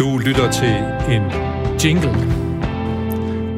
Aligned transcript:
Du 0.00 0.18
lytter 0.18 0.52
til 0.52 0.74
en 1.14 1.22
jingle, 1.84 2.10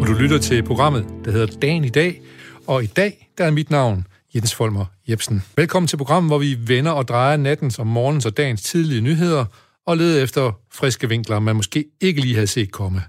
og 0.01 0.07
du 0.07 0.13
lytter 0.13 0.39
til 0.39 0.63
programmet, 0.63 1.07
der 1.25 1.31
hedder 1.31 1.59
Dagen 1.59 1.85
i 1.85 1.89
dag. 1.89 2.21
Og 2.67 2.85
i 2.85 2.87
dag, 2.87 3.29
der 3.39 3.45
er 3.45 3.51
mit 3.51 3.71
navn 3.71 4.07
Jens 4.35 4.55
Folmer 4.55 4.85
Jebsen. 5.09 5.43
Velkommen 5.57 5.87
til 5.87 5.97
programmet, 5.97 6.31
hvor 6.31 6.39
vi 6.39 6.59
vender 6.67 6.91
og 6.91 7.09
drejer 7.09 7.37
nattens 7.37 7.79
og 7.79 7.87
morgens 7.87 8.27
og 8.27 8.37
dagens 8.37 8.63
tidlige 8.63 9.01
nyheder 9.01 9.45
og 9.87 9.97
leder 9.97 10.23
efter 10.23 10.53
friske 10.73 11.09
vinkler, 11.09 11.39
man 11.39 11.57
måske 11.57 11.85
ikke 12.01 12.21
lige 12.21 12.35
havde 12.35 12.47
set 12.47 12.73
komme. 12.73 13.03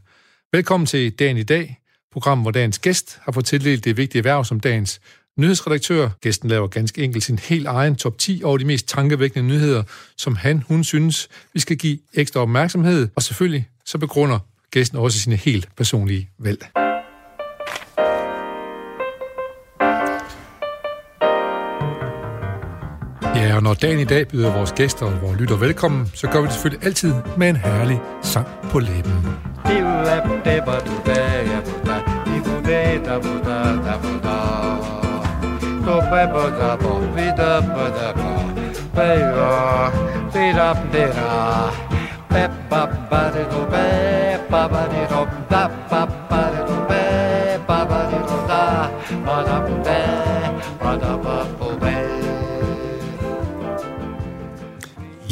Velkommen 0.51 0.87
til 0.87 1.11
Dagen 1.11 1.37
i 1.37 1.43
dag, 1.43 1.79
program, 2.11 2.41
hvor 2.41 2.51
dagens 2.51 2.79
gæst 2.79 3.19
har 3.21 3.31
fået 3.31 3.45
tildelt 3.45 3.85
det 3.85 3.97
vigtige 3.97 4.19
erhverv 4.19 4.45
som 4.45 4.59
dagens 4.59 5.01
nyhedsredaktør. 5.37 6.09
Gæsten 6.21 6.49
laver 6.49 6.67
ganske 6.67 7.03
enkelt 7.03 7.23
sin 7.23 7.39
helt 7.39 7.67
egen 7.67 7.95
top 7.95 8.17
10 8.17 8.41
over 8.43 8.57
de 8.57 8.65
mest 8.65 8.87
tankevækkende 8.87 9.47
nyheder, 9.47 9.83
som 10.17 10.35
han, 10.35 10.63
hun 10.67 10.83
synes, 10.83 11.29
vi 11.53 11.59
skal 11.59 11.77
give 11.77 11.97
ekstra 12.13 12.39
opmærksomhed. 12.39 13.09
Og 13.15 13.23
selvfølgelig 13.23 13.67
så 13.85 13.97
begrunder 13.97 14.39
gæsten 14.71 14.97
også 14.97 15.19
sine 15.19 15.35
helt 15.35 15.69
personlige 15.77 16.29
valg. 16.39 16.65
Ja, 23.35 23.55
og 23.55 23.63
når 23.63 23.73
dagen 23.73 23.99
i 23.99 24.03
dag 24.03 24.27
byder 24.27 24.53
vores 24.53 24.71
gæster 24.71 25.05
og 25.05 25.21
vores 25.21 25.39
lytter 25.39 25.57
velkommen, 25.57 26.11
så 26.13 26.27
gør 26.27 26.41
vi 26.41 26.45
det 26.45 26.53
selvfølgelig 26.53 26.85
altid 26.85 27.13
med 27.37 27.49
en 27.49 27.55
herlig 27.55 27.99
sang 28.21 28.47
på 28.71 28.79
læben. 28.79 29.13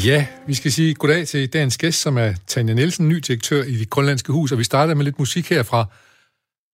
Ja, 0.06 0.26
vi 0.48 0.54
skal 0.54 0.72
sige 0.72 0.94
goddag 0.94 1.28
til 1.28 1.54
dagens 1.54 1.78
gæst, 1.78 2.02
som 2.02 2.18
er 2.18 2.34
Tanja 2.48 2.74
Nielsen, 2.74 3.10
ny 3.10 3.16
direktør 3.28 3.64
i 3.64 3.76
det 3.76 3.90
grønlandske 3.90 4.34
hus, 4.34 4.52
og 4.52 4.58
vi 4.58 4.64
starter 4.64 4.94
med 4.96 5.06
lidt 5.06 5.20
musik 5.20 5.50
herfra. 5.50 5.86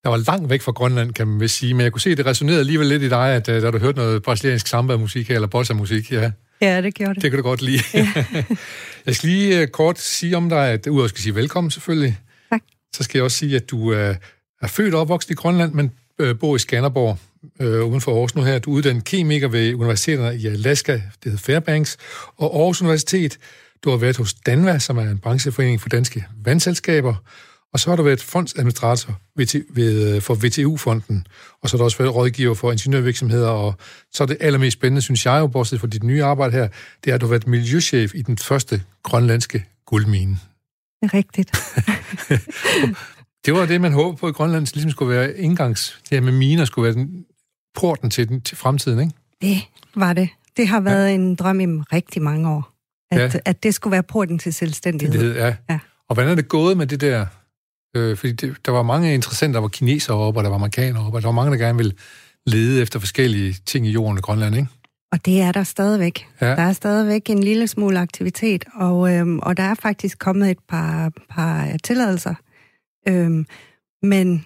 Der 0.04 0.10
var 0.10 0.18
langt 0.18 0.50
væk 0.50 0.62
fra 0.62 0.72
Grønland, 0.72 1.14
kan 1.14 1.28
man 1.28 1.50
sige, 1.50 1.74
men 1.74 1.84
jeg 1.84 1.92
kunne 1.92 2.02
se, 2.02 2.10
at 2.10 2.18
det 2.18 2.26
resonerede 2.26 2.60
alligevel 2.60 2.88
lidt 2.88 3.04
i 3.04 3.10
dig, 3.10 3.36
at 3.36 3.50
uh, 3.50 3.56
da 3.56 3.72
du 3.72 3.78
hørte 3.78 3.98
noget 3.98 4.24
brasiliansk 4.24 4.68
samba-musik 4.68 5.32
eller 5.32 5.48
bossa-musik, 5.48 6.12
ja. 6.12 6.32
Ja, 6.62 6.82
det 6.82 6.94
gjorde 6.94 7.14
det. 7.14 7.24
Det 7.24 7.32
kan 7.32 7.38
du 7.38 7.44
godt 7.44 7.62
lide. 7.62 7.84
Ja. 7.94 8.26
jeg 9.06 9.16
skal 9.16 9.30
lige 9.30 9.62
uh, 9.62 9.68
kort 9.68 10.00
sige 10.00 10.38
om 10.38 10.50
dig, 10.50 10.68
at 10.70 10.88
udover 10.88 11.08
skal 11.08 11.22
sige 11.22 11.36
velkommen 11.36 11.72
selvfølgelig, 11.72 12.18
tak. 12.52 12.62
så 12.96 13.04
skal 13.04 13.18
jeg 13.18 13.24
også 13.24 13.38
sige, 13.38 13.56
at 13.56 13.70
du 13.70 13.78
uh, 13.78 14.16
er 14.62 14.68
født 14.68 14.94
og 14.94 15.02
opvokset 15.02 15.32
i 15.32 15.34
Grønland, 15.34 15.74
men 15.74 15.92
bor 16.40 16.56
i 16.56 16.60
Skanderborg, 16.60 17.18
øh, 17.62 17.86
uden 17.86 18.02
for 18.02 18.12
Aarhus 18.12 18.36
nu 18.36 18.44
her. 18.44 18.60
Du 18.60 18.72
er 18.72 18.78
uddannet 18.78 19.04
kemiker 19.04 19.48
ved 19.48 19.74
universiteterne 19.74 20.38
i 20.38 20.48
Alaska, 20.48 20.94
det 20.94 21.04
hedder 21.24 21.38
Fairbanks, 21.38 21.98
og 22.38 22.56
Aarhus 22.56 22.82
Universitet. 22.82 23.38
Du 23.84 23.90
har 23.90 23.98
været 23.98 24.18
hos 24.18 24.34
Danva, 24.34 24.80
som 24.80 24.98
er 24.98 25.02
en 25.02 25.20
brancheforening 25.20 25.82
for 25.82 25.90
danske 25.90 26.26
vandselskaber, 26.44 27.16
og 27.74 27.80
så 27.80 27.90
har 27.90 27.96
du 27.96 28.04
været 28.04 28.22
fondsadministrator 28.22 29.22
ved, 29.36 30.22
for 30.22 30.36
VTU-fonden, 30.36 31.28
og 31.62 31.70
så 31.70 31.78
har 31.78 31.78
du 31.78 31.84
også 31.84 31.98
været 31.98 32.16
rådgiver 32.16 32.54
for 32.54 32.72
ingeniørvirksomheder, 32.72 33.50
og 33.50 33.76
så 34.12 34.24
er 34.24 34.28
det 34.28 34.38
allermest 34.40 34.74
spændende, 34.74 35.02
synes 35.02 35.26
jeg 35.26 35.40
jo, 35.40 35.48
bortset 35.48 35.80
fra 35.80 35.88
dit 35.88 36.04
nye 36.04 36.24
arbejde 36.24 36.52
her, 36.52 36.68
det 37.04 37.12
er, 37.12 37.16
at 37.16 37.22
du 37.22 37.26
har 37.26 37.30
været 37.30 37.48
miljøchef 37.48 38.16
i 38.16 38.22
den 38.22 38.38
første 38.38 38.82
grønlandske 39.04 39.66
guldmine. 39.86 40.38
Det 41.02 41.14
er 41.14 41.14
rigtigt. 41.14 41.52
det 43.46 43.54
var 43.54 43.66
det, 43.66 43.82
man 43.82 43.94
håbede 43.94 44.18
på 44.18 44.30
i 44.30 44.32
Grønland, 44.32 44.68
ligesom 44.74 44.92
skulle 44.92 45.16
være 45.16 45.38
indgangs, 45.38 46.00
det 46.10 46.10
her 46.10 46.22
med 46.22 46.32
miner 46.32 46.66
skulle 46.66 46.86
være 46.86 46.94
den, 46.94 47.26
porten 47.76 48.10
til, 48.10 48.30
den, 48.30 48.42
til 48.42 48.58
fremtiden, 48.58 49.00
ikke? 49.00 49.14
Det 49.42 49.64
var 49.96 50.14
det. 50.14 50.30
Det 50.58 50.68
har 50.68 50.80
været 50.80 51.10
ja. 51.10 51.14
en 51.14 51.36
drøm 51.36 51.60
i 51.60 51.66
rigtig 51.66 52.22
mange 52.22 52.50
år, 52.50 52.74
at, 53.12 53.34
ja. 53.34 53.40
at 53.46 53.64
det 53.64 53.74
skulle 53.74 53.92
være 53.92 54.04
porten 54.04 54.40
til 54.40 54.54
selvstændighed. 54.54 55.30
Det, 55.30 55.36
ja. 55.36 55.56
ja. 55.70 55.80
Og 56.10 56.14
hvordan 56.14 56.32
er 56.32 56.36
det 56.36 56.48
gået 56.48 56.78
med 56.78 56.88
det 56.88 57.02
der? 57.02 57.26
Øh, 57.98 58.18
fordi 58.18 58.34
det, 58.34 58.56
der 58.66 58.72
var 58.72 58.84
mange 58.84 59.14
interessante, 59.14 59.54
der 59.54 59.62
var 59.62 59.68
kinesere 59.68 60.18
oppe, 60.18 60.40
og 60.40 60.44
der 60.44 60.50
var 60.50 60.58
amerikanere 60.58 61.06
oppe, 61.06 61.18
og 61.18 61.22
der 61.22 61.28
var 61.28 61.34
mange, 61.34 61.52
der 61.52 61.58
gerne 61.58 61.78
ville 61.78 61.94
lede 62.46 62.82
efter 62.82 63.00
forskellige 63.00 63.56
ting 63.66 63.88
i 63.88 63.92
jorden 63.92 64.18
i 64.18 64.22
Grønland, 64.22 64.56
ikke? 64.56 64.68
Og 65.12 65.26
det 65.26 65.42
er 65.42 65.52
der 65.52 65.64
stadigvæk. 65.64 66.28
Ja. 66.42 66.46
Der 66.46 66.62
er 66.62 66.74
stadigvæk 66.74 67.30
en 67.30 67.44
lille 67.44 67.68
smule 67.68 68.00
aktivitet, 68.00 68.66
og, 68.76 69.14
øhm, 69.14 69.40
og 69.40 69.58
der 69.58 69.64
er 69.64 69.74
faktisk 69.74 70.20
kommet 70.20 70.52
et 70.52 70.60
par, 70.70 71.12
par 71.30 71.78
tilladelser. 71.84 72.36
Øhm, 73.08 73.46
men 74.04 74.46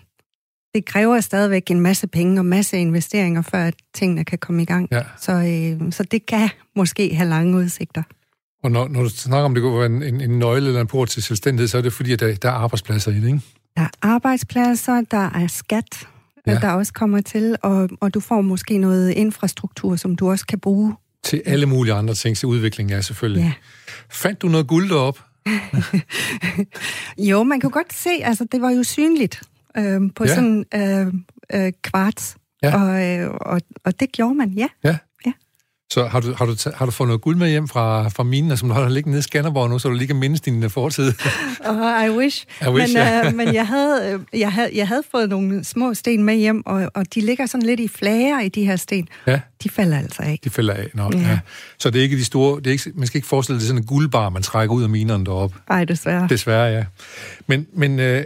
det 0.76 0.86
kræver 0.86 1.20
stadigvæk 1.20 1.72
en 1.72 1.80
masse 1.80 2.08
penge 2.08 2.42
og 2.42 2.46
masse 2.46 2.78
investeringer, 2.78 3.42
før 3.42 3.72
tingene 3.94 4.26
kan 4.26 4.38
komme 4.38 4.62
i 4.62 4.66
gang. 4.66 4.88
Ja. 4.92 5.02
Så, 5.18 5.32
øh, 5.32 5.92
så 5.92 6.04
det 6.04 6.26
kan 6.26 6.50
måske 6.76 7.16
have 7.16 7.30
lange 7.30 7.58
udsigter. 7.58 8.04
Og 8.64 8.72
når, 8.72 8.88
når 8.88 9.04
du 9.04 9.10
snakker 9.10 9.46
om, 9.46 9.54
det 9.54 9.64
kunne 9.64 9.78
være 9.78 9.86
en, 9.86 10.04
en, 10.04 10.22
en 10.22 10.40
nøgle 10.40 10.68
eller 10.68 10.82
en 10.82 10.88
port 10.88 11.10
til 11.10 11.24
selvstændighed, 11.24 11.68
så 11.68 11.78
er 11.78 11.82
det 11.82 11.94
fordi, 11.94 12.14
at 12.14 12.20
der, 12.20 12.36
der 12.36 12.50
er 12.50 12.54
arbejdspladser 12.54 13.12
i 13.12 13.16
det, 13.16 13.28
ikke? 13.28 13.42
Der 13.78 13.82
er 13.82 13.90
arbejdspladser, 14.02 15.02
der 15.12 15.30
er 15.30 15.48
skat, 15.48 16.08
ja. 16.48 16.56
der 16.56 16.72
også 16.72 16.94
kommer 16.94 17.22
til, 17.22 17.56
og, 17.62 17.90
og 18.02 18.14
du 18.14 18.20
får 18.20 18.42
måske 18.42 18.78
noget 18.78 19.12
infrastruktur, 19.12 19.96
som 19.96 20.16
du 20.16 20.30
også 20.30 20.46
kan 20.46 20.60
bruge. 20.60 20.96
Til 21.24 21.42
alle 21.46 21.66
mulige 21.66 21.94
andre 21.94 22.14
ting, 22.14 22.38
til 22.38 22.48
udvikling, 22.48 22.90
ja, 22.90 23.02
selvfølgelig. 23.02 23.44
Ja. 23.44 23.54
Fandt 24.10 24.42
du 24.42 24.48
noget 24.48 24.68
guld 24.68 24.90
derop? 24.90 25.20
jo, 27.32 27.44
man 27.44 27.60
kan 27.60 27.70
godt 27.70 27.94
se, 27.94 28.10
altså 28.24 28.46
det 28.52 28.62
var 28.62 28.70
jo 28.70 28.84
synligt 28.84 29.42
øh, 29.78 30.02
på 30.16 30.24
ja. 30.26 30.36
sådan 30.36 30.66
øh, 30.76 31.14
øh, 31.54 31.74
kvarts. 31.82 32.36
Ja. 32.64 32.82
Og, 32.82 33.08
øh, 33.08 33.30
og, 33.42 33.62
og 33.84 34.00
det 34.00 34.12
gjorde 34.12 34.36
man, 34.36 34.50
ja. 34.50 34.68
Ja. 34.84 34.98
Så 35.92 36.06
har 36.06 36.20
du, 36.20 36.34
har, 36.34 36.46
du, 36.46 36.56
har 36.76 36.86
du 36.86 36.92
fået 36.92 37.08
noget 37.08 37.22
guld 37.22 37.38
med 37.38 37.50
hjem 37.50 37.68
fra, 37.68 38.10
fra 38.10 38.24
minen, 38.24 38.58
som 38.58 38.70
du 38.70 38.76
har 38.76 38.90
liggende 38.90 39.12
nede 39.12 39.20
i 39.20 39.24
Skanderborg 39.24 39.70
nu, 39.70 39.80
så 39.80 39.88
du 39.88 39.94
lige 39.94 40.08
kan 40.08 40.16
mindes 40.16 40.42
din 40.42 40.70
fortid? 40.70 41.14
oh, 41.70 42.06
I 42.06 42.10
wish. 42.10 42.46
I 42.62 42.70
wish 42.70 42.94
men 42.94 43.04
ja. 43.04 43.28
øh, 43.28 43.36
men 43.36 43.54
jeg, 43.54 43.68
havde, 43.68 44.20
øh, 44.34 44.40
jeg, 44.40 44.52
havde, 44.54 44.70
jeg 44.74 44.88
havde 44.88 45.04
fået 45.12 45.30
nogle 45.30 45.64
små 45.64 45.94
sten 45.94 46.24
med 46.24 46.36
hjem, 46.36 46.64
og, 46.66 46.92
og 46.94 47.16
de 47.16 47.22
ligger 47.22 47.46
sådan 47.46 47.66
lidt 47.66 47.80
i 47.80 47.88
flager 47.88 48.40
i 48.42 48.50
de 48.50 48.66
her 48.66 48.76
sten. 48.76 49.08
Ja. 49.28 49.40
De 49.64 49.70
falder 49.70 49.98
altså 49.98 50.22
af. 50.22 50.40
De 50.44 50.50
falder 50.50 50.74
af, 50.74 50.88
nå. 50.94 51.12
Ja. 51.14 51.20
ja. 51.20 51.40
Så 51.78 51.90
det 51.90 52.00
er 52.00 52.04
ikke 52.04 52.18
de 52.18 52.26
store... 52.26 52.58
Det 52.58 52.68
er 52.68 52.72
ikke, 52.72 52.92
man 52.96 53.08
skal 53.08 53.18
ikke 53.18 53.28
forestille 53.28 53.60
sig, 53.60 53.62
det 53.62 53.68
sådan 53.68 53.82
en 53.82 53.88
guldbar, 53.88 54.30
man 54.30 54.44
trækker 54.44 54.76
ud 54.76 54.84
af 54.84 54.90
minerne 54.90 55.26
deroppe. 55.26 55.58
Nej, 55.70 55.86
desværre. 55.86 56.28
Desværre, 56.30 56.66
ja. 56.66 56.86
Men, 57.48 57.68
men 57.74 58.00
øh, 58.00 58.24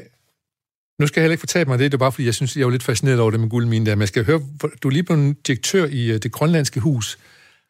nu 0.99 1.07
skal 1.07 1.21
jeg 1.21 1.23
heller 1.23 1.33
ikke 1.33 1.41
fortælle 1.41 1.65
mig 1.67 1.79
det, 1.79 1.91
det 1.91 1.97
er 1.97 1.99
bare 1.99 2.11
fordi, 2.11 2.25
jeg 2.25 2.33
synes, 2.33 2.57
jeg 2.57 2.63
er 2.63 2.69
lidt 2.69 2.83
fascineret 2.83 3.19
over 3.19 3.31
det 3.31 3.39
med 3.39 3.49
guldmine 3.49 3.85
der. 3.85 3.95
Men 3.95 3.99
jeg 3.99 4.07
skal 4.07 4.25
høre, 4.25 4.41
du 4.83 4.87
er 4.87 4.91
lige 4.91 5.03
blevet 5.03 5.47
direktør 5.47 5.85
i 5.85 6.11
øh, 6.11 6.19
det 6.23 6.31
grønlandske 6.31 6.79
hus. 6.79 7.17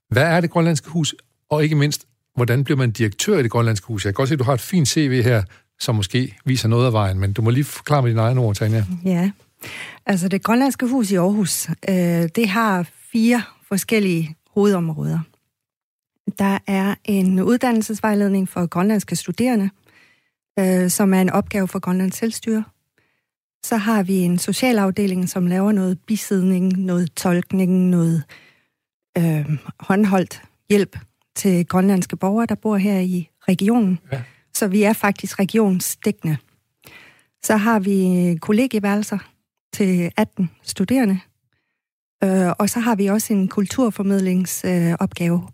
Hvad 0.10 0.24
er 0.24 0.42
det 0.42 0.50
grønlandske 0.50 0.90
hus? 0.90 1.16
Og 1.50 1.64
ikke 1.64 1.76
mindst, 1.76 2.08
hvordan 2.36 2.64
bliver 2.64 2.78
man 2.78 2.92
direktør 2.92 3.38
i 3.38 3.44
det 3.44 3.52
grønlandske 3.52 3.88
hus? 3.88 4.06
Jeg 4.06 4.14
kan 4.14 4.16
godt 4.16 4.30
se, 4.30 4.34
at 4.34 4.40
du 4.40 4.44
har 4.44 4.54
et 4.54 4.62
fint 4.62 4.88
CV 4.88 5.24
her, 5.24 5.44
som 5.80 5.96
måske 5.96 6.38
viser 6.46 6.68
noget 6.68 6.86
af 6.86 6.94
vejen, 6.94 7.20
men 7.20 7.34
du 7.34 7.42
må 7.42 7.50
lige 7.50 7.64
forklare 7.64 8.02
med 8.02 8.10
dine 8.10 8.22
egne 8.22 8.42
ord, 8.42 8.56
Tanja. 8.56 8.86
Ja, 9.06 9.32
altså 10.06 10.28
det 10.28 10.44
grønlandske 10.44 10.88
hus 10.88 11.12
i 11.12 11.16
Aarhus, 11.16 11.70
øh, 11.90 11.96
det 12.36 12.50
har 12.50 12.90
fire 13.12 13.44
forskellige 13.68 14.36
hovedområder. 14.50 15.20
Der 16.40 16.58
er 16.68 16.96
en 17.06 17.40
uddannelsesvejledning 17.40 18.50
for 18.50 18.66
grønlandske 18.66 19.16
studerende, 19.16 19.70
øh, 20.60 20.90
som 20.90 21.14
er 21.14 21.22
en 21.22 21.30
opgave 21.30 21.68
for 21.68 21.80
Grønlands 21.80 22.18
Selvstyre. 22.18 22.64
Så 23.64 23.78
har 23.78 24.04
vi 24.04 24.16
en 24.16 24.38
socialafdeling, 24.38 25.30
som 25.30 25.48
laver 25.48 25.72
noget 25.72 26.00
bisidning, 26.08 26.78
noget 26.78 27.14
tolkning, 27.16 27.90
noget 27.90 28.16
øh, 28.18 28.45
håndholdt 29.80 30.42
hjælp 30.70 30.98
til 31.36 31.68
grønlandske 31.68 32.16
borgere, 32.16 32.46
der 32.46 32.56
bor 32.56 32.78
her 32.78 33.00
i 33.00 33.30
regionen. 33.50 34.00
Ja. 34.12 34.22
Så 34.54 34.68
vi 34.68 34.84
er 34.84 34.94
faktisk 34.94 35.40
regionsdækkende. 35.40 36.38
Så 37.44 37.58
har 37.58 37.80
vi 37.80 38.38
kollegieværelser 38.42 39.18
til 39.74 40.12
18 40.18 40.50
studerende. 40.64 41.20
Øh, 42.24 42.52
og 42.60 42.70
så 42.70 42.80
har 42.80 42.96
vi 42.96 43.08
også 43.08 43.34
en 43.34 43.48
kulturformidlingsopgave. 43.48 45.42
Øh, 45.44 45.50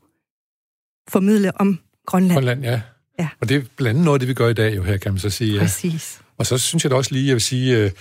formidle 1.10 1.62
om 1.62 1.80
Grønland. 2.06 2.36
Grønland, 2.36 2.64
ja. 2.64 2.81
ja. 3.19 3.30
Og 3.40 3.50
det 3.50 3.57
er 3.57 3.62
blandt 3.78 3.90
andet 3.90 4.06
noget, 4.06 4.22
det 4.22 4.28
vi 4.28 4.34
gør 4.34 4.48
i 4.48 4.54
dag 4.54 4.75
jo 4.75 4.84
her, 4.84 4.98
kan 4.98 5.12
man 5.12 5.19
så 5.19 5.30
sige. 5.30 5.60
Præcis. 5.60 6.22
Og 6.38 6.46
så 6.46 6.57
synes 6.57 6.84
jeg 6.84 6.92
da 6.92 6.96
også 6.96 7.14
lige, 7.14 7.28
jeg 7.28 7.34
vil 7.34 7.42
sige, 7.42 7.78
øh, 7.78 7.92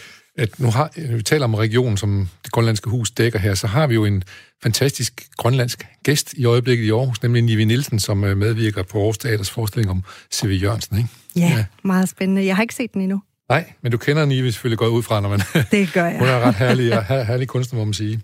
at 0.41 0.61
nu 0.61 0.71
har, 0.71 0.91
vi 1.17 1.23
taler 1.23 1.45
om 1.45 1.55
regionen, 1.55 1.97
som 1.97 2.29
det 2.45 2.53
grønlandske 2.53 2.91
hus 2.91 3.11
dækker 3.11 3.39
her, 3.39 3.55
så 3.55 3.67
har 3.67 3.87
vi 3.87 3.95
jo 3.95 4.05
en 4.05 4.23
fantastisk 4.63 5.29
grønlandsk 5.37 5.87
gæst 6.03 6.33
i 6.33 6.45
øjeblikket 6.45 6.85
i 6.85 6.91
Aarhus, 6.91 7.23
nemlig 7.23 7.43
Nivi 7.43 7.65
Nielsen, 7.65 7.99
som 7.99 8.25
øh, 8.25 8.37
medvirker 8.37 8.83
på 8.83 8.99
Aarhus 8.99 9.19
Teaters 9.19 9.51
forestilling 9.51 9.91
om 9.91 10.05
C.V. 10.33 10.59
Jørgensen, 10.63 10.97
ikke? 10.97 11.09
Ja, 11.37 11.41
ja, 11.41 11.65
meget 11.85 12.09
spændende. 12.09 12.47
Jeg 12.47 12.57
har 12.57 12.63
ikke 12.63 12.75
set 12.75 12.95
den 12.95 13.03
endnu. 13.03 13.23
Nej, 13.49 13.73
men 13.83 13.93
du 13.93 13.99
kender 13.99 14.25
Nivi 14.25 14.51
selvfølgelig 14.51 14.79
godt 14.79 14.91
ud 14.91 15.03
fra, 15.03 15.21
når 15.21 15.29
man... 15.29 15.41
Det 15.71 15.93
gør 15.93 16.07
jeg. 16.07 16.19
Hun 16.19 16.29
er 16.29 16.41
ret 16.41 16.55
herlig, 16.55 17.03
her, 17.03 17.23
herlig 17.23 17.49
kunstner, 17.49 17.79
må 17.79 17.85
man 17.85 17.95
sige. 17.95 18.21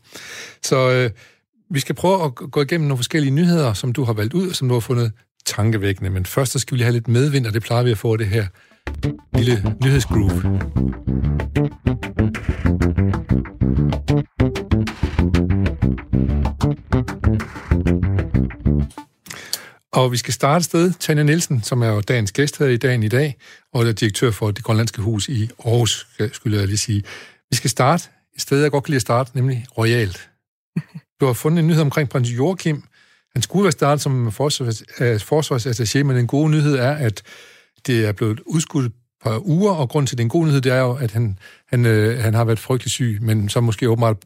Så 0.63 0.91
øh, 0.91 1.11
vi 1.71 1.81
skal 1.81 1.95
prøve 1.95 2.25
at 2.25 2.35
gå 2.35 2.63
igennem 2.63 2.89
nogle 2.89 2.99
forskellige 2.99 3.31
nyheder, 3.31 3.73
som 3.73 3.93
du 3.93 4.05
har 4.05 4.13
valgt 4.13 4.35
ud, 4.35 4.49
og 4.49 4.55
som 4.57 4.69
du 4.69 4.75
har 4.75 4.81
fundet 4.81 5.13
tankevækkende. 5.47 6.11
Men 6.11 6.27
først 6.27 6.53
så 6.53 6.59
skal 6.59 6.75
vi 6.75 6.77
lige 6.77 6.85
have 6.85 6.93
lidt 6.93 7.09
medvind, 7.09 7.47
og 7.47 7.55
det 7.55 7.63
plejer 7.63 7.83
vi 7.83 7.91
at 7.91 7.99
få 7.99 8.17
det 8.17 8.27
her 8.27 8.47
lille 9.35 9.77
nyhedsgroove. 9.83 10.61
Og 19.93 20.13
vi 20.13 20.17
skal 20.17 20.35
starte 20.35 20.65
sted. 20.65 20.93
Tanja 21.01 21.23
Nielsen, 21.23 21.63
som 21.63 21.83
er 21.83 21.87
jo 21.89 22.01
dagens 22.01 22.33
gæst 22.33 22.59
her 22.59 22.67
i 22.67 22.77
dagen 22.77 23.03
i 23.03 23.09
dag, 23.09 23.37
og 23.73 23.87
er 23.87 23.93
direktør 23.93 24.31
for 24.31 24.51
det 24.51 24.65
grønlandske 24.65 25.03
hus 25.03 25.29
i 25.29 25.51
Aarhus, 25.65 26.07
skulle 26.33 26.59
jeg 26.59 26.67
lige 26.67 26.79
sige. 26.79 27.03
Vi 27.51 27.57
skal 27.57 27.71
starte 27.71 28.09
et 28.35 28.41
sted, 28.41 28.63
jeg 28.63 28.71
godt 28.71 28.85
kan 28.85 28.91
lide 28.91 28.97
at 28.97 29.03
starte, 29.03 29.31
nemlig 29.35 29.67
Royalt. 29.79 30.31
Du 31.21 31.27
har 31.27 31.33
fundet 31.33 31.59
en 31.59 31.67
nyhed 31.67 31.83
omkring 31.83 32.09
prins 32.09 32.31
Joachim. 32.31 32.83
Han 33.33 33.43
skulle 33.43 33.63
være 33.63 33.73
startet 33.73 34.03
som 34.03 34.33
forsvars, 34.33 34.83
øh, 35.01 35.17
forsvarsattaché, 35.17 36.03
men 36.03 36.17
den 36.17 36.27
gode 36.27 36.51
nyhed 36.51 36.75
er, 36.75 36.93
at 36.93 37.23
det 37.87 38.07
er 38.07 38.13
blevet 38.13 38.41
udskudt 38.47 38.93
par 39.23 39.47
uger, 39.47 39.73
og 39.73 39.89
grund 39.89 40.07
til 40.07 40.19
den 40.19 40.29
gode 40.29 40.47
nyhed, 40.47 40.61
det 40.61 40.73
er 40.73 40.81
jo, 40.81 40.93
at 40.93 41.13
han, 41.13 41.39
han, 41.69 41.87
øh, 41.87 42.19
han 42.19 42.35
har 42.35 42.45
været 42.45 42.59
frygtelig 42.59 42.91
syg, 42.91 43.19
men 43.23 43.49
så 43.49 43.61
måske 43.61 43.91
åbenbart 43.91 44.17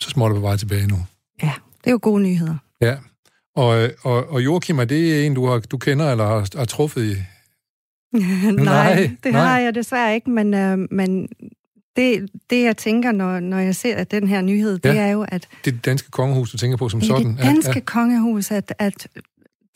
så 0.00 0.10
småt 0.10 0.34
på 0.34 0.40
vej 0.40 0.56
tilbage 0.56 0.86
nu. 0.86 0.96
Ja, 1.42 1.52
det 1.84 1.86
er 1.86 1.90
jo 1.90 1.98
gode 2.02 2.22
nyheder. 2.22 2.56
Ja, 2.80 2.96
og, 3.56 3.88
og, 4.02 4.30
og 4.30 4.44
Joachim, 4.44 4.78
er 4.78 4.84
det 4.84 5.26
en, 5.26 5.34
du, 5.34 5.46
har, 5.46 5.58
du 5.58 5.78
kender 5.78 6.10
eller 6.10 6.26
har, 6.26 6.48
har 6.58 6.64
truffet 6.64 7.04
i? 7.04 7.14
nej, 8.12 8.52
nej, 8.52 9.10
det 9.24 9.32
nej. 9.32 9.44
har 9.44 9.58
jeg 9.58 9.74
desværre 9.74 10.14
ikke, 10.14 10.30
men, 10.30 10.54
øh, 10.54 10.78
men 10.90 11.28
det, 11.96 12.30
det, 12.50 12.62
jeg 12.62 12.76
tænker, 12.76 13.12
når, 13.12 13.40
når 13.40 13.58
jeg 13.58 13.76
ser 13.76 14.04
den 14.04 14.28
her 14.28 14.42
nyhed, 14.42 14.78
det 14.78 14.94
ja, 14.94 15.00
er 15.00 15.10
jo, 15.10 15.26
at... 15.28 15.48
Det 15.64 15.70
er 15.70 15.74
det 15.74 15.84
danske 15.84 16.10
kongehus, 16.10 16.50
du 16.50 16.56
tænker 16.56 16.76
på 16.76 16.88
som 16.88 17.02
sådan? 17.02 17.26
Det 17.26 17.38
danske 17.38 17.70
ja, 17.70 17.74
ja. 17.74 17.80
kongehus, 17.80 18.50
at, 18.50 18.74
at 18.78 19.08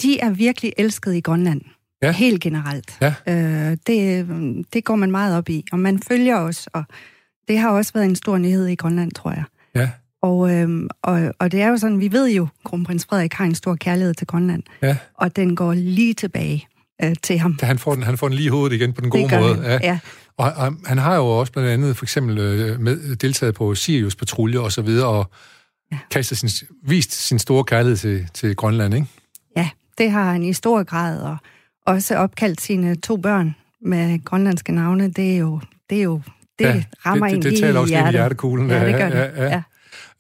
de 0.03 0.21
er 0.21 0.31
virkelig 0.31 0.73
elsket 0.77 1.15
i 1.15 1.21
Grønland. 1.21 1.61
Ja. 2.03 2.13
Helt 2.13 2.43
generelt. 2.43 2.99
Ja. 3.01 3.15
Øh, 3.29 3.77
det, 3.87 4.27
det 4.73 4.85
går 4.85 4.97
man 4.97 5.11
meget 5.11 5.37
op 5.37 5.49
i, 5.49 5.65
og 5.73 5.79
man 5.79 5.99
følger 6.09 6.37
os, 6.37 6.69
og 6.73 6.85
det 7.49 7.59
har 7.59 7.71
også 7.71 7.93
været 7.93 8.05
en 8.05 8.17
stor 8.17 8.39
nyhed 8.39 8.67
i 8.67 8.75
Grønland, 8.75 9.13
tror 9.13 9.31
jeg. 9.31 9.45
Ja. 9.75 9.91
Og, 10.23 10.51
øhm, 10.55 10.89
og, 11.03 11.35
og 11.39 11.53
det 11.53 11.63
er 11.63 11.69
jo 11.69 11.77
sådan, 11.77 12.01
vi 12.01 12.13
ved 12.13 12.31
jo, 12.31 12.49
kronprins 12.65 13.07
Frederik 13.07 13.33
har 13.33 13.45
en 13.45 13.55
stor 13.55 13.75
kærlighed 13.75 14.15
til 14.15 14.27
Grønland, 14.27 14.63
ja. 14.83 14.97
og 15.15 15.37
den 15.37 15.57
går 15.57 15.75
lige 15.75 16.15
tilbage 16.15 16.69
øh, 17.05 17.15
til 17.23 17.39
ham. 17.39 17.55
Da 17.55 17.67
han 17.67 17.79
får 17.79 17.95
den, 17.95 18.03
han 18.03 18.19
får 18.19 18.29
den 18.29 18.37
lige 18.37 18.47
i 18.47 18.49
hovedet 18.49 18.77
igen 18.77 18.93
på 18.93 19.01
den 19.01 19.11
gode 19.11 19.39
måde. 19.41 19.55
Han. 19.55 19.65
Ja. 19.65 19.79
ja. 19.83 19.99
Og, 20.37 20.53
og 20.57 20.75
han 20.87 20.99
har 20.99 21.17
jo 21.17 21.27
også 21.27 21.53
blandt 21.53 21.71
andet 21.71 21.97
for 21.97 22.05
eksempel 22.05 22.39
øh, 22.39 22.81
med, 22.81 23.17
deltaget 23.17 23.55
på 23.55 23.75
Sirius 23.75 24.17
patrulje 24.17 24.59
og 24.59 24.73
så 24.73 24.83
videre, 24.83 25.09
og 25.09 25.31
ja. 25.93 25.99
kastet 26.11 26.39
sin, 26.39 26.69
vist 26.87 27.13
sin 27.13 27.39
store 27.39 27.65
kærlighed 27.65 27.97
til, 27.97 28.29
til 28.35 28.57
Grønland, 28.57 28.95
ikke? 28.95 29.07
Ja, 29.57 29.69
det 29.99 30.11
har 30.11 30.33
han 30.33 30.43
i 30.43 30.53
stor 30.53 30.83
grad, 30.83 31.21
og 31.21 31.37
også 31.87 32.17
opkaldt 32.17 32.61
sine 32.61 32.95
to 32.95 33.17
børn 33.17 33.57
med 33.81 34.25
grønlandske 34.25 34.73
navne. 34.73 35.11
Det 35.11 35.33
er 35.33 35.39
jo, 35.39 35.61
det 35.91 35.99
er 35.99 36.03
jo 36.03 36.21
det 36.59 36.65
ja, 36.65 36.83
rammer 37.07 37.27
det, 37.27 37.37
det, 37.37 37.45
det, 37.45 37.53
det 37.53 37.61
taler 37.61 37.81
også 37.81 37.95
lidt 37.95 38.07
i 38.07 38.11
hjertekuglen. 38.11 38.71
Ja, 38.71 38.87
det 38.87 38.97
gør 38.97 39.09
det. 39.09 39.17
Ja, 39.17 39.45
ja. 39.45 39.63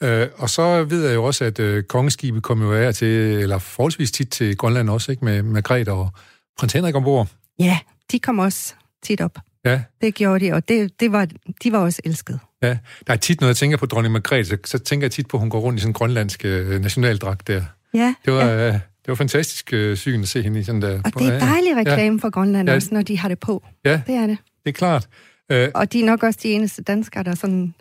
Ja. 0.02 0.22
Øh, 0.22 0.28
og 0.36 0.50
så 0.50 0.84
ved 0.84 1.06
jeg 1.06 1.14
jo 1.14 1.24
også, 1.24 1.44
at 1.44 1.58
øh, 1.58 1.82
kongeskibet 1.82 2.42
kommer 2.42 2.66
jo 2.66 2.72
af 2.72 2.94
til, 2.94 3.08
eller 3.08 3.58
forholdsvis 3.58 4.10
tit 4.10 4.30
til 4.30 4.56
Grønland 4.56 4.90
også, 4.90 5.12
ikke? 5.12 5.24
Med 5.24 5.42
Margrethe 5.42 5.92
og 5.92 6.12
prins 6.58 6.72
Henrik 6.72 6.94
ombord. 6.94 7.28
Ja, 7.58 7.78
de 8.12 8.18
kom 8.18 8.38
også 8.38 8.74
tit 9.02 9.20
op. 9.20 9.38
Ja. 9.64 9.82
Det 10.00 10.14
gjorde 10.14 10.46
de, 10.46 10.52
og 10.52 10.68
det, 10.68 11.00
det 11.00 11.12
var, 11.12 11.28
de 11.62 11.72
var 11.72 11.78
også 11.78 12.02
elsket. 12.04 12.40
Ja, 12.62 12.78
der 13.06 13.12
er 13.12 13.16
tit, 13.16 13.40
når 13.40 13.48
jeg 13.48 13.56
tænker 13.56 13.76
på 13.76 13.86
dronning 13.86 14.12
Margrethe, 14.12 14.44
så, 14.44 14.56
så 14.64 14.78
tænker 14.78 15.04
jeg 15.04 15.12
tit 15.12 15.28
på, 15.28 15.36
at 15.36 15.40
hun 15.40 15.50
går 15.50 15.60
rundt 15.60 15.78
i 15.78 15.80
sådan 15.80 15.90
en 15.90 15.94
grønlandsk 15.94 16.44
øh, 16.44 16.80
nationaldragt 16.80 17.48
der. 17.48 17.62
Ja. 17.94 18.14
Det 18.24 18.32
var, 18.32 18.44
ja. 18.44 18.68
Øh, 18.68 18.78
det 19.04 19.08
var 19.08 19.14
fantastisk 19.14 19.72
øh, 19.72 19.96
syn 19.96 20.22
at 20.22 20.28
se 20.28 20.42
hende 20.42 20.60
i 20.60 20.62
sådan 20.62 20.82
der. 20.82 21.00
Og 21.04 21.18
det 21.18 21.28
er 21.28 21.38
dejlig 21.38 21.76
reklame 21.76 22.18
ja. 22.22 22.26
for 22.26 22.30
Grønland 22.30 22.68
ja. 22.68 22.74
også, 22.74 22.88
når 22.92 23.02
de 23.02 23.18
har 23.18 23.28
det 23.28 23.38
på. 23.38 23.64
Ja, 23.84 24.00
det 24.06 24.14
er 24.14 24.26
det. 24.26 24.38
Det 24.64 24.68
er 24.68 24.72
klart. 24.72 25.08
Øh, 25.52 25.68
og 25.74 25.92
de 25.92 26.00
er 26.00 26.06
nok 26.06 26.22
også 26.22 26.40
de 26.42 26.48
eneste 26.48 26.82
danskere, 26.82 27.22
der 27.22 27.34
sådan, 27.34 27.74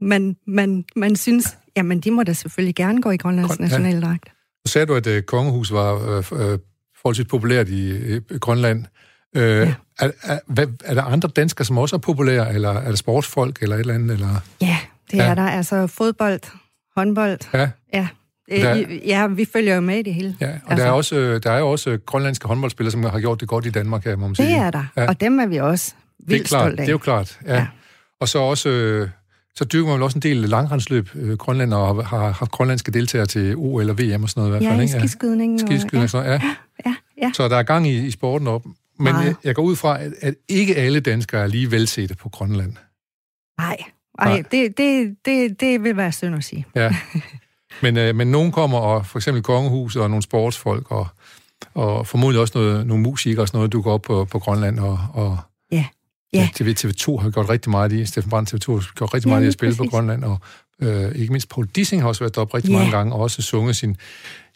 man, 0.00 0.36
man, 0.46 0.84
man 0.96 1.16
synes, 1.16 1.56
jamen 1.76 2.00
de 2.00 2.10
må 2.10 2.22
da 2.22 2.32
selvfølgelig 2.32 2.74
gerne 2.74 3.02
gå 3.02 3.10
i 3.10 3.16
Grønlands 3.16 3.56
Grøn, 3.56 3.60
nationaldragt. 3.60 4.26
Ja. 4.26 4.30
Så 4.66 4.72
sagde 4.72 4.86
du, 4.86 4.94
at 4.94 5.06
øh, 5.06 5.22
kongehus 5.22 5.72
var 5.72 5.94
øh, 5.94 6.16
øh, 6.16 6.58
forholdsvis 7.00 7.26
populært 7.26 7.68
i 7.68 7.90
øh, 7.90 8.22
Grønland. 8.40 8.84
Øh, 9.36 9.42
ja. 9.42 9.74
er, 9.98 10.10
er, 10.22 10.38
hvad, 10.46 10.66
er 10.84 10.94
der 10.94 11.02
andre 11.02 11.28
danskere, 11.28 11.64
som 11.64 11.78
også 11.78 11.96
er 11.96 12.00
populære, 12.00 12.54
eller 12.54 12.70
er 12.70 12.88
det 12.88 12.98
sportsfolk, 12.98 13.62
eller 13.62 13.76
et 13.76 13.80
eller 13.80 13.94
andet? 13.94 14.10
Eller? 14.10 14.40
Ja, 14.60 14.78
det 15.10 15.16
ja. 15.16 15.24
er 15.24 15.34
der. 15.34 15.46
Altså 15.46 15.86
fodbold, 15.86 16.40
håndbold. 16.96 17.38
Ja. 17.54 17.70
ja. 17.92 18.08
Der, 18.50 18.86
ja, 19.06 19.26
vi 19.26 19.44
følger 19.52 19.74
jo 19.74 19.80
med 19.80 19.98
i 19.98 20.02
det 20.02 20.14
hele. 20.14 20.36
Ja, 20.40 20.46
og 20.46 20.52
altså. 20.52 20.84
der, 20.84 20.90
er 20.90 20.94
også, 20.94 21.40
der 21.42 21.50
er 21.50 21.58
jo 21.58 21.70
også 21.70 21.98
grønlandske 22.06 22.48
håndboldspillere, 22.48 22.90
som 22.90 23.02
har 23.02 23.20
gjort 23.20 23.40
det 23.40 23.48
godt 23.48 23.66
i 23.66 23.70
Danmark, 23.70 24.06
må 24.06 24.16
man 24.16 24.34
sige. 24.34 24.48
Det 24.48 24.56
er 24.56 24.70
der, 24.70 24.84
ja. 24.96 25.08
og 25.08 25.20
dem 25.20 25.38
er 25.38 25.46
vi 25.46 25.56
også 25.56 25.94
vildt 26.18 26.28
det 26.28 26.44
er 26.44 26.48
klart, 26.48 26.62
stolte 26.62 26.82
af. 26.82 26.86
Det 26.86 26.88
er 26.88 26.92
jo 26.92 26.98
klart, 26.98 27.38
ja. 27.46 27.54
ja. 27.54 27.66
Og 28.20 28.28
så 28.28 28.38
også... 28.38 29.08
Så 29.54 29.64
dyrker 29.64 29.86
man 29.86 29.94
vel 29.94 30.02
også 30.02 30.18
en 30.18 30.22
del 30.22 30.36
langrendsløb. 30.36 31.08
Grønland 31.38 31.74
og 31.74 32.06
har 32.06 32.30
haft 32.32 32.50
grønlandske 32.50 32.92
deltagere 32.92 33.26
til 33.26 33.56
O 33.56 33.78
eller 33.78 33.92
VM 33.92 34.22
og 34.22 34.28
sådan 34.28 34.40
noget 34.40 34.48
i 34.48 34.50
hvert 34.50 34.70
fald. 34.70 34.76
Ja, 34.76 34.82
ikke? 34.82 34.98
skiskydning. 34.98 35.60
Skiskydning 35.60 35.96
og, 35.96 36.02
ja. 36.02 36.06
sådan 36.06 36.26
noget, 36.26 36.42
ja. 36.42 36.90
ja. 36.90 36.94
Ja, 37.22 37.32
Så 37.34 37.48
der 37.48 37.56
er 37.56 37.62
gang 37.62 37.86
i, 37.88 38.06
i 38.06 38.10
sporten 38.10 38.48
op. 38.48 38.62
Men 38.98 39.14
jeg, 39.14 39.34
jeg 39.44 39.54
går 39.54 39.62
ud 39.62 39.76
fra, 39.76 40.02
at, 40.02 40.12
at 40.20 40.34
ikke 40.48 40.76
alle 40.76 41.00
danskere 41.00 41.42
er 41.42 41.46
lige 41.46 41.70
velsete 41.70 42.14
på 42.14 42.28
Grønland. 42.28 42.72
Nej, 43.58 43.76
Ej, 44.18 44.42
det, 44.50 44.78
det, 44.78 45.16
det, 45.24 45.60
det 45.60 45.84
vil 45.84 45.96
være 45.96 46.12
synd 46.12 46.34
at 46.34 46.44
sige. 46.44 46.66
Ja. 46.74 46.96
Men, 47.82 47.96
øh, 47.96 48.14
men 48.14 48.30
nogen 48.30 48.52
kommer, 48.52 48.78
og 48.78 49.06
for 49.06 49.18
eksempel 49.18 49.42
kongehuset 49.42 50.02
og 50.02 50.10
nogle 50.10 50.22
sportsfolk, 50.22 50.90
og, 50.90 51.06
og 51.74 52.06
formodentlig 52.06 52.40
også 52.40 52.58
noget, 52.58 52.86
nogle 52.86 53.02
musikere 53.02 53.42
og 53.42 53.48
sådan 53.48 53.58
noget, 53.58 53.72
du 53.72 53.82
går 53.82 53.92
op 53.92 54.02
på, 54.02 54.24
på 54.24 54.38
Grønland. 54.38 54.78
Og, 54.78 54.98
og 55.12 55.38
ja. 55.72 55.84
Ja. 56.32 56.48
TV, 56.54 56.74
TV2 56.78 57.16
har 57.16 57.30
gjort 57.30 57.48
rigtig 57.48 57.70
meget 57.70 57.92
i, 57.92 58.06
Steffen 58.06 58.30
Brandt 58.30 58.54
TV2 58.54 58.72
har 58.72 58.94
gjort 58.94 59.14
rigtig 59.14 59.28
ja, 59.28 59.34
meget 59.34 59.44
i 59.44 59.46
at 59.46 59.52
spille 59.52 59.76
præcis. 59.76 59.90
på 59.90 59.96
Grønland, 59.96 60.24
og 60.24 60.38
øh, 60.82 61.14
ikke 61.14 61.32
mindst 61.32 61.48
Paul 61.48 61.66
Dissing 61.66 62.02
har 62.02 62.08
også 62.08 62.20
været 62.20 62.34
deroppe 62.34 62.56
rigtig 62.56 62.70
ja. 62.70 62.78
mange 62.78 62.90
gange, 62.90 63.14
og 63.14 63.20
også 63.20 63.42
sunget 63.42 63.76
sin, 63.76 63.96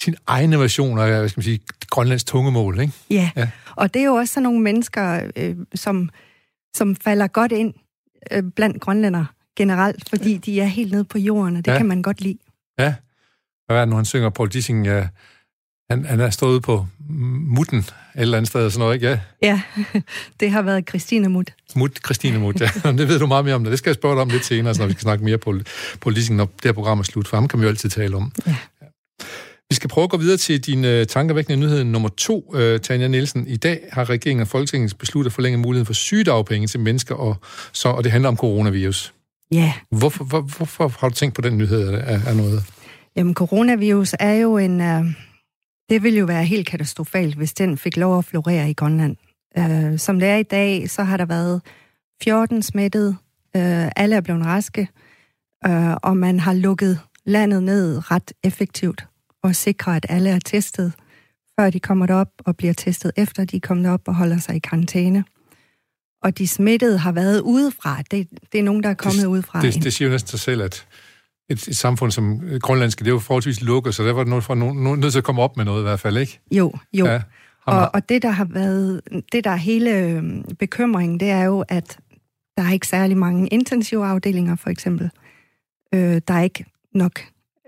sin 0.03 0.17
egne 0.27 0.59
version 0.59 0.99
af, 0.99 1.09
hvad 1.09 1.29
skal 1.29 1.39
man 1.39 1.45
sige, 1.45 1.61
Grønlands 1.91 2.25
tungemål, 2.25 2.81
ikke? 2.81 2.93
Ja. 3.11 3.31
ja, 3.37 3.49
og 3.77 3.95
det 3.95 4.01
er 4.01 4.07
jo 4.07 4.15
også 4.15 4.35
sådan 4.35 4.43
nogle 4.43 4.61
mennesker, 4.61 5.31
øh, 5.37 5.57
som, 5.75 6.11
som 6.75 6.97
falder 6.97 7.27
godt 7.27 7.53
ind 7.53 7.75
øh, 8.33 8.43
blandt 8.57 8.81
grønlænder 8.81 9.25
generelt, 9.57 10.09
fordi 10.09 10.37
de 10.37 10.61
er 10.61 10.67
helt 10.67 10.93
nede 10.93 11.05
på 11.05 11.19
jorden, 11.19 11.57
og 11.57 11.65
det 11.65 11.73
ja. 11.73 11.77
kan 11.77 11.87
man 11.87 12.03
godt 12.03 12.21
lide. 12.21 12.39
Ja, 12.79 12.95
hvad 13.67 13.77
er 13.77 13.81
det 13.81 13.89
nu, 13.89 13.97
han 13.97 14.05
synger? 14.05 14.31
Paul 14.31 14.49
Dissing, 14.49 14.87
ja, 14.87 15.07
han, 15.91 16.05
han 16.05 16.21
er 16.21 16.31
stået 16.31 16.63
på 16.63 16.87
mutten 17.09 17.79
et 17.79 17.87
eller 18.15 18.37
andet 18.37 18.49
sted 18.49 18.71
sådan 18.71 18.81
noget, 18.81 18.95
ikke? 18.95 19.09
Ja, 19.09 19.19
ja 19.43 19.61
det 20.41 20.51
har 20.51 20.63
været 20.63 20.89
Christine 20.89 21.29
Mut. 21.29 21.51
Mut, 21.77 21.99
Christine 22.05 22.39
Mut, 22.39 22.61
ja. 22.61 22.71
det 22.99 23.09
ved 23.09 23.19
du 23.19 23.27
meget 23.27 23.45
mere 23.45 23.55
om. 23.55 23.65
Det, 23.65 23.71
det 23.71 23.79
skal 23.79 23.91
jeg 23.91 23.95
spørge 23.95 24.15
dig 24.15 24.23
om 24.23 24.29
lidt 24.29 24.45
senere, 24.45 24.75
når 24.79 24.87
vi 24.87 24.93
skal 24.93 25.03
snakke 25.03 25.25
mere 25.25 25.39
på, 25.39 25.55
på 26.01 26.11
Dissing, 26.11 26.37
når 26.37 26.45
det 26.45 26.65
her 26.65 26.73
program 26.73 26.99
er 26.99 27.03
slut, 27.03 27.29
for 27.29 27.37
ham 27.37 27.49
kan 27.49 27.59
vi 27.59 27.65
jo 27.65 27.69
altid 27.69 27.91
tale 27.91 28.17
om. 28.17 28.33
Ja. 28.47 28.57
ja. 28.83 28.87
Vi 29.71 29.75
skal 29.75 29.91
prøve 29.91 30.05
at 30.05 30.11
gå 30.11 30.17
videre 30.17 30.37
til 30.37 30.61
din 30.61 30.85
uh, 30.85 31.07
tankevækkende 31.07 31.57
nyhed 31.57 31.85
nummer 31.85 32.09
to, 32.09 32.55
uh, 32.55 32.81
Tanja 32.81 33.09
Nielsen. 33.09 33.47
I 33.47 33.57
dag 33.57 33.81
har 33.93 34.11
regeringen 34.11 34.43
og 34.43 34.49
Folketinget 34.49 34.99
besluttet 34.99 35.31
at 35.31 35.35
forlænge 35.35 35.59
muligheden 35.59 35.87
for 35.87 35.93
sygedagpenge 35.93 36.67
til 36.67 36.81
mennesker, 36.81 37.15
og, 37.15 37.37
så, 37.73 37.89
og 37.89 38.05
det 38.05 38.13
handler 38.13 38.29
om 38.29 38.37
coronavirus. 38.37 39.15
Ja. 39.53 39.73
Hvorfor, 39.91 40.25
hvor, 40.25 40.41
hvorfor 40.41 40.95
har 41.01 41.09
du 41.09 41.15
tænkt 41.15 41.35
på 41.35 41.41
den 41.41 41.59
nyhed 41.59 41.89
af, 41.89 42.21
af 42.27 42.37
noget? 42.37 42.65
Jamen, 43.17 43.35
coronavirus 43.35 44.15
er 44.21 44.33
jo 44.33 44.59
en... 44.59 44.81
Uh, 44.81 45.07
det 45.91 46.03
ville 46.03 46.19
jo 46.19 46.27
være 46.27 46.45
helt 46.45 46.67
katastrofalt, 46.67 47.35
hvis 47.35 47.55
den 47.55 47.79
fik 47.79 47.97
lov 47.97 48.19
at 48.19 48.25
florere 48.25 48.71
i 48.71 48.75
Grønland. 48.75 49.17
Uh, 49.59 49.99
som 49.99 50.21
det 50.21 50.29
er 50.29 50.37
i 50.37 50.43
dag, 50.43 50.91
så 50.91 51.03
har 51.03 51.17
der 51.17 51.25
været 51.25 51.63
14 52.23 52.63
smittet. 52.63 53.09
Uh, 53.55 53.89
alle 53.97 54.17
er 54.17 54.21
blevet 54.21 54.47
raske. 54.47 54.89
Uh, 55.69 55.95
og 56.03 56.17
man 56.17 56.41
har 56.41 56.53
lukket 56.53 57.01
landet 57.25 57.63
ned 57.63 58.11
ret 58.11 58.33
effektivt 58.43 59.07
og 59.43 59.57
sikrer, 59.57 59.93
at 59.93 60.07
alle 60.09 60.31
er 60.31 60.39
testet, 60.39 60.93
før 61.61 61.71
de 61.71 61.81
kommer 61.81 62.07
derop, 62.07 62.31
og 62.45 62.57
bliver 62.57 62.73
testet 62.73 63.13
efter 63.17 63.45
de 63.45 63.57
er 63.57 63.61
kommet 63.61 63.91
op 63.91 64.09
og 64.09 64.15
holder 64.15 64.39
sig 64.39 64.57
i 64.57 64.59
karantæne. 64.59 65.25
Og 66.23 66.39
de 66.39 66.49
smittede 66.49 66.99
har 66.99 67.13
været 67.13 67.41
udefra. 67.41 68.03
Det, 68.11 68.29
det 68.53 68.61
er 68.61 68.63
nogen, 68.63 68.83
der 68.83 68.89
er 68.89 68.95
kommet 68.95 69.23
det, 69.23 69.27
udefra. 69.27 69.63
Det, 69.63 69.85
det 69.85 69.93
siger 69.93 70.09
jo 70.09 70.13
næsten 70.13 70.29
sig 70.29 70.41
selv, 70.41 70.63
at 70.63 70.87
et, 71.49 71.69
et 71.69 71.77
samfund 71.77 72.11
som 72.11 72.41
grønlandske, 72.61 73.05
det 73.05 73.11
er 73.11 73.13
jo 73.13 73.19
forholdsvis 73.19 73.61
lukket, 73.61 73.95
så 73.95 74.05
der 74.05 74.13
var 74.13 74.25
noget 74.25 74.45
fra 74.45 74.55
nogen, 74.55 75.01
nødt 75.01 75.13
til 75.13 75.19
at 75.19 75.25
komme 75.25 75.43
op 75.43 75.57
med 75.57 75.65
noget 75.65 75.81
i 75.81 75.83
hvert 75.83 76.01
fald, 76.01 76.17
ikke? 76.17 76.41
Jo, 76.51 76.73
jo. 76.93 77.07
Ja, 77.07 77.23
og, 77.67 77.91
og 77.95 78.09
det, 78.09 78.23
der 78.23 78.31
har 78.31 78.45
været, 78.45 79.01
det 79.33 79.45
der 79.45 79.51
er 79.51 79.57
hele 79.57 79.99
øhm, 79.99 80.45
bekymringen, 80.59 81.21
det 81.21 81.31
er 81.31 81.45
jo, 81.45 81.65
at 81.69 81.99
der 82.57 82.63
er 82.63 82.73
ikke 82.73 82.87
særlig 82.87 83.17
mange 83.17 83.49
intensivafdelinger, 83.49 84.57
for 84.57 84.71
eksempel. 84.71 85.11
Øh, 85.95 86.21
der 86.29 86.35
er 86.35 86.43
ikke 86.43 86.65
nok 86.95 87.21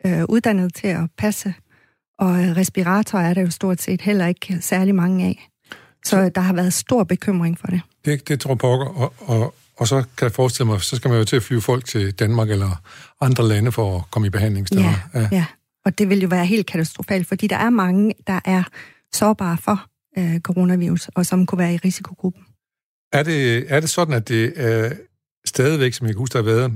øh, 0.04 0.25
uddannet 0.28 0.75
til 0.75 0.87
at 0.87 1.11
passe, 1.18 1.54
og 2.18 2.28
respiratorer 2.56 3.23
er 3.23 3.35
der 3.35 3.40
jo 3.40 3.50
stort 3.50 3.83
set 3.83 4.00
heller 4.00 4.26
ikke 4.26 4.59
særlig 4.61 4.95
mange 4.95 5.25
af. 5.25 5.49
Så, 6.04 6.11
så 6.11 6.28
der 6.28 6.40
har 6.40 6.52
været 6.52 6.73
stor 6.73 7.04
bekymring 7.04 7.59
for 7.59 7.66
det. 7.66 7.80
Det, 8.04 8.28
det 8.28 8.40
tror 8.40 8.50
jeg 8.50 8.59
på, 8.59 8.66
og, 8.66 9.14
og 9.18 9.54
og 9.78 9.88
så 9.88 9.97
kan 10.16 10.25
jeg 10.25 10.33
forestille 10.33 10.66
mig, 10.71 10.80
så 10.83 10.97
skal 10.97 11.09
man 11.09 11.18
jo 11.18 11.25
til 11.25 11.37
at 11.37 11.42
flyve 11.42 11.61
folk 11.62 11.85
til 11.85 12.12
Danmark 12.12 12.50
eller 12.50 12.83
andre 13.21 13.49
lande 13.49 13.73
for 13.73 13.97
at 13.97 14.02
komme 14.11 14.26
i 14.26 14.30
behandlingssteder. 14.30 15.09
Ja, 15.14 15.21
ja. 15.21 15.28
ja. 15.33 15.45
og 15.85 15.99
det 15.99 16.09
vil 16.09 16.21
jo 16.21 16.28
være 16.28 16.47
helt 16.47 16.66
katastrofalt, 16.66 17.26
fordi 17.28 17.47
der 17.47 17.56
er 17.56 17.71
mange, 17.71 18.14
der 18.26 18.40
er 18.45 18.62
sårbare 19.14 19.59
for 19.59 19.87
øh, 20.18 20.40
coronavirus, 20.40 21.09
og 21.14 21.26
som 21.26 21.47
kunne 21.47 21.59
være 21.59 21.75
i 21.75 21.76
risikogruppen. 21.76 22.42
Er 23.12 23.23
det, 23.23 23.64
er 23.68 23.80
det 23.80 23.90
sådan, 23.90 24.14
at 24.14 24.28
det 24.28 24.52
er 24.56 24.92
stadigvæk, 25.47 25.92
som 25.92 26.06
jeg 26.06 26.14
kan 26.14 26.18
huske, 26.18 26.33
der 26.33 26.38
har 26.38 26.50
været, 26.50 26.73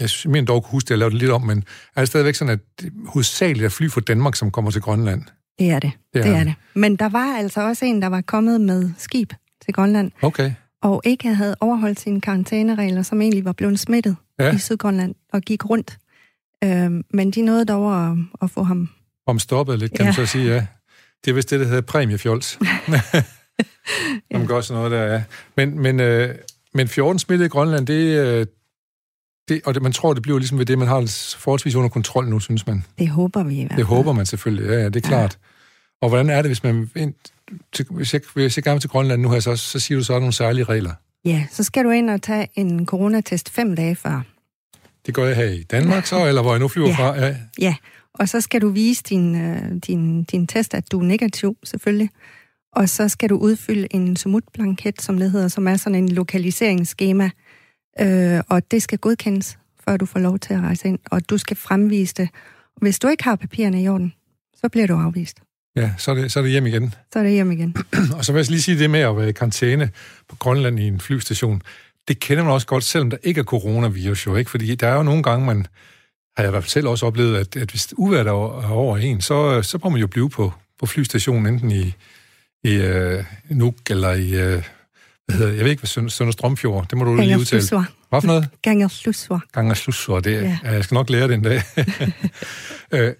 jeg 0.00 0.08
mener 0.24 0.46
dog 0.46 0.62
kunne 0.62 0.70
huske, 0.70 0.86
at 0.86 0.90
jeg 0.90 0.98
lavede 0.98 1.12
det 1.12 1.20
lidt 1.20 1.30
om, 1.30 1.42
men 1.42 1.64
er 1.96 2.00
det 2.00 2.08
stadigvæk 2.08 2.34
sådan, 2.34 2.52
at 2.52 2.60
det 2.80 2.92
hovedsageligt 3.06 3.64
er 3.64 3.68
fly 3.68 3.90
fra 3.90 4.00
Danmark, 4.00 4.36
som 4.36 4.50
kommer 4.50 4.70
til 4.70 4.80
Grønland? 4.80 5.22
Det 5.58 5.70
er 5.70 5.78
det. 5.78 5.92
Det 6.14 6.24
Det 6.24 6.30
er 6.30 6.34
er, 6.34 6.38
det. 6.38 6.46
det. 6.46 6.80
Men 6.80 6.96
der 6.96 7.08
var 7.08 7.36
altså 7.36 7.60
også 7.68 7.84
en, 7.84 8.02
der 8.02 8.08
var 8.08 8.20
kommet 8.20 8.60
med 8.60 8.90
skib 8.98 9.32
til 9.64 9.74
Grønland, 9.74 10.10
Okay. 10.22 10.52
Og 10.84 11.02
ikke 11.04 11.34
havde 11.34 11.56
overholdt 11.60 12.00
sine 12.00 12.20
karantæneregler, 12.20 13.02
som 13.02 13.20
egentlig 13.20 13.44
var 13.44 13.52
blevet 13.52 13.78
smittet 13.78 14.16
Ja. 14.38 14.44
ja. 14.44 14.54
i 14.54 14.58
Sydgrønland 14.58 15.14
og 15.32 15.42
gik 15.42 15.70
rundt. 15.70 15.98
Øhm, 16.64 17.04
men 17.10 17.30
de 17.30 17.42
nåede 17.42 17.64
dog 17.64 18.06
at, 18.06 18.16
at 18.42 18.50
få 18.50 18.62
ham. 18.62 18.88
Om 19.26 19.38
stoppet 19.38 19.78
lidt, 19.78 19.92
kan 19.92 20.00
ja. 20.00 20.04
Ja. 20.04 20.08
man 20.08 20.26
så 20.26 20.32
sige, 20.32 20.46
ja. 20.54 20.66
Det 21.24 21.30
er 21.30 21.34
vist 21.34 21.50
det, 21.50 21.60
der 21.60 21.66
hedder 21.66 21.80
præmiefjols. 21.80 22.46
Som 24.32 24.46
gør 24.46 24.60
sådan 24.60 24.82
noget 24.82 24.90
der, 24.90 25.14
ja. 25.14 25.22
Men, 25.56 25.78
men, 25.78 26.00
øh, 26.00 26.34
men 26.74 26.88
14 26.88 27.18
smittede 27.18 27.46
i 27.46 27.48
Grønland, 27.48 27.86
det, 27.86 28.18
øh, 28.18 28.46
det, 29.48 29.60
og 29.64 29.74
det, 29.74 29.82
man 29.82 29.92
tror, 29.92 30.14
det 30.14 30.22
bliver 30.22 30.38
ligesom 30.38 30.58
ved 30.58 30.66
det, 30.66 30.78
man 30.78 30.88
har 30.88 31.34
forholdsvis 31.38 31.74
under 31.74 31.88
kontrol 31.88 32.28
nu, 32.28 32.40
synes 32.40 32.66
man. 32.66 32.84
Det 32.98 33.08
håber 33.08 33.42
vi 33.42 33.54
i 33.54 33.60
hvert 33.60 33.70
fald. 33.70 33.78
Det 33.78 33.86
håber 33.86 34.12
man 34.12 34.26
selvfølgelig, 34.26 34.68
ja, 34.68 34.74
ja 34.74 34.84
det 34.88 34.96
er 34.96 35.08
klart. 35.08 35.38
Og 36.02 36.08
hvordan 36.08 36.30
er 36.30 36.42
det, 36.42 36.48
hvis 36.48 36.62
man... 36.62 36.90
Til, 37.72 37.86
hvis, 37.90 38.12
jeg, 38.12 38.20
hvis 38.34 38.56
jeg 38.56 38.64
gerne 38.64 38.74
vil 38.74 38.80
til 38.80 38.90
Grønland 38.90 39.22
nu 39.22 39.30
her, 39.30 39.40
så, 39.40 39.56
så 39.56 39.78
siger 39.78 39.98
du 39.98 40.04
så 40.04 40.18
nogle 40.18 40.32
særlige 40.32 40.64
regler. 40.64 40.92
Ja, 41.24 41.46
så 41.50 41.62
skal 41.62 41.84
du 41.84 41.90
ind 41.90 42.10
og 42.10 42.22
tage 42.22 42.48
en 42.54 42.86
coronatest 42.86 43.50
fem 43.50 43.76
dage 43.76 43.96
før. 43.96 44.22
Det 45.06 45.14
gør 45.14 45.26
jeg 45.26 45.36
her 45.36 45.44
i 45.44 45.62
Danmark 45.62 46.06
så, 46.06 46.26
eller 46.26 46.42
hvor 46.42 46.50
jeg 46.52 46.60
nu 46.60 46.68
flyver 46.68 46.88
Ja. 46.88 46.94
fra. 46.94 47.16
Ja, 47.18 47.36
Ja, 47.58 47.74
og 48.14 48.28
så 48.28 48.40
skal 48.40 48.60
du 48.62 48.68
vise 48.68 49.02
din, 49.02 49.36
øh, 49.36 49.72
din, 49.86 50.24
din 50.24 50.46
test, 50.46 50.74
at 50.74 50.92
du 50.92 51.00
er 51.00 51.04
negativ, 51.04 51.56
selvfølgelig. 51.64 52.10
Og 52.72 52.88
så 52.88 53.08
skal 53.08 53.30
du 53.30 53.36
udfylde 53.36 53.86
en 53.90 54.16
sumutblanket, 54.16 55.02
som 55.02 55.18
det 55.18 55.30
hedder, 55.30 55.48
som 55.48 55.68
er 55.68 55.76
sådan 55.76 55.94
en 55.98 56.08
lokaliseringsskema. 56.08 57.30
Øh, 58.00 58.40
og 58.48 58.70
det 58.70 58.82
skal 58.82 58.98
godkendes, 58.98 59.58
før 59.84 59.96
du 59.96 60.06
får 60.06 60.18
lov 60.20 60.38
til 60.38 60.54
at 60.54 60.60
rejse 60.60 60.88
ind. 60.88 60.98
Og 61.10 61.30
du 61.30 61.38
skal 61.38 61.56
fremvise 61.56 62.14
det. 62.14 62.28
Hvis 62.80 62.98
du 62.98 63.08
ikke 63.08 63.24
har 63.24 63.36
papirerne 63.36 63.82
i 63.82 63.88
orden, 63.88 64.12
så 64.56 64.68
bliver 64.68 64.86
du 64.86 64.94
afvist. 64.94 65.40
Ja 65.76 65.90
så, 65.98 66.10
er 66.10 66.14
det, 66.14 66.32
så 66.32 66.38
er 66.38 66.42
det 66.42 66.52
hjem 66.52 66.66
igen. 66.66 66.94
Så 67.12 67.18
er 67.18 67.22
det 67.22 67.32
hjem 67.32 67.52
igen. 67.52 67.76
Og 68.16 68.24
så 68.24 68.32
vil 68.32 68.40
jeg 68.40 68.50
lige 68.50 68.62
sige 68.62 68.78
det 68.78 68.90
med 68.90 69.00
at 69.00 69.16
være 69.16 69.28
i 69.28 69.32
karantæne 69.32 69.90
på 70.28 70.36
Grønland 70.36 70.80
i 70.80 70.86
en 70.86 71.00
flystation. 71.00 71.62
Det 72.08 72.20
kender 72.20 72.44
man 72.44 72.52
også 72.52 72.66
godt, 72.66 72.84
selvom 72.84 73.10
der 73.10 73.16
ikke 73.22 73.40
er 73.40 73.44
coronavirus 73.44 74.26
jo, 74.26 74.36
ikke? 74.36 74.50
Fordi 74.50 74.74
der 74.74 74.88
er 74.88 74.94
jo 74.94 75.02
nogle 75.02 75.22
gange, 75.22 75.46
man 75.46 75.66
har 76.36 76.42
jeg 76.42 76.48
i 76.48 76.50
hvert 76.50 76.62
fald 76.62 76.70
selv 76.70 76.88
også 76.88 77.06
oplevet, 77.06 77.36
at, 77.36 77.56
at 77.56 77.70
hvis 77.70 77.94
uværet 77.96 78.26
er 78.26 78.30
over 78.70 78.96
er 78.96 79.00
en, 79.00 79.20
så, 79.20 79.62
så 79.62 79.78
må 79.84 79.90
man 79.90 80.00
jo 80.00 80.06
blive 80.06 80.30
på, 80.30 80.52
på 80.80 80.86
flystationen, 80.86 81.46
enten 81.46 81.70
i, 81.70 81.94
i 82.64 82.78
uh, 82.78 83.24
Nuuk 83.48 83.90
eller 83.90 84.12
i, 84.12 84.32
uh, 84.32 84.62
hvad 85.26 85.36
hedder, 85.36 85.52
jeg 85.52 85.64
ved 85.64 85.70
ikke, 85.70 85.80
hvad 85.80 85.88
Sønder, 85.88 86.10
Sønder 86.10 86.32
Strømfjord, 86.32 86.88
det 86.88 86.98
må 86.98 87.04
du 87.04 87.14
lige 87.14 87.38
udtale. 87.38 87.60
Flusvar. 87.60 87.90
Hvad 88.08 88.20
for 88.20 88.26
noget? 88.26 88.48
Ganger 88.62 88.88
Flusvar. 88.88 89.44
Ganger 89.52 89.74
Slussor, 89.74 90.20
det 90.20 90.32
ja. 90.32 90.58
Ja. 90.64 90.70
jeg 90.70 90.84
skal 90.84 90.94
nok 90.94 91.10
lære 91.10 91.28
det 91.28 91.34
en 91.34 91.42
dag. 91.42 91.62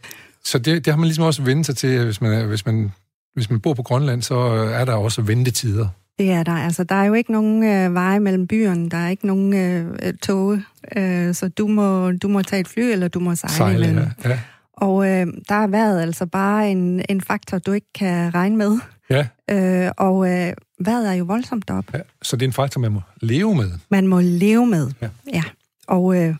Så 0.46 0.58
det, 0.58 0.84
det 0.84 0.92
har 0.92 0.96
man 0.98 1.06
ligesom 1.06 1.24
også 1.24 1.42
vendt 1.42 1.66
sig 1.66 1.76
til, 1.76 2.04
hvis 2.04 2.20
man, 2.20 2.46
hvis 2.46 2.66
man, 2.66 2.92
hvis 3.34 3.50
man 3.50 3.60
bor 3.60 3.74
på 3.74 3.82
Grønland, 3.82 4.22
så 4.22 4.34
er 4.74 4.84
der 4.84 4.92
også 4.94 5.22
ventetider. 5.22 5.88
Det 6.18 6.30
er 6.30 6.42
der. 6.42 6.52
Altså, 6.52 6.84
der 6.84 6.94
er 6.94 7.04
jo 7.04 7.14
ikke 7.14 7.32
nogen 7.32 7.64
øh, 7.64 7.94
veje 7.94 8.20
mellem 8.20 8.46
byerne. 8.46 8.90
Der 8.90 8.96
er 8.96 9.08
ikke 9.08 9.26
nogen 9.26 9.54
øh, 9.54 9.86
øh, 10.02 10.14
tog. 10.22 10.58
Øh, 10.96 11.34
så 11.34 11.48
du 11.48 11.66
må, 11.66 12.12
du 12.12 12.28
må 12.28 12.42
tage 12.42 12.60
et 12.60 12.68
fly, 12.68 12.80
eller 12.82 13.08
du 13.08 13.20
må 13.20 13.34
sejle, 13.34 13.54
Sejle, 13.56 13.88
imellem. 13.88 14.08
ja. 14.24 14.28
ja. 14.30 14.38
Og 14.76 15.06
øh, 15.10 15.26
der 15.48 15.54
er 15.54 15.66
vejret 15.66 16.02
altså 16.02 16.26
bare 16.26 16.70
en, 16.70 17.02
en 17.08 17.20
faktor, 17.20 17.58
du 17.58 17.72
ikke 17.72 17.92
kan 17.94 18.34
regne 18.34 18.56
med. 18.56 18.78
Ja, 19.10 19.26
Øh, 19.50 19.90
og 19.96 20.28
øh, 20.30 20.52
vejret 20.80 21.08
er 21.08 21.12
jo 21.12 21.24
voldsomt 21.24 21.70
op. 21.70 21.84
ja, 21.94 21.98
så 22.22 22.36
det 22.36 22.42
er 22.42 22.48
en 22.48 22.52
faktor, 22.52 22.80
man 22.80 22.92
må 22.92 23.00
leve 23.22 23.54
med. 23.54 23.70
Man 23.88 24.06
må 24.06 24.20
leve 24.20 24.66
med. 24.66 24.90
Ja. 25.02 25.08
ja. 25.32 25.42
Og 25.86 26.16
øh, 26.22 26.34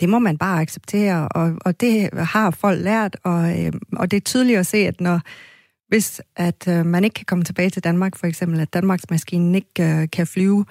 det 0.00 0.08
må 0.08 0.18
man 0.18 0.38
bare 0.38 0.60
acceptere, 0.60 1.28
og, 1.28 1.56
og 1.64 1.80
det 1.80 2.10
har 2.12 2.50
folk 2.50 2.80
lært, 2.80 3.16
og, 3.24 3.64
øh, 3.64 3.72
og 3.96 4.10
det 4.10 4.16
er 4.16 4.20
tydeligt 4.20 4.58
at 4.58 4.66
se, 4.66 4.76
at 4.76 5.00
når 5.00 5.20
hvis 5.88 6.20
at 6.36 6.68
øh, 6.68 6.86
man 6.86 7.04
ikke 7.04 7.14
kan 7.14 7.24
komme 7.24 7.44
tilbage 7.44 7.70
til 7.70 7.84
Danmark, 7.84 8.16
for 8.16 8.26
eksempel, 8.26 8.60
at 8.60 8.74
Danmarks 8.74 9.10
maskinen 9.10 9.54
ikke 9.54 9.68
øh, 9.80 10.08
kan 10.12 10.26
flyve, 10.26 10.64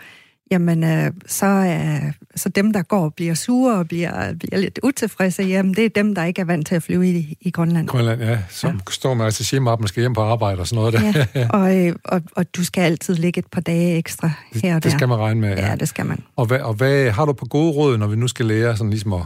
jamen 0.52 0.84
øh, 0.84 1.12
så, 1.28 1.46
øh, 1.46 2.14
så 2.36 2.50
dem, 2.50 2.74
der 2.74 2.82
går 2.82 3.04
og 3.04 3.14
bliver 3.14 3.34
sure 3.34 3.76
og 3.76 3.88
bliver, 3.88 4.34
bliver 4.34 4.58
lidt 4.58 4.80
utilfredse, 4.84 5.44
jamen 5.44 5.74
det 5.74 5.86
er 5.86 5.90
dem, 5.90 6.16
der 6.16 6.24
ikke 6.24 6.42
er 6.42 6.46
vant 6.46 6.68
til 6.68 6.76
at 6.76 6.84
flyve 6.84 7.10
i, 7.10 7.38
i 7.42 7.52
Grønland. 7.52 7.88
Grønland, 7.88 8.22
ja, 8.22 8.40
som 8.50 8.74
ja. 8.74 8.92
står 8.92 9.14
med 9.14 9.72
op, 9.72 9.80
man 9.80 9.88
skal 9.88 10.02
hjem 10.02 10.14
på 10.14 10.22
arbejde 10.22 10.60
og 10.60 10.68
sådan 10.68 10.84
noget 10.84 10.94
der. 10.94 11.26
Ja, 11.36 11.48
og, 11.60 11.78
øh, 11.78 11.96
og, 12.04 12.22
og 12.36 12.56
du 12.56 12.64
skal 12.64 12.82
altid 12.82 13.16
ligge 13.16 13.40
et 13.40 13.46
par 13.52 13.62
dage 13.62 13.98
ekstra 13.98 14.32
her 14.64 14.76
og 14.76 14.84
der. 14.84 14.90
Det 14.90 14.98
skal 14.98 15.08
man 15.08 15.18
regne 15.18 15.42
med, 15.42 15.50
ja. 15.50 15.70
Ja, 15.70 15.76
det 15.76 15.88
skal 15.88 16.06
man. 16.06 16.24
Og, 16.36 16.46
hvad, 16.46 16.60
og 16.60 16.74
hvad 16.74 17.12
har 17.12 17.26
du 17.26 17.34
på 17.34 17.46
gode 17.46 17.72
råd, 17.72 17.98
når 17.98 18.08
vi 18.08 18.16
nu 18.16 18.28
skal 18.28 18.46
lære 18.46 18.78
sådan 18.78 18.90
ligesom 18.90 19.14
at, 19.14 19.24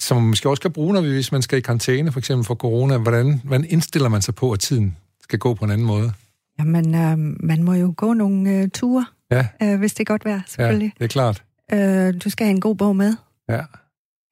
som 0.00 0.16
man 0.16 0.26
måske 0.26 0.48
også 0.48 0.60
skal 0.60 0.70
bruge, 0.70 0.94
når 0.94 1.00
vi, 1.00 1.08
hvis 1.08 1.32
man 1.32 1.42
skal 1.42 1.58
i 1.58 1.60
karantæne, 1.60 2.12
for 2.12 2.18
eksempel 2.18 2.46
for 2.46 2.54
corona, 2.54 2.98
hvordan, 2.98 3.40
hvordan 3.44 3.66
indstiller 3.68 4.08
man 4.08 4.22
sig 4.22 4.34
på, 4.34 4.52
at 4.52 4.60
tiden 4.60 4.96
skal 5.22 5.38
gå 5.38 5.54
på 5.54 5.64
en 5.64 5.70
anden 5.70 5.86
måde? 5.86 6.12
Jamen, 6.58 6.94
øh, 6.94 7.18
man 7.40 7.62
må 7.62 7.72
jo 7.72 7.94
gå 7.96 8.12
nogle 8.12 8.50
øh, 8.50 8.68
ture, 8.68 9.06
Ja, 9.32 9.46
øh, 9.62 9.78
hvis 9.78 9.94
det 9.94 10.06
godt 10.06 10.24
være, 10.24 10.34
ja 10.34 10.42
selvfølgelig. 10.48 10.92
det 10.98 11.04
er 11.04 11.08
klart. 11.08 11.42
Øh, 11.72 12.14
du 12.24 12.30
skal 12.30 12.46
have 12.46 12.54
en 12.54 12.60
god 12.60 12.74
bog 12.76 12.96
med. 12.96 13.14
Ja. 13.48 13.60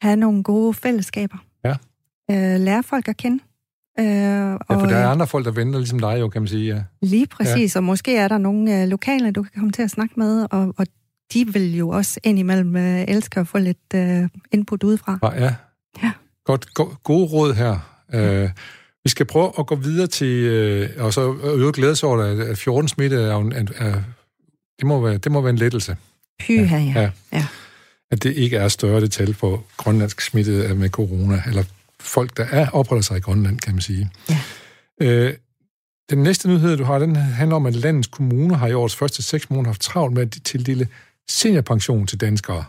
Have 0.03 0.17
nogle 0.17 0.43
gode 0.43 0.75
fællesskaber. 0.75 1.37
Ja. 1.65 1.75
Øh, 2.31 2.61
lære 2.61 2.83
folk 2.83 3.09
at 3.09 3.17
kende. 3.17 3.43
Øh, 4.01 4.07
Ja, 4.07 4.53
for 4.55 4.59
og, 4.69 4.89
der 4.89 4.97
er 4.97 5.07
øh, 5.07 5.13
andre 5.13 5.27
folk, 5.27 5.45
der 5.45 5.51
venter 5.51 5.79
ligesom 5.79 5.99
dig 5.99 6.17
jo, 6.21 6.29
kan 6.29 6.43
man 6.43 6.49
sige. 6.49 6.75
Ja. 6.75 6.83
Lige 7.03 7.27
præcis, 7.27 7.75
ja. 7.75 7.79
og 7.79 7.85
måske 7.85 8.17
er 8.17 8.29
der 8.29 8.39
nogle 8.39 8.83
øh, 8.83 8.89
lokale, 8.89 9.31
du 9.31 9.43
kan 9.43 9.51
komme 9.55 9.73
til 9.73 9.83
at 9.83 9.91
snakke 9.91 10.15
med, 10.17 10.47
og, 10.51 10.75
og 10.79 10.87
de 11.33 11.47
vil 11.53 11.77
jo 11.77 11.89
også 11.89 12.21
indimellem 12.25 12.77
øh, 12.77 13.05
elske 13.09 13.41
at 13.41 13.49
få 13.49 13.59
lidt 13.59 13.95
øh, 13.95 14.29
input 14.53 14.83
udefra. 14.83 15.19
Ja. 15.23 15.45
ja. 15.45 15.55
Ja. 16.03 16.13
Godt, 16.45 16.75
go, 16.75 16.85
gode 17.05 17.25
råd 17.27 17.55
her. 17.55 17.97
Øh, 18.15 18.51
vi 19.05 19.11
skal 19.11 19.27
prøve 19.27 19.53
at 19.59 19.67
gå 19.67 19.75
videre 19.75 20.07
til, 20.07 20.27
øh, 20.45 20.89
og 20.99 21.13
så 21.13 21.35
øvrigt 21.45 21.77
glæde 21.77 21.97
sig 21.97 22.09
over, 22.09 22.19
at- 22.23 22.41
at 22.41 22.59
14 22.59 22.89
smitte 22.89 23.17
er, 23.17 23.29
er, 23.31 23.65
er 23.79 23.95
det, 24.81 24.87
må 24.87 25.01
være, 25.01 25.19
det 25.19 25.33
må 25.33 25.41
være 25.41 25.51
en 25.51 25.59
lettelse, 25.59 25.97
Pyha, 26.41 26.79
ja. 26.79 26.93
Ja. 26.93 27.01
ja. 27.01 27.11
ja. 27.33 27.47
at 28.11 28.23
det 28.23 28.37
ikke 28.37 28.57
er 28.57 28.69
større 28.69 29.01
det 29.01 29.13
tal 29.13 29.35
på 29.35 29.65
grønlandsk 29.77 30.21
smittede 30.21 30.75
med 30.75 30.91
corona, 30.91 31.43
eller 31.47 31.65
folk, 32.01 32.37
der 32.37 32.45
er 32.45 32.71
opholder 32.71 33.03
sig 33.03 33.17
i 33.17 33.21
Grønland, 33.21 33.59
kan 33.59 33.75
man 33.75 33.81
sige. 33.81 34.11
Ja. 34.31 34.39
Øh, 35.01 35.35
den 36.11 36.23
næste 36.23 36.49
nyhed, 36.49 36.77
du 36.77 36.85
har, 36.85 36.99
den 36.99 37.17
handler 37.17 37.57
om, 37.57 37.67
at 37.67 37.75
landets 37.75 38.09
kommuner 38.09 38.57
har 38.57 38.67
i 38.67 38.73
årets 38.73 38.97
første 38.97 39.23
seks 39.23 39.51
måneder 39.51 39.69
haft 39.69 39.81
travlt 39.81 40.15
med 40.15 40.23
at 40.23 40.37
tildele 40.45 40.89
seniorpension 41.29 42.07
til 42.07 42.21
danskere. 42.21 42.65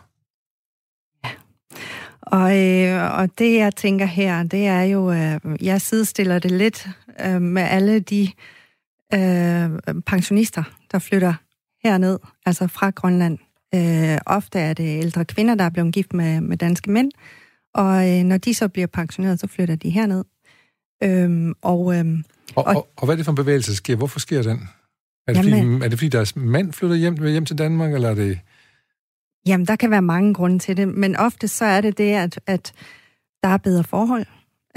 Og, 2.21 2.57
øh, 2.57 3.19
og 3.19 3.29
det, 3.37 3.57
jeg 3.57 3.75
tænker 3.75 4.05
her, 4.05 4.43
det 4.43 4.65
er 4.65 4.81
jo, 4.81 5.11
øh, 5.11 5.39
jeg 5.61 5.81
sidestiller 5.81 6.39
det 6.39 6.51
lidt 6.51 6.87
øh, 7.25 7.41
med 7.41 7.61
alle 7.61 7.99
de 7.99 8.31
øh, 9.13 10.01
pensionister, 10.05 10.63
der 10.91 10.99
flytter 10.99 11.33
herned, 11.83 12.19
altså 12.45 12.67
fra 12.67 12.89
Grønland. 12.89 13.37
Øh, 13.75 14.17
ofte 14.25 14.59
er 14.59 14.73
det 14.73 14.99
ældre 14.99 15.25
kvinder, 15.25 15.55
der 15.55 15.63
er 15.63 15.69
blevet 15.69 15.93
gift 15.93 16.13
med, 16.13 16.41
med 16.41 16.57
danske 16.57 16.91
mænd, 16.91 17.11
og 17.73 18.09
øh, 18.09 18.23
når 18.23 18.37
de 18.37 18.53
så 18.53 18.67
bliver 18.67 18.87
pensioneret, 18.87 19.39
så 19.39 19.47
flytter 19.47 19.75
de 19.75 19.89
herned. 19.89 20.23
Øh, 21.03 21.55
og 21.61 21.95
øh, 21.97 22.05
Og, 22.55 22.67
Og- 22.67 22.75
og, 22.75 22.87
og 22.97 23.05
hvad 23.05 23.15
er 23.15 23.17
det 23.17 23.25
for 23.25 23.31
en 23.31 23.35
bevægelse, 23.35 23.71
der 23.71 23.75
sker? 23.75 23.95
Hvorfor 23.95 24.19
sker 24.19 24.41
den? 24.41 24.59
Er 25.27 25.33
det, 25.33 25.43
fordi, 25.43 25.55
Jamen- 25.55 25.83
er 25.83 25.87
det 25.87 25.99
fordi, 25.99 26.09
deres 26.09 26.35
mand 26.35 26.73
flytter 26.73 26.95
hjem, 26.95 27.23
hjem 27.23 27.45
til 27.45 27.57
Danmark, 27.57 27.93
eller 27.93 28.09
er 28.09 28.15
det... 28.15 28.39
Jamen, 29.47 29.67
der 29.67 29.75
kan 29.75 29.91
være 29.91 30.01
mange 30.01 30.33
grunde 30.33 30.59
til 30.59 30.77
det, 30.77 30.87
men 30.87 31.15
ofte 31.15 31.47
så 31.47 31.65
er 31.65 31.81
det 31.81 31.97
det, 31.97 32.13
at, 32.13 32.39
at 32.47 32.73
der 33.43 33.49
er 33.49 33.57
bedre 33.57 33.83
forhold. 33.83 34.25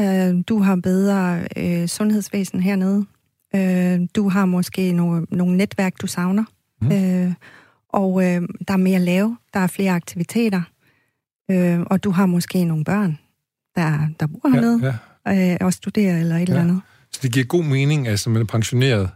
Øh, 0.00 0.44
du 0.48 0.58
har 0.58 0.76
bedre 0.76 1.46
øh, 1.56 1.88
sundhedsvæsen 1.88 2.60
hernede. 2.60 3.06
Øh, 3.54 4.00
du 4.16 4.28
har 4.28 4.46
måske 4.46 4.92
nogle, 4.92 5.26
nogle 5.30 5.56
netværk, 5.56 6.00
du 6.02 6.06
savner. 6.06 6.44
Mm. 6.84 7.26
Øh, 7.26 7.32
og 7.88 8.24
øh, 8.24 8.42
der 8.68 8.74
er 8.74 8.76
mere 8.76 8.96
at 8.96 9.02
lave. 9.02 9.38
Der 9.54 9.60
er 9.60 9.66
flere 9.66 9.92
aktiviteter. 9.92 10.62
Øh, 11.50 11.80
og 11.80 12.04
du 12.04 12.10
har 12.10 12.26
måske 12.26 12.64
nogle 12.64 12.84
børn, 12.84 13.18
der, 13.76 13.98
der 14.20 14.26
bor 14.26 14.48
hernede 14.48 14.80
Ja, 15.26 15.32
ja. 15.32 15.52
øh, 15.52 15.56
og 15.60 15.72
studerer 15.72 16.20
eller 16.20 16.36
et 16.36 16.38
ja. 16.38 16.44
eller 16.44 16.60
andet. 16.60 16.80
Så 17.12 17.20
det 17.22 17.32
giver 17.32 17.46
god 17.46 17.64
mening, 17.64 18.08
at 18.08 18.26
man 18.26 18.42
er 18.42 18.46
pensioneret, 18.46 19.10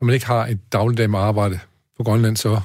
når 0.00 0.06
man 0.06 0.14
ikke 0.14 0.26
har 0.26 0.46
et 0.46 0.72
dagligdag 0.72 1.10
med 1.10 1.18
arbejde 1.18 1.58
på 1.96 2.02
Grønland, 2.02 2.36
så, 2.36 2.60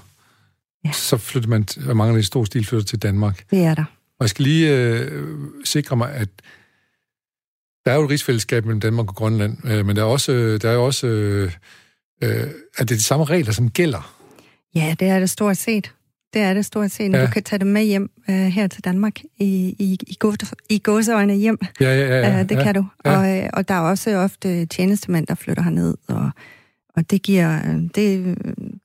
ja. 0.86 0.91
Så 0.91 1.17
flytter 1.17 1.50
man, 1.50 1.65
og 1.88 1.98
mange 1.98 2.13
af 2.13 2.17
de 2.22 2.24
store 2.24 2.46
stil 2.46 2.65
flytter 2.65 2.86
til 2.86 3.01
Danmark. 3.01 3.44
Det 3.51 3.65
er 3.65 3.75
der. 3.75 3.86
Og 4.20 4.24
jeg 4.24 4.29
skal 4.29 4.44
lige 4.44 4.75
øh, 4.75 5.25
sikre 5.63 5.98
mig, 5.98 6.12
at 6.13 6.29
der 7.86 7.91
er 7.91 7.96
jo 7.96 8.03
et 8.03 8.10
rigsfællesskab 8.10 8.65
mellem 8.65 8.79
Danmark 8.79 9.08
og 9.08 9.15
Grønland, 9.15 9.58
øh, 9.65 9.86
men 9.86 9.96
der 9.96 10.01
er 10.01 10.06
også, 10.06 10.32
øh, 10.32 10.62
der 10.62 10.70
er 10.70 10.77
også 10.77 11.08
øh, 11.08 11.51
øh, 12.24 12.44
at 12.77 12.89
det 12.89 12.91
er 12.91 12.98
de 12.98 13.03
samme 13.03 13.25
regler, 13.25 13.51
som 13.51 13.70
gælder. 13.70 14.16
Ja, 14.75 14.95
det 15.00 15.07
er 15.07 15.19
det 15.19 15.29
stort 15.29 15.57
set. 15.57 15.93
Det 16.33 16.41
er 16.41 16.53
det 16.53 16.65
stort 16.65 16.91
set. 16.91 17.12
Ja. 17.12 17.17
Ja. 17.17 17.25
Du 17.25 17.31
kan 17.31 17.43
tage 17.43 17.59
det 17.59 17.67
med 17.67 17.83
hjem 17.83 18.09
øh, 18.29 18.36
her 18.36 18.67
til 18.67 18.83
Danmark 18.86 19.19
i, 19.38 19.75
i, 19.79 19.97
i, 20.07 20.15
gås, 20.19 20.38
i 20.69 20.79
gåseøjne 20.79 21.33
hjem. 21.36 21.59
Ja, 21.81 21.86
ja, 21.95 22.07
ja. 22.07 22.17
ja 22.19 22.38
Ja, 22.38 22.43
det 22.43 22.55
ja. 22.55 22.63
kan 22.63 22.75
du. 22.75 22.86
Ja. 23.05 23.12
Ja. 23.12 23.17
Og, 23.39 23.43
øh, 23.43 23.50
og 23.53 23.67
der 23.67 23.74
er 23.74 23.79
også 23.79 24.15
ofte 24.17 24.65
tjenestemænd, 24.65 25.27
der 25.27 25.36
flytter 25.36 25.63
herned, 25.63 25.95
og, 26.07 26.29
og 26.95 27.12
det 27.12 27.21
giver, 27.21 27.55
øh, 27.69 27.81
det, 27.95 28.38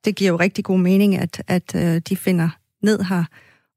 det 0.04 0.16
giver 0.16 0.30
jo 0.30 0.36
rigtig 0.36 0.64
god 0.64 0.78
mening, 0.78 1.16
at, 1.18 1.42
at 1.48 1.74
øh, 1.76 2.00
de 2.08 2.16
finder 2.16 2.48
ned 2.82 3.02
her 3.04 3.24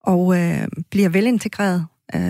og 0.03 0.37
øh, 0.39 0.67
bliver 0.91 1.09
velintegreret. 1.09 1.85
Øh, 2.15 2.21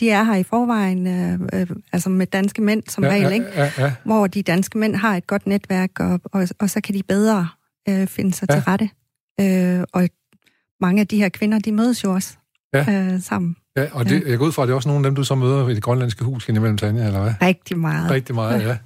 de 0.00 0.10
er 0.10 0.22
her 0.24 0.34
i 0.34 0.42
forvejen, 0.42 1.06
øh, 1.06 1.38
øh, 1.52 1.66
altså 1.92 2.10
med 2.10 2.26
danske 2.26 2.62
mænd 2.62 2.82
som 2.88 3.04
Ja, 3.04 3.10
regel, 3.10 3.22
ja, 3.22 3.30
ikke? 3.30 3.46
ja, 3.56 3.70
ja. 3.78 3.92
hvor 4.04 4.26
de 4.26 4.42
danske 4.42 4.78
mænd 4.78 4.96
har 4.96 5.16
et 5.16 5.26
godt 5.26 5.46
netværk, 5.46 5.90
og, 6.00 6.20
og, 6.24 6.48
og 6.58 6.70
så 6.70 6.80
kan 6.80 6.94
de 6.94 7.02
bedre 7.02 7.48
øh, 7.88 8.06
finde 8.06 8.34
sig 8.34 8.46
Ja. 8.50 8.54
ja. 8.54 8.60
til 8.60 8.64
rette. 8.64 8.88
Øh, 9.40 9.84
og 9.92 10.08
mange 10.80 11.00
af 11.00 11.06
de 11.08 11.16
her 11.18 11.28
kvinder, 11.28 11.58
de 11.58 11.72
mødes 11.72 12.04
jo 12.04 12.12
også 12.12 12.36
Ja. 12.74 13.12
øh, 13.14 13.20
sammen 13.22 13.56
Ja, 13.76 13.86
og 13.92 14.08
det, 14.08 14.28
jeg 14.28 14.38
går 14.38 14.46
ud 14.46 14.52
fra, 14.52 14.62
at 14.62 14.66
det 14.68 14.72
er 14.72 14.76
også 14.76 14.88
nogle 14.88 15.06
af 15.06 15.10
dem, 15.10 15.14
du 15.16 15.24
så 15.24 15.34
møder 15.34 15.68
i 15.68 15.74
det 15.74 15.82
grønlandske 15.82 16.24
hus 16.24 16.48
indimellem, 16.48 16.76
Tanja, 16.76 17.06
eller 17.06 17.22
hvad? 17.22 17.34
rigtig 17.42 17.78
meget. 17.78 18.10
Rigtig 18.10 18.34
meget, 18.34 18.62
ja. 18.62 18.78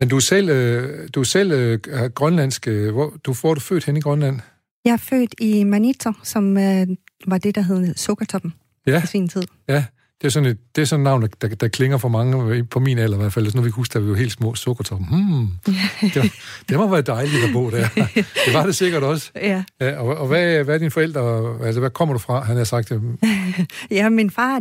Men 0.00 0.08
du 0.08 0.16
er 0.16 0.20
selv, 0.20 0.48
øh, 0.48 1.08
du 1.14 1.20
er 1.20 1.24
selv 1.24 1.52
øh, 1.52 1.78
grønlandsk. 2.14 2.68
øh, 2.68 2.92
Hvor, 2.92 3.14
du, 3.24 3.34
hvor 3.40 3.50
er 3.50 3.54
du 3.54 3.60
født 3.60 3.84
hen 3.84 3.96
i 3.96 4.00
Grønland? 4.00 4.40
Jeg 4.84 4.92
er 4.92 4.96
født 4.96 5.34
i 5.40 5.64
Manito, 5.64 6.12
som 6.22 6.56
øh, 6.56 6.86
var 7.26 7.38
det, 7.38 7.54
der 7.54 7.60
hed 7.60 7.94
Sukkertoppen 7.94 8.54
Ja. 8.86 9.02
i 9.02 9.06
sin 9.06 9.28
tid. 9.28 9.42
Ja, 9.68 9.84
det 10.20 10.26
er 10.26 10.30
sådan 10.30 10.48
et, 10.48 10.58
det 10.76 10.82
er 10.82 10.86
sådan 10.86 11.00
et 11.00 11.04
navn, 11.04 11.22
der, 11.22 11.28
der, 11.42 11.48
der 11.54 11.68
klinger 11.68 11.98
for 11.98 12.08
mange, 12.08 12.64
på 12.64 12.80
min 12.80 12.98
alder 12.98 13.16
i 13.16 13.20
hvert 13.20 13.32
fald. 13.32 13.50
Så 13.50 13.56
nu 13.56 13.62
vi 13.62 13.70
husker, 13.70 13.98
at 14.00 14.04
vi 14.06 14.10
var 14.10 14.16
helt 14.16 14.32
små 14.32 14.54
sukkertoppen. 14.54 15.08
Hmm, 15.08 15.48
det, 16.14 16.16
var, 16.16 16.28
det 16.68 16.76
må 16.76 16.88
være 16.88 17.02
dejligt 17.02 17.44
at 17.44 17.52
bo 17.52 17.70
der. 17.70 17.88
Det 18.46 18.54
var 18.54 18.66
det 18.66 18.76
sikkert 18.76 19.02
også. 19.02 19.30
Ja. 19.36 19.62
Ja, 19.80 19.98
og, 20.00 20.16
og 20.16 20.26
hvad, 20.26 20.64
hvad 20.64 20.74
er 20.74 20.78
dine 20.78 20.90
forældre? 20.90 21.54
Altså, 21.66 21.80
hvad 21.80 21.90
kommer 21.90 22.12
du 22.12 22.18
fra? 22.18 22.40
Han 22.44 22.56
har 22.56 22.64
sagt 22.64 22.88
det. 22.88 23.02
ja, 23.90 24.08
min 24.08 24.30
far 24.30 24.60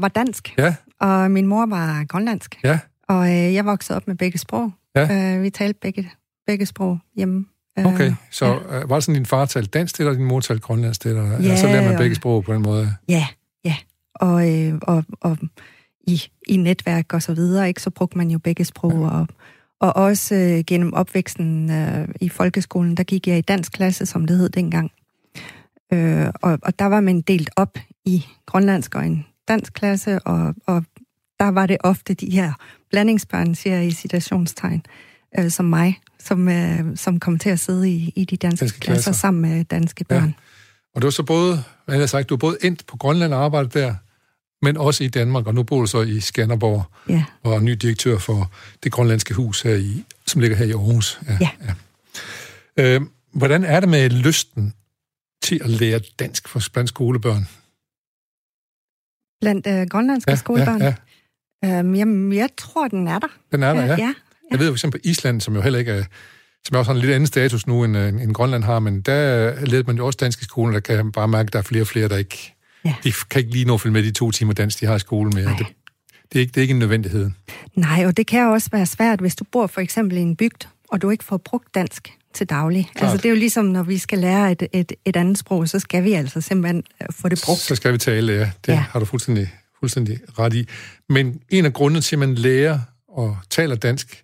var, 0.00 0.08
dansk, 0.08 0.54
Ja, 0.58 0.74
og 1.00 1.30
min 1.30 1.46
mor 1.46 1.66
var 1.66 2.04
grønlandsk. 2.04 2.58
ja, 2.64 2.78
Og 3.08 3.28
øh, 3.28 3.54
jeg 3.54 3.64
voksede 3.64 3.96
op 3.96 4.06
med 4.08 4.14
begge 4.16 4.38
sprog. 4.38 4.72
Ja. 4.96 5.34
Øh, 5.36 5.42
vi 5.42 5.50
talte 5.50 5.78
begge, 5.82 6.10
begge 6.46 6.66
sprog 6.66 6.98
hjemme. 7.16 7.44
Øh, 7.78 7.86
okay. 7.86 8.12
Så 8.30 8.46
ja. 8.46 8.80
øh, 8.80 8.90
var 8.90 8.96
det 8.96 9.04
sådan, 9.04 9.14
din 9.14 9.26
far 9.26 9.44
talte 9.44 9.68
dansk, 9.70 9.98
eller 10.00 10.12
din 10.12 10.24
mor 10.24 10.40
talte 10.40 10.62
grønlandsk? 10.62 11.06
Eller, 11.06 11.22
Ja, 11.30 11.42
ja, 11.42 11.56
så 11.56 11.66
lærer 11.66 11.88
man 11.88 11.98
begge 11.98 12.16
sprog 12.16 12.44
på 12.44 12.54
den 12.54 12.62
måde. 12.62 12.94
Ja. 13.08 13.26
Og, 14.14 14.52
øh, 14.58 14.78
og, 14.82 15.04
og 15.20 15.38
i, 16.06 16.22
i 16.48 16.56
netværk 16.56 17.12
og 17.12 17.22
så 17.22 17.34
videre, 17.34 17.68
ikke, 17.68 17.82
så 17.82 17.90
brugte 17.90 18.18
man 18.18 18.30
jo 18.30 18.38
begge 18.38 18.64
sprog. 18.64 18.92
Ja. 18.92 19.08
Og, 19.08 19.26
og 19.80 19.96
også 19.96 20.34
øh, 20.34 20.64
gennem 20.66 20.92
opvæksten 20.92 21.70
øh, 21.70 22.08
i 22.20 22.28
folkeskolen, 22.28 22.94
der 22.96 23.02
gik 23.02 23.28
jeg 23.28 23.38
i 23.38 23.40
dansk 23.40 23.72
klasse, 23.72 24.06
som 24.06 24.26
det 24.26 24.36
hed 24.38 24.48
dengang. 24.48 24.92
Øh, 25.92 26.26
og, 26.42 26.58
og 26.62 26.78
der 26.78 26.84
var 26.84 27.00
man 27.00 27.20
delt 27.20 27.50
op 27.56 27.78
i 28.04 28.24
grønlandsk 28.46 28.94
og 28.94 29.06
en 29.06 29.26
dansk 29.48 29.72
klasse, 29.72 30.18
og, 30.18 30.54
og 30.66 30.84
der 31.40 31.48
var 31.48 31.66
det 31.66 31.76
ofte 31.80 32.14
de 32.14 32.30
her 32.30 32.52
blandingsbørn, 32.90 33.54
siger 33.54 33.76
jeg 33.76 33.86
i 33.86 33.90
citationstegn, 33.90 34.82
øh, 35.38 35.50
som 35.50 35.64
mig, 35.64 36.00
som, 36.18 36.48
øh, 36.48 36.96
som 36.96 37.20
kom 37.20 37.38
til 37.38 37.50
at 37.50 37.60
sidde 37.60 37.90
i, 37.90 38.12
i 38.16 38.24
de 38.24 38.36
danske, 38.36 38.62
Danske 38.62 38.80
klasser. 38.80 39.02
klasser 39.02 39.12
sammen 39.20 39.42
med 39.42 39.64
danske 39.64 40.04
Ja. 40.10 40.32
Og 40.94 41.02
du 41.02 41.06
har 41.06 41.10
så 41.10 41.22
både, 41.22 41.64
hvad 41.84 41.98
jeg 41.98 42.08
sagt, 42.08 42.28
du 42.28 42.34
har 42.34 42.38
både 42.38 42.56
endt 42.62 42.86
på 42.86 42.96
Grønland 42.96 43.34
og 43.34 43.44
arbejdet 43.44 43.74
der, 43.74 43.94
men 44.62 44.76
også 44.76 45.04
i 45.04 45.08
Danmark, 45.08 45.46
og 45.46 45.54
nu 45.54 45.62
bor 45.62 45.80
du 45.80 45.86
så 45.86 46.00
i 46.00 46.20
Skanderborg, 46.20 46.84
Ja. 47.08 47.24
og 47.42 47.54
er 47.54 47.60
ny 47.60 47.72
direktør 47.72 48.18
for 48.18 48.52
det 48.84 48.92
grønlandske 48.92 49.34
hus, 49.34 49.62
her 49.62 49.74
i, 49.74 50.04
som 50.26 50.40
ligger 50.40 50.56
her 50.56 50.64
i 50.66 50.70
Aarhus. 50.70 51.20
Ja. 51.40 51.48
ja. 51.66 51.74
Øh, 52.96 53.00
hvordan 53.32 53.64
er 53.64 53.80
det 53.80 53.88
med 53.88 54.10
lysten 54.10 54.74
til 55.42 55.60
at 55.64 55.70
lære 55.70 56.00
dansk 56.18 56.48
for 56.48 56.60
blandt 56.72 56.88
skolebørn? 56.88 57.48
Blandt 59.40 59.66
øh, 59.66 59.86
grønlandske 59.90 60.30
Ja, 60.30 60.36
skolebørn? 60.36 60.80
ja, 60.82 60.94
ja. 61.62 61.78
Øhm, 61.78 61.94
jamen, 61.94 62.32
jeg 62.32 62.48
tror, 62.56 62.88
den 62.88 63.08
er 63.08 63.18
der. 63.18 63.28
Den 63.52 63.62
er 63.62 63.74
der, 63.74 63.84
ja. 63.84 63.96
ja. 63.96 64.14
Jeg 64.50 64.58
ved 64.58 64.66
for 64.68 64.74
eksempel 64.74 65.00
på 65.00 65.08
Island, 65.08 65.40
som 65.40 65.54
jo 65.54 65.60
heller 65.60 65.78
ikke 65.78 65.92
er, 65.92 66.04
som 66.68 66.76
også 66.76 66.90
har 66.90 66.94
en 66.94 67.00
lidt 67.00 67.12
anden 67.12 67.26
status 67.26 67.66
nu, 67.66 67.84
end, 67.84 67.96
øh, 67.96 68.08
end 68.08 68.34
Grønland 68.34 68.64
har, 68.64 68.78
men 68.78 69.00
der 69.00 69.54
leder 69.64 69.82
man 69.86 69.96
jo 69.96 70.06
også 70.06 70.16
dansk 70.20 70.40
i 70.40 70.44
skolen, 70.44 70.74
der 70.74 70.80
kan 70.80 71.12
bare 71.12 71.28
mærke, 71.28 71.46
at 71.46 71.52
der 71.52 71.58
er 71.58 71.62
flere 71.62 71.82
og 71.82 71.86
flere, 71.86 72.08
der 72.08 72.16
ikke, 72.16 72.50
Ja. 72.84 72.94
de 73.04 73.12
kan 73.30 73.38
ikke 73.40 73.52
lige 73.52 73.64
nå 73.64 73.74
at 73.74 73.80
følge 73.80 73.92
med 73.92 74.02
de 74.02 74.10
to 74.10 74.30
timer 74.30 74.52
dansk, 74.52 74.80
de 74.80 74.86
har 74.86 74.96
i 74.96 74.98
skolen 74.98 75.34
mere. 75.34 75.48
Det, 75.58 75.66
det, 76.32 76.36
er 76.36 76.40
ikke, 76.40 76.50
det 76.50 76.56
er 76.56 76.62
ikke 76.62 76.72
en 76.72 76.78
nødvendighed. 76.78 77.30
Nej, 77.74 78.06
og 78.06 78.16
det 78.16 78.26
kan 78.26 78.46
også 78.46 78.68
være 78.72 78.86
svært, 78.86 79.20
hvis 79.20 79.36
du 79.36 79.44
bor 79.52 79.66
for 79.66 79.80
eksempel 79.80 80.18
i 80.18 80.20
en 80.20 80.36
bygd, 80.36 80.68
og 80.88 81.02
du 81.02 81.10
ikke 81.10 81.24
får 81.24 81.36
brugt 81.36 81.74
dansk 81.74 82.12
til 82.34 82.46
daglig. 82.46 82.90
Klart. 82.94 83.02
Altså, 83.02 83.16
det 83.16 83.24
er 83.24 83.30
jo 83.30 83.36
ligesom, 83.36 83.64
når 83.64 83.82
vi 83.82 83.98
skal 83.98 84.18
lære 84.18 84.52
et, 84.52 84.62
et, 84.72 84.92
et 85.04 85.16
andet 85.16 85.38
sprog, 85.38 85.68
så 85.68 85.78
skal 85.78 86.04
vi 86.04 86.12
altså 86.12 86.40
simpelthen 86.40 86.82
øh, 87.02 87.06
få 87.10 87.28
det 87.28 87.42
brugt. 87.44 87.60
Så 87.60 87.74
skal 87.74 87.92
vi 87.92 87.98
tale, 87.98 88.32
ja. 88.32 88.50
Det 88.66 88.72
ja. 88.72 88.84
Har 88.90 88.98
du 88.98 89.04
fuldstændig, 89.04 89.50
fuldstændig 89.80 90.18
ret 90.38 90.54
i. 90.54 90.68
Men 91.08 91.40
en 91.50 91.64
af 91.64 91.72
grundene 91.72 92.00
til, 92.00 92.16
at 92.16 92.20
man 92.20 92.34
lærer 92.34 92.78
og 93.08 93.36
taler 93.50 93.74
dansk 93.76 94.22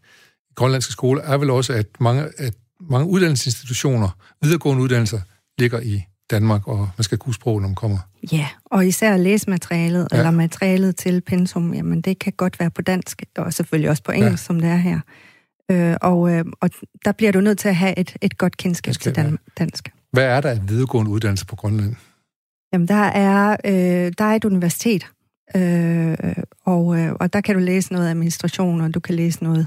grønlandske 0.54 0.92
skoler, 0.92 1.22
er 1.22 1.36
vel 1.38 1.50
også, 1.50 1.72
at 1.72 1.86
mange, 2.00 2.28
at 2.38 2.54
mange 2.90 3.06
uddannelsesinstitutioner, 3.08 4.08
videregående 4.42 4.82
uddannelser, 4.82 5.20
ligger 5.58 5.80
i 5.80 6.02
Danmark, 6.30 6.68
og 6.68 6.88
man 6.98 7.02
skal 7.04 7.18
kunne 7.18 7.34
sproget, 7.34 7.62
når 7.62 7.68
man 7.68 7.74
kommer. 7.74 7.98
Ja, 8.32 8.46
og 8.64 8.86
især 8.86 9.16
læsematerialet, 9.16 10.08
Ja. 10.12 10.16
eller 10.16 10.30
materialet 10.30 10.96
til 10.96 11.20
pensum, 11.20 11.74
jamen 11.74 12.00
det 12.00 12.18
kan 12.18 12.32
godt 12.32 12.60
være 12.60 12.70
på 12.70 12.82
dansk, 12.82 13.22
og 13.38 13.52
selvfølgelig 13.52 13.90
også 13.90 14.02
på 14.02 14.12
engelsk, 14.12 14.42
Ja. 14.42 14.46
som 14.46 14.60
det 14.60 14.70
er 14.70 14.76
her. 14.76 15.00
Øh, 15.70 15.96
og, 16.02 16.30
øh, 16.32 16.44
og 16.60 16.70
der 17.04 17.12
bliver 17.12 17.32
du 17.32 17.40
nødt 17.40 17.58
til 17.58 17.68
at 17.68 17.76
have 17.76 17.98
et, 17.98 18.16
et 18.22 18.38
godt 18.38 18.56
kendskab 18.56 18.94
skal 18.94 19.14
til 19.14 19.22
dan- 19.22 19.38
dansk. 19.58 19.88
Hvad 20.12 20.24
er 20.24 20.40
der 20.40 20.50
af 20.50 20.68
videregående 20.68 21.10
uddannelse 21.10 21.46
på 21.46 21.56
Grønland? 21.56 21.94
Jamen, 22.72 22.88
der 22.88 22.94
er, 23.04 23.56
øh, 23.64 24.12
der 24.18 24.24
er 24.24 24.34
et 24.34 24.44
universitet, 24.44 25.06
øh, 25.56 26.16
og, 26.64 26.98
øh, 26.98 27.12
og 27.20 27.32
der 27.32 27.40
kan 27.40 27.54
du 27.54 27.60
læse 27.60 27.92
noget 27.92 28.08
administration, 28.10 28.80
og 28.80 28.94
du 28.94 29.00
kan 29.00 29.14
læse 29.14 29.42
noget, 29.44 29.66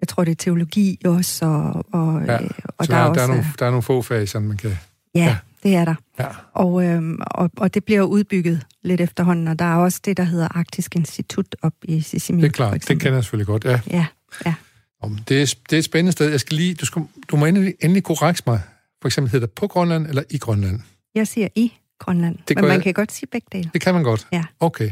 jeg 0.00 0.08
tror 0.08 0.24
det 0.24 0.30
er 0.30 0.34
teologi 0.36 0.98
også, 1.04 1.44
og, 1.46 1.86
og, 1.92 2.22
Ja, 2.26 2.42
øh, 2.42 2.50
og 2.78 2.86
Så 2.86 2.92
der, 2.92 2.98
der, 2.98 3.04
er 3.04 3.08
også... 3.08 3.20
der, 3.20 3.22
er 3.22 3.26
nogle, 3.28 3.44
der 3.58 3.66
er 3.66 3.70
nogle 3.70 3.82
få 3.82 4.02
fag, 4.02 4.28
som 4.28 4.42
man 4.42 4.56
kan... 4.56 4.70
ja, 5.14 5.24
ja. 5.24 5.36
det 5.62 5.74
er 5.74 5.84
der. 5.84 5.94
Ja. 6.18 6.26
Og, 6.52 6.84
øh, 6.84 7.02
og, 7.20 7.50
og 7.56 7.74
det 7.74 7.84
bliver 7.84 8.02
udbygget 8.02 8.62
lidt 8.82 9.00
efterhånden, 9.00 9.48
og 9.48 9.58
der 9.58 9.64
er 9.64 9.76
også 9.76 10.00
det, 10.04 10.16
der 10.16 10.22
hedder 10.24 10.48
Arktisk 10.58 10.96
Institut 10.96 11.56
op 11.62 11.72
i 11.82 12.00
Sisimiut. 12.00 12.42
Det 12.42 12.48
er 12.48 12.52
klart, 12.52 12.88
det 12.88 13.00
kender 13.00 13.14
jeg 13.14 13.24
selvfølgelig 13.24 13.46
godt, 13.46 13.64
ja. 13.64 13.80
Ja, 13.90 14.06
ja. 14.46 14.54
Om, 15.02 15.18
det, 15.28 15.42
er, 15.42 15.54
det 15.70 15.76
er 15.76 15.78
et 15.78 15.84
spændende 15.84 16.12
sted. 16.12 16.30
Jeg 16.30 16.40
skal 16.40 16.56
lige, 16.56 16.74
du, 16.74 16.86
skal, 16.86 17.02
du 17.30 17.36
må 17.36 17.46
endelig, 17.46 17.74
endelig 17.80 18.04
korrekte 18.04 18.42
mig. 18.46 18.60
For 19.02 19.08
eksempel 19.08 19.30
hedder 19.32 19.46
det 19.46 19.54
på 19.54 19.66
Grønland 19.66 20.06
eller 20.06 20.22
i 20.30 20.38
Grønland. 20.38 20.80
Jeg 21.14 21.28
siger 21.28 21.48
i 21.54 21.72
Grønland, 21.98 22.38
Det 22.48 22.56
men 22.56 22.64
man 22.64 22.72
jeg- 22.74 22.82
kan 22.82 22.94
godt 22.94 23.12
sige 23.12 23.28
begge 23.32 23.46
dele. 23.52 23.70
Det 23.72 23.80
kan 23.80 23.94
man 23.94 24.02
godt? 24.02 24.26
Ja. 24.32 24.44
Okay. 24.60 24.90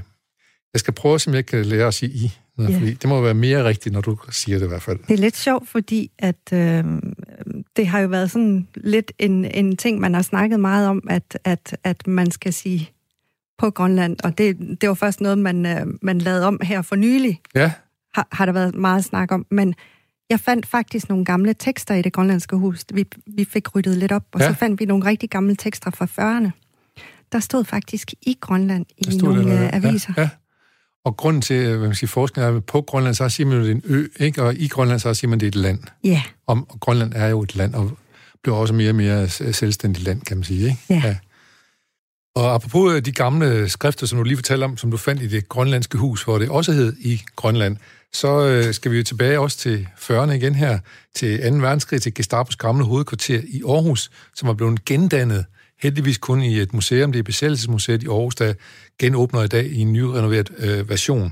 Jeg 0.74 0.80
skal 0.80 0.94
prøve, 0.94 1.18
om 1.26 1.34
jeg 1.34 1.46
kan 1.46 1.64
lære 1.64 1.86
at 1.86 1.94
sige 1.94 2.12
i. 2.12 2.32
Nå, 2.58 2.64
Ja. 2.64 2.78
fordi 2.78 2.94
det 2.94 3.08
må 3.08 3.20
være 3.20 3.34
mere 3.34 3.64
rigtigt, 3.64 3.92
når 3.92 4.00
du 4.00 4.18
siger 4.30 4.58
det 4.58 4.64
i 4.66 4.68
hvert 4.68 4.82
fald. 4.82 4.98
Det 5.08 5.14
er 5.14 5.18
lidt 5.18 5.36
sjovt, 5.36 5.68
fordi 5.68 6.10
at 6.18 6.52
øh, 6.52 6.84
det 7.76 7.86
har 7.86 8.00
jo 8.00 8.08
været 8.08 8.30
sådan 8.30 8.68
lidt 8.74 9.12
en, 9.18 9.44
en 9.44 9.76
ting, 9.76 10.00
man 10.00 10.14
har 10.14 10.22
snakket 10.22 10.60
meget 10.60 10.88
om, 10.88 11.02
at, 11.10 11.38
at, 11.44 11.76
at 11.84 12.06
man 12.06 12.30
skal 12.30 12.52
sige 12.52 12.90
på 13.58 13.70
Grønland, 13.70 14.16
og 14.24 14.38
det, 14.38 14.56
det 14.80 14.88
var 14.88 14.94
først 14.94 15.20
noget, 15.20 15.38
man, 15.38 15.66
øh, 15.66 15.86
man 16.02 16.18
lavede 16.18 16.46
om 16.46 16.60
her 16.62 16.82
for 16.82 16.96
nylig, 16.96 17.40
Ja, 17.54 17.72
har, 18.14 18.28
har 18.32 18.46
der 18.46 18.52
været 18.52 18.74
meget 18.74 19.04
snak 19.04 19.32
om, 19.32 19.46
men 19.50 19.74
jeg 20.30 20.40
fandt 20.40 20.66
faktisk 20.66 21.08
nogle 21.08 21.24
gamle 21.24 21.54
tekster 21.54 21.94
i 21.94 22.02
det 22.02 22.12
grønlandske 22.12 22.56
hus. 22.56 22.84
Vi, 22.94 23.04
vi 23.26 23.44
fik 23.44 23.74
ryddet 23.74 23.96
lidt 23.96 24.12
op, 24.12 24.24
og 24.32 24.40
Ja. 24.40 24.48
så 24.48 24.54
fandt 24.54 24.80
vi 24.80 24.84
nogle 24.84 25.04
rigtig 25.04 25.30
gamle 25.30 25.56
tekster 25.56 25.90
fra 25.90 26.04
40'erne. 26.04 26.50
Der 27.32 27.40
stod 27.40 27.64
faktisk 27.64 28.12
i 28.22 28.36
Grønland 28.40 28.86
i 28.98 29.16
nogle 29.16 29.40
det, 29.44 29.46
øh, 29.46 29.52
der. 29.60 29.70
aviser. 29.72 30.12
Ja, 30.16 30.22
ja. 30.22 30.28
Og 31.04 31.16
grunden 31.16 31.42
til, 31.42 31.68
hvad 31.68 31.86
man 31.86 31.94
siger, 31.94 32.08
forskning 32.08 32.46
er, 32.46 32.56
at 32.56 32.64
på 32.64 32.80
Grønland, 32.80 33.14
så 33.14 33.28
siger 33.28 33.46
man 33.46 33.58
jo, 33.58 33.64
det 33.64 33.70
er 33.70 33.74
en 33.74 33.82
ø, 33.84 34.06
ikke? 34.20 34.42
og 34.42 34.54
i 34.54 34.68
Grønland, 34.68 35.00
så 35.00 35.14
siger 35.14 35.28
man, 35.28 35.40
det 35.40 35.46
er 35.46 35.48
et 35.48 35.54
land. 35.54 35.78
Ja, 36.04 36.22
Om, 36.46 36.70
og 36.70 36.80
Grønland 36.80 37.12
er 37.16 37.28
jo 37.28 37.42
et 37.42 37.56
land, 37.56 37.74
og 37.74 37.90
bliver 38.42 38.56
også 38.56 38.74
mere 38.74 38.90
og 38.90 38.94
mere 38.94 39.28
selvstændigt 39.28 40.04
land, 40.04 40.20
kan 40.20 40.36
man 40.36 40.44
sige. 40.44 40.64
Ikke? 40.64 40.78
Ja. 40.88 41.02
ja. 41.04 41.16
Og 42.34 42.54
apropos 42.54 42.92
øh, 42.92 43.04
de 43.04 43.12
gamle 43.12 43.68
skrifter, 43.68 44.06
som 44.06 44.18
du 44.18 44.24
lige 44.24 44.36
fortalte 44.36 44.64
om, 44.64 44.76
som 44.76 44.90
du 44.90 44.96
fandt 44.96 45.22
i 45.22 45.26
det 45.26 45.48
grønlandske 45.48 45.98
hus, 45.98 46.22
hvor 46.22 46.38
det 46.38 46.48
også 46.48 46.72
hed 46.72 46.96
i 47.00 47.22
Grønland, 47.36 47.76
så 48.12 48.46
øh, 48.46 48.74
skal 48.74 48.90
vi 48.92 48.96
jo 48.96 49.04
tilbage 49.04 49.40
også 49.40 49.58
til 49.58 49.88
40'erne 49.98 50.30
igen 50.30 50.54
her, 50.54 50.78
til 51.14 51.50
2. 51.50 51.56
verdenskrig, 51.56 52.02
til 52.02 52.14
Gestapos 52.14 52.56
gamle 52.56 52.84
hovedkvarter 52.84 53.40
i 53.48 53.62
Aarhus, 53.68 54.10
som 54.34 54.48
er 54.48 54.54
blevet 54.54 54.84
gendannet, 54.84 55.44
heldigvis 55.82 56.18
kun 56.18 56.40
i 56.50 56.52
et 56.64 56.72
museum, 56.74 57.12
det 57.12 57.18
er 57.18 57.30
Besættelsesmuseet 57.32 58.02
i 58.02 58.08
Aarhus, 58.08 58.34
der 58.34 58.50
genåbner 59.02 59.40
i 59.44 59.52
dag 59.56 59.66
i 59.76 59.78
en 59.86 59.92
nyrenoveret 59.92 60.48
øh, 60.66 60.80
version. 60.92 61.28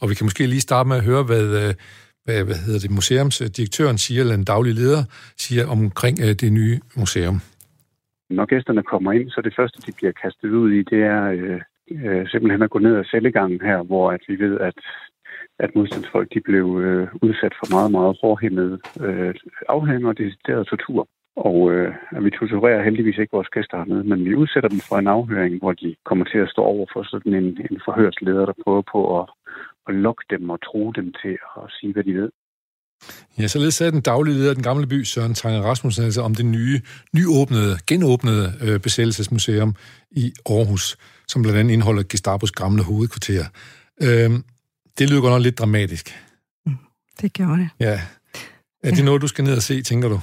Og 0.00 0.04
vi 0.10 0.14
kan 0.14 0.26
måske 0.26 0.46
lige 0.46 0.68
starte 0.68 0.88
med 0.88 0.96
at 0.96 1.04
høre, 1.10 1.22
hvad, 1.30 1.46
øh, 1.62 1.74
hvad, 2.24 2.38
hvad 2.48 2.58
hedder 2.66 2.80
det, 2.84 2.90
museumsdirektøren 2.98 3.98
siger, 3.98 4.20
eller 4.20 4.34
en 4.34 4.44
daglig 4.54 4.74
leder 4.74 5.02
siger 5.44 5.64
omkring 5.76 6.16
øh, 6.24 6.32
det 6.42 6.50
nye 6.52 6.76
museum. 7.00 7.38
Når 8.30 8.46
gæsterne 8.52 8.82
kommer 8.82 9.12
ind, 9.12 9.30
så 9.30 9.40
det 9.46 9.54
første, 9.58 9.78
de 9.86 9.92
bliver 9.98 10.12
kastet 10.22 10.50
ud 10.62 10.70
i, 10.78 10.80
det 10.92 11.00
er 11.14 11.22
øh, 11.36 11.60
øh, 12.04 12.28
simpelthen 12.30 12.62
at 12.62 12.70
gå 12.70 12.78
ned 12.78 12.94
ad 12.96 13.04
cellegangen 13.04 13.60
her, 13.68 13.78
hvor 13.82 14.12
at 14.12 14.22
vi 14.28 14.34
ved, 14.44 14.54
at, 14.68 14.78
at 15.58 15.70
modstandsfolk 15.74 16.28
de 16.34 16.40
blev 16.40 16.66
øh, 16.84 17.08
udsat 17.22 17.54
for 17.60 17.66
meget, 17.76 17.90
meget 17.90 18.18
hårdhændede 18.20 18.78
øh, 19.00 19.34
afhæng 19.68 20.06
og 20.06 20.18
decideret 20.18 20.66
tortur. 20.66 21.08
Og 21.46 21.56
øh, 21.72 21.88
vi 22.24 22.30
torturerer 22.30 22.84
heldigvis 22.84 23.18
ikke 23.18 23.36
vores 23.38 23.54
gæster 23.56 23.76
hernede, 23.78 24.04
men 24.10 24.24
vi 24.24 24.34
udsætter 24.34 24.68
dem 24.68 24.80
for 24.88 24.96
en 24.98 25.06
afhøring, 25.16 25.54
hvor 25.58 25.72
de 25.72 25.96
kommer 26.08 26.24
til 26.24 26.38
at 26.38 26.52
stå 26.54 26.62
over 26.62 26.86
for 26.92 27.02
sådan 27.12 27.34
en, 27.34 27.48
en 27.70 27.78
forhørsleder, 27.86 28.44
der 28.46 28.62
prøver 28.64 28.82
på 28.94 29.00
at, 29.18 29.26
at 29.88 29.94
lokke 29.94 30.24
dem 30.30 30.50
og 30.50 30.58
tro 30.68 30.92
dem 30.98 31.06
til 31.22 31.34
at 31.60 31.66
sige, 31.76 31.92
hvad 31.92 32.04
de 32.04 32.14
ved. 32.20 32.30
Ja, 33.38 33.46
således 33.46 33.74
sagde 33.74 33.92
den 33.92 34.00
daglige 34.00 34.34
leder 34.34 34.50
af 34.50 34.54
den 34.54 34.64
gamle 34.64 34.86
by, 34.86 35.02
Søren 35.02 35.34
Tange 35.34 35.60
Rasmussen, 35.60 36.04
altså 36.04 36.22
om 36.22 36.34
det 36.34 36.46
nye, 36.46 36.80
nyåbnede, 37.16 37.72
genåbnede 37.86 38.46
øh, 38.64 38.80
besættelsesmuseum 38.80 39.74
i 40.10 40.32
Aarhus, 40.46 40.96
som 41.28 41.42
blandt 41.42 41.58
andet 41.58 41.72
indeholder 41.72 42.02
Gestapos 42.08 42.52
gamle 42.52 42.82
hovedkvarter. 42.84 43.44
Øh, 44.02 44.30
det 44.98 45.10
lyder 45.10 45.20
godt 45.20 45.32
nok 45.32 45.42
lidt 45.42 45.58
dramatisk. 45.58 46.06
Mm, 46.66 46.76
det 47.20 47.32
gjorde 47.32 47.58
det. 47.62 47.68
Ja. 47.80 48.00
Er 48.84 48.90
det 48.90 48.98
ja. 48.98 49.04
noget, 49.04 49.22
du 49.22 49.28
skal 49.28 49.44
ned 49.44 49.56
og 49.56 49.62
se, 49.62 49.82
tænker 49.82 50.08
du? 50.08 50.20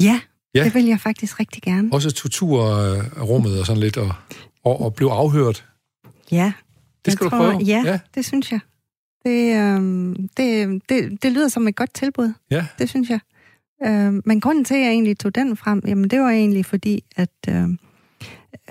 Ja, 0.00 0.20
ja. 0.54 0.64
det 0.64 0.74
vil 0.74 0.84
jeg 0.84 1.00
faktisk 1.00 1.40
rigtig 1.40 1.62
gerne. 1.62 1.88
Også 1.92 2.10
torturrummet 2.10 3.60
og 3.60 3.66
sådan 3.66 3.80
lidt, 3.80 3.96
og, 3.96 4.14
og, 4.64 4.80
og 4.80 4.94
blive 4.94 5.12
afhørt. 5.12 5.64
Ja. 6.32 6.52
Det 7.04 7.12
skal 7.12 7.24
jeg 7.24 7.30
du 7.30 7.36
tror, 7.36 7.50
prøve? 7.50 7.62
Ja, 7.64 7.82
ja, 7.86 7.98
det 8.14 8.24
synes 8.24 8.52
jeg. 8.52 8.60
Det, 9.24 9.56
øh, 9.56 10.16
det, 10.36 10.82
det, 10.88 11.22
det 11.22 11.32
lyder 11.32 11.48
som 11.48 11.68
et 11.68 11.76
godt 11.76 11.94
tilbud. 11.94 12.32
Ja. 12.50 12.66
Det 12.78 12.88
synes 12.88 13.10
jeg. 13.10 13.20
Øh, 13.84 14.22
men 14.24 14.40
grunden 14.40 14.64
til, 14.64 14.74
at 14.74 14.80
jeg 14.80 14.90
egentlig 14.90 15.18
tog 15.18 15.34
den 15.34 15.56
frem, 15.56 15.82
jamen 15.86 16.10
det 16.10 16.20
var 16.20 16.30
egentlig 16.30 16.66
fordi, 16.66 17.04
at 17.16 17.30
øh, 17.48 17.68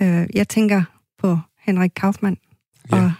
øh, 0.00 0.26
jeg 0.34 0.48
tænker 0.48 0.82
på 1.18 1.38
Henrik 1.60 1.92
Kaufmann. 1.96 2.36
Ja, 2.92 3.04
og 3.04 3.12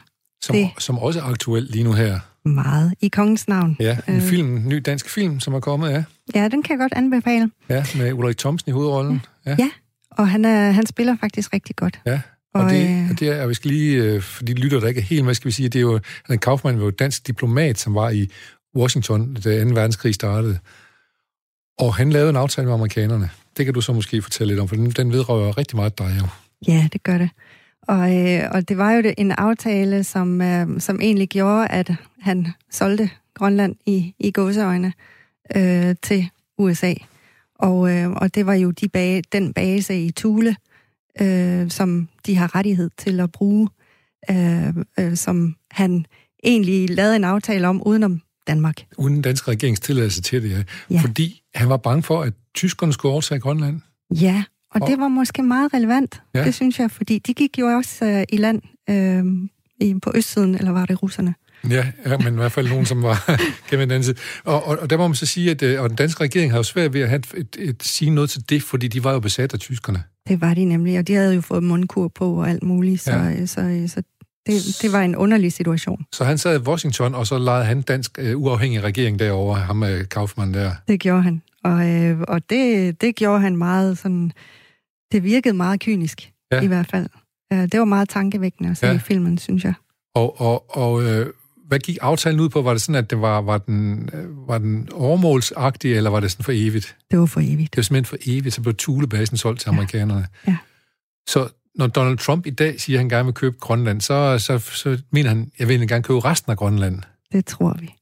som, 0.42 0.56
det, 0.56 0.70
som 0.78 0.98
også 0.98 1.20
er 1.20 1.24
aktuel 1.24 1.62
lige 1.62 1.84
nu 1.84 1.92
her. 1.92 2.20
Meget. 2.44 2.94
I 3.00 3.08
Kongens 3.08 3.48
Navn. 3.48 3.76
Ja, 3.80 3.98
en 4.08 4.16
øh, 4.16 4.22
film, 4.22 4.56
en 4.56 4.68
ny 4.68 4.82
dansk 4.86 5.10
film, 5.10 5.40
som 5.40 5.54
er 5.54 5.60
kommet, 5.60 5.90
ja. 5.90 6.04
Ja, 6.34 6.48
den 6.48 6.62
kan 6.62 6.70
jeg 6.70 6.78
godt 6.78 6.92
anbefale. 6.96 7.50
Ja, 7.68 7.84
med 7.96 8.12
Ulrik 8.12 8.38
Thomsen 8.38 8.70
i 8.70 8.72
hovedrollen. 8.72 9.22
Ja, 9.46 9.56
ja 9.58 9.70
og 10.10 10.28
han, 10.28 10.44
er, 10.44 10.70
han 10.70 10.86
spiller 10.86 11.16
faktisk 11.20 11.52
rigtig 11.52 11.76
godt. 11.76 12.00
Ja, 12.06 12.20
og, 12.54 12.64
og 12.64 12.70
det, 12.70 12.88
øh, 12.88 13.10
og 13.10 13.20
det 13.20 13.28
er, 13.28 13.42
og 13.42 13.48
vi 13.48 13.54
skal 13.54 13.70
lige, 13.70 14.02
øh, 14.02 14.22
for 14.22 14.44
de 14.44 14.54
lytter, 14.54 14.80
der 14.80 14.88
ikke 14.88 15.00
er 15.00 15.04
helt 15.04 15.24
med, 15.24 15.34
skal 15.34 15.46
vi 15.46 15.52
sige, 15.52 15.68
det 15.68 15.78
er 15.78 15.82
jo, 15.82 16.00
Henrik 16.26 16.40
Kaufmann 16.40 16.78
var 16.78 16.84
jo 16.84 16.90
dansk 16.90 17.26
diplomat, 17.26 17.78
som 17.78 17.94
var 17.94 18.10
i 18.10 18.28
Washington, 18.76 19.34
da 19.34 19.64
2. 19.64 19.70
verdenskrig 19.70 20.14
startede. 20.14 20.58
Og 21.78 21.94
han 21.94 22.10
lavede 22.10 22.30
en 22.30 22.36
aftale 22.36 22.66
med 22.66 22.74
amerikanerne. 22.74 23.30
Det 23.56 23.64
kan 23.64 23.74
du 23.74 23.80
så 23.80 23.92
måske 23.92 24.22
fortælle 24.22 24.50
lidt 24.50 24.60
om, 24.60 24.68
for 24.68 24.76
den, 24.76 24.90
den 24.90 25.12
vedrører 25.12 25.58
rigtig 25.58 25.76
meget 25.76 25.98
dig 25.98 26.16
jo. 26.20 26.26
Ja, 26.68 26.88
det 26.92 27.02
gør 27.02 27.18
det. 27.18 27.30
Og, 27.88 28.16
øh, 28.16 28.48
og 28.50 28.68
det 28.68 28.78
var 28.78 28.92
jo 28.92 29.02
en 29.18 29.30
aftale, 29.30 30.04
som, 30.04 30.40
øh, 30.40 30.80
som 30.80 31.00
egentlig 31.00 31.28
gjorde, 31.28 31.68
at 31.68 31.92
han 32.20 32.46
solgte 32.70 33.10
Grønland 33.34 33.76
i, 33.86 34.14
i 34.18 34.30
gåseøjne 34.30 34.92
øh, 35.56 35.94
til 36.02 36.28
USA. 36.58 36.94
Og, 37.54 37.90
øh, 37.90 38.10
og 38.10 38.34
det 38.34 38.46
var 38.46 38.54
jo 38.54 38.70
de 38.70 38.88
base, 38.88 39.22
den 39.32 39.52
base 39.52 40.00
i 40.00 40.10
Thule, 40.10 40.56
øh, 41.20 41.70
som 41.70 42.08
de 42.26 42.36
har 42.36 42.54
rettighed 42.54 42.90
til 42.98 43.20
at 43.20 43.32
bruge, 43.32 43.68
øh, 44.30 44.74
øh, 44.98 45.16
som 45.16 45.56
han 45.70 46.06
egentlig 46.44 46.90
lavede 46.90 47.16
en 47.16 47.24
aftale 47.24 47.68
om 47.68 47.82
udenom 47.86 48.22
Danmark. 48.46 48.76
Uden 48.98 49.14
den 49.14 49.22
danske 49.22 49.50
regerings 49.50 49.80
tilladelse 49.80 50.22
til 50.22 50.42
det, 50.42 50.50
ja. 50.50 50.62
ja. 50.90 51.00
Fordi 51.00 51.42
han 51.54 51.68
var 51.68 51.76
bange 51.76 52.02
for, 52.02 52.22
at 52.22 52.32
tyskerne 52.54 52.92
skulle 52.92 53.12
overtage 53.12 53.40
Grønland. 53.40 53.80
Ja, 54.10 54.44
og, 54.74 54.82
og 54.82 54.88
det 54.88 54.98
var 54.98 55.08
måske 55.08 55.42
meget 55.42 55.74
relevant, 55.74 56.22
ja. 56.34 56.44
det 56.44 56.54
synes 56.54 56.78
jeg, 56.78 56.90
fordi 56.90 57.18
de 57.18 57.34
gik 57.34 57.58
jo 57.58 57.66
også 57.66 58.04
øh, 58.04 58.22
i 58.28 58.36
land 58.36 58.62
øh, 58.90 59.24
i, 59.80 59.94
på 60.02 60.12
østsiden, 60.14 60.54
eller 60.54 60.70
var 60.70 60.86
det 60.86 61.02
russerne? 61.02 61.34
Ja, 61.70 61.86
ja, 62.06 62.18
men 62.18 62.34
i 62.34 62.36
hvert 62.36 62.52
fald 62.52 62.68
nogen, 62.68 62.86
som 62.86 63.02
var 63.02 63.24
gennem 63.70 63.88
den 63.88 63.90
anden 63.90 64.02
side. 64.02 64.16
Og, 64.44 64.66
og, 64.66 64.78
og 64.78 64.90
der 64.90 64.96
må 64.96 65.08
man 65.08 65.14
så 65.14 65.26
sige, 65.26 65.50
at 65.50 65.62
øh, 65.62 65.82
og 65.82 65.88
den 65.88 65.96
danske 65.96 66.24
regering 66.24 66.52
har 66.52 66.58
jo 66.58 66.62
svært 66.62 66.94
ved 66.94 67.00
at 67.00 67.08
have 67.08 67.18
et, 67.18 67.34
et, 67.36 67.68
et, 67.68 67.82
sige 67.82 68.10
noget 68.10 68.30
til 68.30 68.50
det, 68.50 68.62
fordi 68.62 68.88
de 68.88 69.04
var 69.04 69.12
jo 69.12 69.20
besat 69.20 69.54
af 69.54 69.60
tyskerne. 69.60 70.02
Det 70.28 70.40
var 70.40 70.54
de 70.54 70.64
nemlig, 70.64 70.98
og 70.98 71.08
de 71.08 71.14
havde 71.14 71.34
jo 71.34 71.40
fået 71.40 71.62
mundkur 71.62 72.08
på 72.08 72.40
og 72.40 72.50
alt 72.50 72.62
muligt, 72.62 73.00
så, 73.00 73.12
ja. 73.12 73.46
så, 73.46 73.46
så, 73.46 73.86
så 73.86 74.02
det, 74.46 74.82
det 74.82 74.92
var 74.92 75.00
en 75.00 75.16
underlig 75.16 75.52
situation. 75.52 76.04
Så 76.12 76.24
han 76.24 76.38
sad 76.38 76.60
i 76.60 76.62
Washington, 76.62 77.14
og 77.14 77.26
så 77.26 77.38
lejede 77.38 77.64
han 77.64 77.82
dansk 77.82 78.18
uh, 78.22 78.42
uafhængig 78.42 78.82
regering 78.82 79.18
derovre, 79.18 79.60
ham 79.60 79.76
med 79.76 80.04
Kaufmann 80.04 80.54
der. 80.54 80.72
Det 80.88 81.00
gjorde 81.00 81.22
han, 81.22 81.42
og, 81.64 81.88
øh, 81.88 82.20
og 82.28 82.50
det, 82.50 83.00
det 83.00 83.16
gjorde 83.16 83.40
han 83.40 83.56
meget 83.56 83.98
sådan, 83.98 84.32
det 85.12 85.24
virkede 85.24 85.54
meget 85.54 85.80
kynisk, 85.80 86.32
ja. 86.52 86.60
i 86.60 86.66
hvert 86.66 86.86
fald. 86.86 87.08
Det 87.50 87.78
var 87.78 87.84
meget 87.84 88.08
tankevækkende 88.08 88.70
at 88.70 88.76
se 88.76 88.86
ja. 88.86 88.94
i 88.94 88.98
filmen, 88.98 89.38
synes 89.38 89.64
jeg. 89.64 89.74
Og, 90.14 90.40
og, 90.40 90.76
og 90.76 91.02
øh, 91.02 91.26
hvad 91.72 91.78
gik 91.78 91.98
aftalen 92.00 92.40
ud 92.40 92.48
på? 92.48 92.62
Var 92.62 92.72
det 92.72 92.82
sådan, 92.82 92.94
at 92.94 93.10
det 93.10 93.20
var, 93.20 93.40
var, 93.40 93.58
den, 93.58 94.10
øh, 94.12 94.48
var 94.48 94.58
den 94.58 94.88
overmålsagtig, 94.92 95.96
eller 95.96 96.10
var 96.10 96.20
det 96.20 96.30
sådan 96.30 96.44
for 96.44 96.52
evigt? 96.54 96.96
Det 97.10 97.18
var 97.18 97.26
for 97.26 97.40
evigt. 97.40 97.72
Det 97.72 97.76
var 97.76 97.82
simpelthen 97.82 98.04
for 98.04 98.16
evigt, 98.26 98.54
så 98.54 98.60
blev 98.60 98.74
Thulebasen 98.74 99.36
solgt 99.36 99.60
til 99.60 99.68
amerikanerne. 99.68 100.26
Ja. 100.46 100.50
ja. 100.50 100.56
Så 101.28 101.48
når 101.74 101.86
Donald 101.86 102.18
Trump 102.18 102.46
i 102.46 102.50
dag 102.50 102.80
siger, 102.80 102.96
at 102.96 103.00
han 103.00 103.08
gerne 103.08 103.24
vil 103.24 103.34
købe 103.34 103.56
Grønland, 103.60 104.00
så, 104.00 104.38
så, 104.38 104.58
så 104.58 105.02
mener 105.10 105.28
han, 105.28 105.50
jeg 105.58 105.68
vil 105.68 105.88
gerne 105.88 106.02
købe 106.02 106.20
resten 106.20 106.50
af 106.50 106.56
Grønland. 106.56 107.02
Det 107.32 107.46
tror 107.46 107.76
vi. 107.80 107.94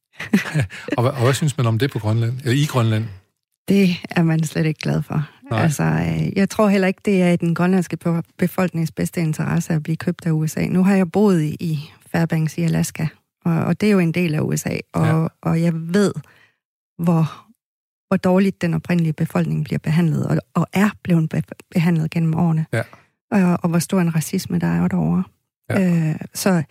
og, 0.98 1.04
og 1.04 1.22
hvad 1.22 1.34
synes 1.34 1.56
man 1.56 1.66
om 1.66 1.78
det 1.78 1.90
på 1.90 1.98
Grønland? 1.98 2.38
Eller 2.38 2.62
i 2.62 2.66
Grønland? 2.66 3.04
Det 3.68 3.96
er 4.10 4.22
man 4.22 4.44
slet 4.44 4.66
ikke 4.66 4.80
glad 4.80 5.02
for. 5.02 5.28
Nej. 5.50 5.62
Altså, 5.62 5.82
øh, 5.82 6.36
jeg 6.36 6.50
tror 6.50 6.68
heller 6.68 6.88
ikke, 6.88 7.00
det 7.04 7.22
er 7.22 7.30
i 7.30 7.36
den 7.36 7.54
grønlandske 7.54 7.98
befolknings 8.38 8.92
bedste 8.92 9.20
interesse 9.20 9.74
at 9.74 9.82
blive 9.82 9.96
købt 9.96 10.26
af 10.26 10.30
USA. 10.30 10.66
Nu 10.66 10.82
har 10.82 10.94
jeg 10.94 11.12
boet 11.12 11.42
i 11.42 11.90
Fairbanks 12.06 12.58
i 12.58 12.62
Alaska, 12.62 13.06
og, 13.44 13.52
og 13.52 13.80
det 13.80 13.86
er 13.86 13.92
jo 13.92 13.98
en 13.98 14.12
del 14.12 14.34
af 14.34 14.40
USA, 14.40 14.76
og, 14.92 15.06
ja. 15.06 15.26
og 15.42 15.62
jeg 15.62 15.72
ved, 15.74 16.12
hvor, 16.98 17.46
hvor 18.08 18.16
dårligt 18.16 18.62
den 18.62 18.74
oprindelige 18.74 19.12
befolkning 19.12 19.64
bliver 19.64 19.78
behandlet, 19.78 20.26
og, 20.26 20.38
og 20.54 20.66
er 20.72 20.90
blevet 21.02 21.28
be- 21.28 21.42
behandlet 21.70 22.10
gennem 22.10 22.34
årene. 22.34 22.66
Ja. 22.72 22.82
Og, 23.30 23.58
og 23.62 23.68
hvor 23.68 23.78
stor 23.78 24.00
en 24.00 24.14
racisme 24.14 24.58
der 24.58 24.66
er 24.66 24.88
derovre. 24.88 25.24
Ja. 25.70 26.10
Øh, 26.10 26.20
så 26.34 26.62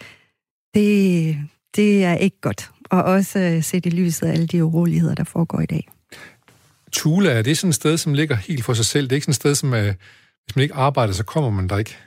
det, 0.74 1.38
det 1.76 2.04
er 2.04 2.13
ikke 2.13 2.42
godt. 2.42 2.72
Og 2.89 3.04
også 3.04 3.39
øh, 3.39 3.63
set 3.63 3.86
i 3.86 3.89
lyset 3.89 4.28
af 4.28 4.32
alle 4.32 4.48
de 4.48 4.65
uroligheder, 4.65 5.15
der 5.15 5.24
foregår 5.24 5.60
i 5.60 5.65
dag. 5.65 5.89
Tula, 6.91 7.32
er 7.32 7.41
det 7.41 7.58
sådan 7.58 7.69
et 7.69 7.75
sted, 7.75 7.97
som 7.97 8.13
ligger 8.13 8.36
helt 8.36 8.65
for 8.65 8.73
sig 8.73 8.86
selv? 8.86 9.04
Det 9.04 9.12
er 9.12 9.15
ikke 9.15 9.25
sådan 9.25 9.32
et 9.32 9.36
sted, 9.36 9.56
som 9.56 9.73
er, 9.73 9.93
hvis 10.45 10.56
man 10.56 10.63
ikke 10.63 10.75
arbejder, 10.75 11.13
så 11.13 11.23
kommer 11.23 11.49
man 11.49 11.67
der 11.67 11.78
ikke? 11.78 11.97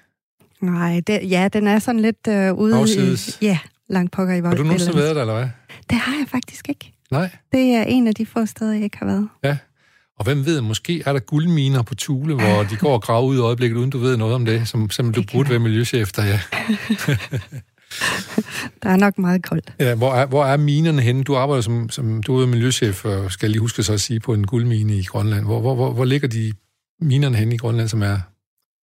Nej, 0.61 1.03
det, 1.07 1.31
ja, 1.31 1.49
den 1.53 1.67
er 1.67 1.79
sådan 1.79 2.01
lidt 2.01 2.29
øh, 2.29 2.55
ude 2.55 2.77
Afsides. 2.77 3.39
i... 3.41 3.45
Ja, 3.45 3.59
langt 3.89 4.13
pokker 4.13 4.35
i 4.35 4.41
Har 4.41 4.55
du 4.55 4.63
nogensinde 4.63 4.97
været 4.97 5.15
der, 5.17 5.21
eller 5.21 5.35
hvad? 5.35 5.49
Det 5.91 5.99
har 5.99 6.13
jeg 6.19 6.27
faktisk 6.29 6.69
ikke. 6.69 6.93
Nej? 7.11 7.31
Det 7.53 7.61
er 7.61 7.83
en 7.83 8.07
af 8.07 8.15
de 8.15 8.27
få 8.27 8.47
steder, 8.47 8.73
jeg 8.73 8.85
ikke 8.85 8.99
har 8.99 9.07
været. 9.07 9.29
Ja. 9.45 9.57
Og 10.19 10.25
hvem 10.25 10.47
ved, 10.47 10.61
måske 10.61 11.03
er 11.07 11.13
der 11.13 11.21
guldminer 11.21 11.83
på 11.83 11.95
Tule, 11.95 12.35
hvor 12.35 12.63
de 12.71 12.77
går 12.77 12.93
og 12.93 13.03
graver 13.03 13.27
ud 13.27 13.37
i 13.37 13.41
øjeblikket, 13.41 13.77
uden 13.77 13.91
du 13.91 13.99
ved 13.99 14.17
noget 14.17 14.35
om 14.35 14.45
det, 14.45 14.69
som, 14.69 14.91
som 14.91 15.13
du 15.13 15.23
burde 15.33 15.51
være 15.51 15.59
miljøchef 15.59 16.13
der, 16.13 16.25
ja. 16.25 16.41
der 18.83 18.89
er 18.89 18.97
nok 18.97 19.19
meget 19.19 19.43
koldt. 19.43 19.75
Ja, 19.81 19.95
hvor 19.95 20.15
er, 20.15 20.27
hvor 20.27 20.45
er 20.45 20.57
minerne 20.57 21.03
henne? 21.03 21.25
Du 21.25 21.37
arbejder 21.37 21.63
som, 21.63 21.91
som 21.91 22.23
du 22.23 22.41
er 22.41 22.47
miljøchef, 22.47 23.05
og 23.05 23.33
skal 23.33 23.51
lige 23.51 23.61
huske 23.61 23.83
så 23.83 23.93
at 23.93 24.01
sige, 24.01 24.21
på 24.21 24.35
en 24.35 24.47
guldmine 24.47 24.95
i 24.95 25.03
Grønland. 25.03 25.45
Hvor, 25.45 25.61
hvor, 25.61 25.75
hvor, 25.75 25.93
hvor 25.93 26.05
ligger 26.05 26.29
de 26.29 26.53
minerne 27.01 27.37
henne 27.37 27.55
i 27.55 27.59
Grønland, 27.59 27.89
som 27.89 28.03
er 28.03 28.19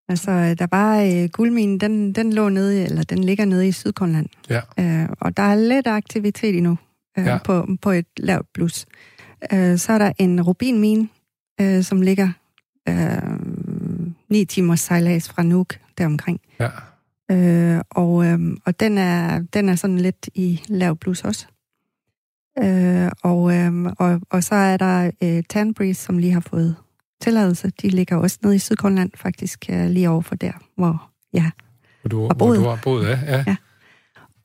Altså, 0.10 0.56
der 0.60 0.67
var 0.72 1.02
øh, 1.02 1.30
guldminen, 1.30 1.80
den, 1.80 2.13
den 2.13 2.34
lå 2.34 2.50
nede, 2.50 2.84
eller 2.84 3.04
den 3.04 3.24
ligger 3.24 3.45
nede 3.45 3.67
i 3.67 3.72
Sydgrønland. 3.72 4.28
Ja. 4.50 4.62
Øh, 4.80 5.10
og 5.19 5.38
der 5.38 5.43
er 5.43 5.56
lidt 5.56 5.88
aktivitet 5.88 6.58
endnu 6.58 6.78
øh, 7.17 7.26
ja. 7.26 7.38
på, 7.38 7.67
på 7.82 7.91
et 7.91 8.06
lavt 8.17 8.48
blus. 8.54 8.86
Øh, 9.54 9.78
så 9.78 9.93
er 9.93 9.98
der 9.98 10.12
en 10.17 10.41
rubinmine, 10.41 11.10
øh, 11.62 11.84
som 11.84 12.02
ligger 12.02 12.32
øh, 12.89 13.39
9 14.30 14.45
timers 14.45 14.80
sejlads 14.80 15.30
fra 15.30 15.43
Nuuk 15.43 15.76
deromkring. 15.98 16.41
Ja. 16.60 16.69
Øh, 17.32 17.82
og 17.89 18.26
øh, 18.26 18.39
og 18.65 18.80
den, 18.80 18.98
er, 18.98 19.39
den 19.54 19.70
er 19.70 19.76
sådan 19.76 19.98
lidt 19.98 20.30
i 20.34 20.62
lav 20.68 20.96
blus 20.96 21.24
også. 21.24 21.48
Øh, 22.63 23.12
og, 23.24 23.56
øh, 23.56 23.86
og, 24.00 24.22
og 24.30 24.44
så 24.44 24.56
er 24.56 24.78
der 24.78 25.12
øh, 25.24 25.44
Tanbreeze, 25.50 26.04
som 26.04 26.18
lige 26.18 26.34
har 26.34 26.39
fået 26.50 26.76
tilladelse. 27.22 27.72
De 27.82 27.89
ligger 27.89 28.18
også 28.18 28.39
nede 28.44 28.56
i 28.56 28.60
Sydgrønland, 28.60 29.12
faktisk 29.15 29.65
lige 29.70 30.10
overfor 30.10 30.36
der, 30.36 30.52
hvor 30.76 31.12
jeg 31.34 31.52
hvor 32.02 32.10
du, 32.10 32.28
har 32.28 32.34
boet. 32.34 32.60
Hvor 32.60 32.65
du 32.65 32.76
har 32.76 32.82
boet, 32.84 33.08
ja. 33.08 33.20
ja. 33.28 33.44
ja. 33.48 33.56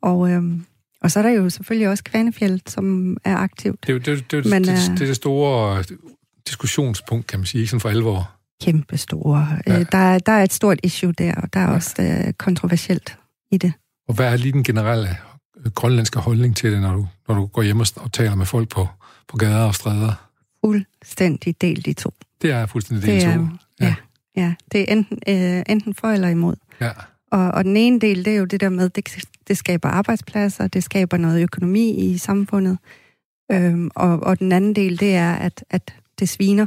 Og, 0.03 0.31
øhm, 0.31 0.64
og 1.01 1.11
så 1.11 1.18
er 1.18 1.23
der 1.23 1.31
jo 1.31 1.51
selvfølgelig 1.51 1.88
også 1.88 2.05
Kvanefjeld, 2.05 2.61
som 2.66 3.16
er 3.25 3.37
aktivt. 3.37 3.87
Det 3.87 3.94
er 3.94 3.99
det, 3.99 4.07
det, 4.07 4.44
det, 4.44 4.51
Men, 4.51 4.64
det, 4.64 4.77
det, 4.77 4.90
det 4.90 5.03
er 5.03 5.07
det 5.07 5.16
store 5.16 5.85
diskussionspunkt, 6.47 7.27
kan 7.27 7.38
man 7.38 7.47
sige, 7.47 7.66
sådan 7.66 7.81
for 7.81 7.88
alvor. 7.88 8.34
Kæmpe 8.62 8.96
store. 8.96 9.48
Ja. 9.66 9.78
Øh, 9.78 9.86
der, 9.92 10.18
der 10.18 10.32
er 10.32 10.42
et 10.42 10.52
stort 10.52 10.80
issue 10.82 11.12
der, 11.12 11.34
og 11.34 11.52
der 11.52 11.60
er 11.60 11.68
ja. 11.68 11.74
også 11.74 12.02
øh, 12.02 12.32
kontroversielt 12.32 13.18
i 13.50 13.56
det. 13.56 13.72
Og 14.08 14.14
hvad 14.14 14.32
er 14.32 14.36
lige 14.36 14.52
den 14.52 14.64
generelle 14.64 15.08
øh, 15.64 15.72
grønlandske 15.72 16.18
holdning 16.18 16.56
til 16.56 16.72
det, 16.72 16.80
når 16.80 16.92
du, 16.92 17.06
når 17.28 17.34
du 17.34 17.46
går 17.46 17.62
hjem 17.62 17.80
og, 17.80 17.86
og 17.96 18.12
taler 18.12 18.34
med 18.34 18.46
folk 18.46 18.68
på, 18.68 18.88
på 19.28 19.36
gader 19.36 19.64
og 19.64 19.74
stræder? 19.74 20.28
Fuldstændig 20.64 21.60
delt 21.60 21.86
i 21.86 21.92
to. 21.92 22.14
Det 22.42 22.50
er 22.50 22.66
fuldstændig 22.66 23.06
delt 23.06 23.22
i 23.22 23.26
to. 23.26 23.30
Ja. 23.80 23.86
ja, 23.86 23.94
ja. 24.36 24.54
Det 24.72 24.80
er 24.80 24.92
enten, 24.92 25.18
øh, 25.28 25.62
enten 25.66 25.94
for 25.94 26.08
eller 26.08 26.28
imod. 26.28 26.56
Ja. 26.80 26.90
Og, 27.30 27.50
og 27.50 27.64
den 27.64 27.76
ene 27.76 28.00
del, 28.00 28.24
det 28.24 28.32
er 28.32 28.36
jo 28.36 28.44
det 28.44 28.60
der 28.60 28.68
med, 28.68 28.88
det, 28.88 29.28
det 29.48 29.58
skaber 29.58 29.88
arbejdspladser, 29.88 30.66
det 30.66 30.84
skaber 30.84 31.16
noget 31.16 31.42
økonomi 31.42 31.90
i 31.90 32.18
samfundet. 32.18 32.78
Øhm, 33.52 33.90
og, 33.94 34.22
og 34.22 34.38
den 34.38 34.52
anden 34.52 34.76
del, 34.76 35.00
det 35.00 35.14
er, 35.14 35.34
at, 35.34 35.64
at 35.70 35.94
det 36.18 36.28
sviner, 36.28 36.66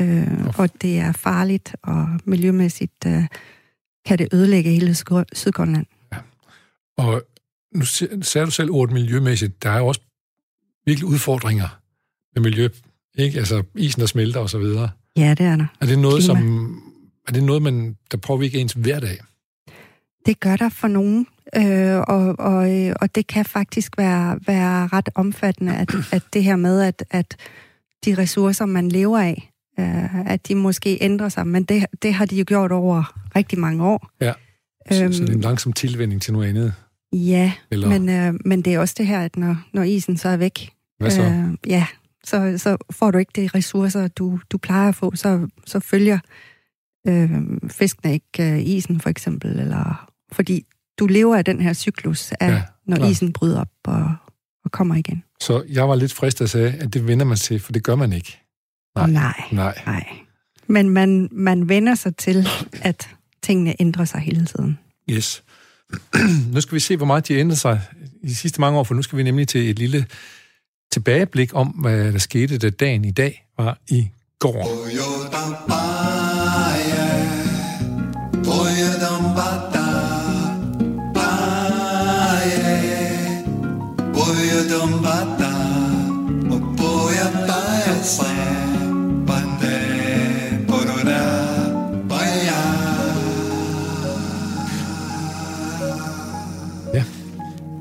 øh, 0.00 0.46
og 0.58 0.82
det 0.82 0.98
er 0.98 1.12
farligt, 1.12 1.76
og 1.82 2.08
miljømæssigt 2.24 3.06
øh, 3.06 3.24
kan 4.06 4.18
det 4.18 4.28
ødelægge 4.32 4.70
hele 4.70 4.94
Sydgrønland. 5.32 5.86
Ja. 6.12 6.18
Og 6.96 7.22
nu 7.74 7.84
sagde 8.22 8.46
du 8.46 8.50
selv 8.50 8.70
ordet 8.70 8.94
miljømæssigt. 8.94 9.62
Der 9.62 9.70
er 9.70 9.78
jo 9.78 9.86
også 9.86 10.00
virkelig 10.86 11.06
udfordringer 11.06 11.80
med 12.34 12.42
miljø, 12.42 12.68
ikke? 13.18 13.38
Altså 13.38 13.62
isen, 13.74 14.00
der 14.00 14.06
smelter 14.06 14.40
og 14.40 14.50
så 14.50 14.58
videre. 14.58 14.90
Ja, 15.16 15.30
det 15.30 15.46
er 15.46 15.56
der. 15.56 15.66
Er 15.80 15.86
det 15.86 15.98
noget, 15.98 16.24
Klima. 16.24 16.40
som, 16.40 16.82
er 17.28 17.32
det 17.32 17.42
noget, 17.42 17.62
man, 17.62 17.96
der 18.10 18.16
påvirker 18.16 18.58
ens 18.58 18.72
hverdag? 18.72 19.18
Det 20.26 20.40
gør 20.40 20.56
der 20.56 20.68
for 20.68 20.88
nogen, 20.88 21.26
øh, 21.56 21.98
og, 21.98 22.38
og, 22.38 22.76
øh, 22.76 22.94
og 23.00 23.14
det 23.14 23.26
kan 23.26 23.44
faktisk 23.44 23.98
være, 23.98 24.40
være 24.46 24.86
ret 24.86 25.08
omfattende, 25.14 25.76
at, 25.76 25.94
at 26.12 26.22
det 26.32 26.44
her 26.44 26.56
med, 26.56 26.80
at, 26.80 27.04
at 27.10 27.36
de 28.04 28.14
ressourcer, 28.18 28.66
man 28.66 28.88
lever 28.88 29.18
af, 29.18 29.50
øh, 29.78 30.26
at 30.26 30.48
de 30.48 30.54
måske 30.54 30.98
ændrer 31.00 31.28
sig, 31.28 31.46
men 31.46 31.64
det, 31.64 31.86
det 32.02 32.14
har 32.14 32.24
de 32.26 32.36
jo 32.36 32.44
gjort 32.46 32.72
over 32.72 33.12
rigtig 33.36 33.58
mange 33.58 33.84
år. 33.84 34.10
Ja. 34.20 34.32
Så, 34.92 35.04
Øhm. 35.04 35.12
så 35.12 35.22
det 35.22 35.28
er 35.30 35.34
en 35.34 35.40
langsom 35.40 35.72
tilvænding 35.72 36.22
til 36.22 36.32
noget 36.32 36.48
andet. 36.48 36.74
Ja, 37.12 37.52
Eller 37.70 37.88
men, 37.88 38.08
øh, 38.08 38.34
men 38.44 38.62
det 38.62 38.74
er 38.74 38.78
også 38.78 38.94
det 38.98 39.06
her, 39.06 39.20
at 39.20 39.36
når, 39.36 39.56
når 39.72 39.82
isen 39.82 40.16
så 40.16 40.28
er 40.28 40.36
væk, 40.36 40.70
hvad 40.98 41.10
så? 41.10 41.22
Øh, 41.22 41.70
ja, 41.70 41.86
så, 42.24 42.54
så 42.58 42.76
får 42.90 43.10
du 43.10 43.18
ikke 43.18 43.32
de 43.42 43.48
ressourcer, 43.54 44.08
du, 44.08 44.40
du 44.50 44.58
plejer 44.58 44.88
at 44.88 44.94
få, 44.94 45.12
så, 45.14 45.48
så 45.66 45.80
følger 45.80 46.18
øh, 47.08 47.30
fiskene 47.70 48.12
ikke 48.12 48.52
øh, 48.52 48.58
isen, 48.60 49.00
for 49.00 49.10
eksempel, 49.10 49.58
eller 49.60 50.10
fordi 50.32 50.66
du 50.98 51.06
lever 51.06 51.36
af 51.36 51.44
den 51.44 51.60
her 51.60 51.72
cyklus 51.72 52.32
af, 52.32 52.50
Ja, 52.50 52.62
når 52.86 53.06
isen 53.10 53.32
bryder 53.32 53.60
op 53.60 53.68
og, 53.84 54.14
og 54.64 54.72
kommer 54.72 54.94
igen. 54.94 55.22
Så 55.40 55.64
jeg 55.68 55.88
var 55.88 55.94
lidt 55.94 56.12
fristet 56.12 56.44
at 56.44 56.50
sige, 56.50 56.66
at 56.68 56.94
det 56.94 57.06
vender 57.06 57.24
man 57.26 57.36
til, 57.36 57.60
for 57.60 57.72
det 57.72 57.84
gør 57.84 57.94
man 57.94 58.12
ikke. 58.12 58.40
Nej. 59.06 59.32
Nej, 59.52 59.64
Nej. 59.64 59.82
nej. 59.86 60.06
Men 60.66 60.90
man, 60.90 61.28
man 61.32 61.68
vender 61.68 61.94
sig 61.94 62.16
til, 62.16 62.48
at 62.82 63.08
tingene 63.42 63.74
ændrer 63.80 64.04
sig 64.04 64.20
hele 64.20 64.46
tiden. 64.46 64.78
Yes. 65.10 65.42
nu 66.54 66.60
skal 66.60 66.74
vi 66.74 66.80
se, 66.80 66.96
hvor 66.96 67.06
meget 67.06 67.28
de 67.28 67.32
har 67.32 67.40
ændret 67.40 67.58
sig 67.58 67.80
i 68.22 68.26
de 68.26 68.34
sidste 68.34 68.60
mange 68.60 68.78
år, 68.78 68.84
for 68.84 68.94
nu 68.94 69.02
skal 69.02 69.18
vi 69.18 69.22
nemlig 69.22 69.48
til 69.48 69.70
et 69.70 69.78
lille 69.78 70.06
tilbageblik 70.92 71.50
om, 71.54 71.68
hvad 71.68 72.12
der 72.12 72.18
skete, 72.18 72.58
da 72.58 72.70
dagen 72.70 73.04
i 73.04 73.10
dag 73.10 73.46
var 73.58 73.78
i 73.88 74.08
går. 74.38 74.88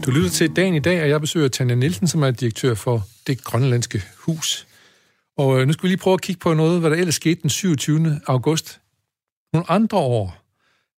Du 0.07 0.11
lytter 0.11 0.29
til 0.29 0.55
dagen 0.55 0.75
i 0.75 0.79
dag, 0.79 1.01
og 1.01 1.09
jeg 1.09 1.21
besøger 1.21 1.47
Tanja 1.47 1.75
Nielsen, 1.75 2.07
som 2.07 2.23
er 2.23 2.31
direktør 2.31 2.73
for 2.73 3.07
det 3.27 3.43
grønlandske 3.43 4.03
hus. 4.17 4.67
Og 5.37 5.61
øh, 5.61 5.67
nu 5.67 5.73
skal 5.73 5.83
vi 5.83 5.87
lige 5.87 5.97
prøve 5.97 6.13
at 6.13 6.21
kigge 6.21 6.39
på 6.39 6.53
noget, 6.53 6.79
hvad 6.79 6.89
der 6.91 6.95
ellers 6.97 7.15
skete 7.15 7.41
den 7.41 7.49
27. 7.49 8.21
august. 8.27 8.79
Nogle 9.53 9.71
andre 9.71 9.97
år. 9.97 10.37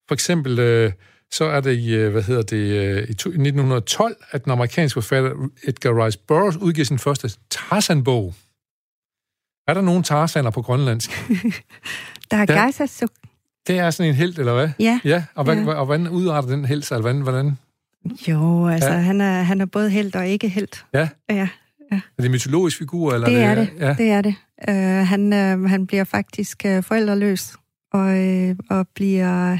For 0.07 0.13
eksempel, 0.13 0.59
øh, 0.59 0.91
så 1.31 1.45
er 1.45 1.61
det 1.61 1.77
i, 1.77 1.93
øh, 1.95 2.11
hvad 2.11 2.23
hedder 2.23 2.41
det, 2.41 2.57
øh, 2.57 3.09
i 3.09 3.13
to- 3.13 3.29
i 3.29 3.33
1912, 3.37 4.15
at 4.31 4.43
den 4.43 4.51
amerikanske 4.51 5.01
forfatter 5.01 5.31
Edgar 5.63 6.05
Rice 6.05 6.19
Burroughs 6.27 6.57
udgiver 6.57 6.85
sin 6.85 6.99
første 6.99 7.31
Tarzan-bog. 7.49 8.33
Er 9.67 9.73
der 9.73 9.81
nogen 9.81 10.03
Tarzaner 10.03 10.49
på 10.49 10.61
grønlandsk? 10.61 11.09
Der 12.31 12.37
er 12.37 12.45
Ja. 12.49 12.53
gejsersuk. 12.53 13.09
Det 13.67 13.79
er 13.79 13.91
sådan 13.91 14.09
en 14.09 14.15
held, 14.15 14.37
eller 14.39 14.53
hvad? 14.53 14.69
Ja, 14.79 14.99
Ja, 15.03 15.23
og, 15.35 15.43
hvad, 15.43 15.57
Ja. 15.57 15.73
og 15.73 15.85
hvordan 15.85 16.07
udarter 16.09 16.49
den 16.49 16.65
held 16.65 16.81
sig? 16.81 16.95
Eller 16.95 17.01
hvordan, 17.01 17.21
hvordan? 17.21 17.57
Jo, 18.27 18.67
altså 18.67 18.89
Ja. 18.89 18.95
ja. 18.95 19.01
han, 19.01 19.21
er, 19.21 19.41
han 19.41 19.61
er 19.61 19.65
både 19.65 19.89
held 19.89 20.15
og 20.15 20.27
ikke 20.27 20.49
held. 20.49 20.67
Ja. 20.93 21.09
Ja, 21.29 21.47
Er 21.91 21.99
det 22.17 22.25
en 22.25 22.31
mytologisk 22.31 22.77
figur? 22.77 23.13
Eller 23.13 23.27
det 23.27 23.37
er 23.41 23.55
det. 23.55 23.69
Ja. 23.79 23.93
Det 23.93 24.09
er 24.11 24.21
det. 24.21 24.35
Uh, 24.69 25.07
han, 25.07 25.33
uh, 25.33 25.69
han 25.69 25.87
bliver 25.87 26.03
faktisk 26.03 26.61
uh, 26.67 26.83
forældreløs 26.83 27.53
og, 27.93 28.07
uh, 28.19 28.55
og 28.69 28.87
bliver 28.95 29.57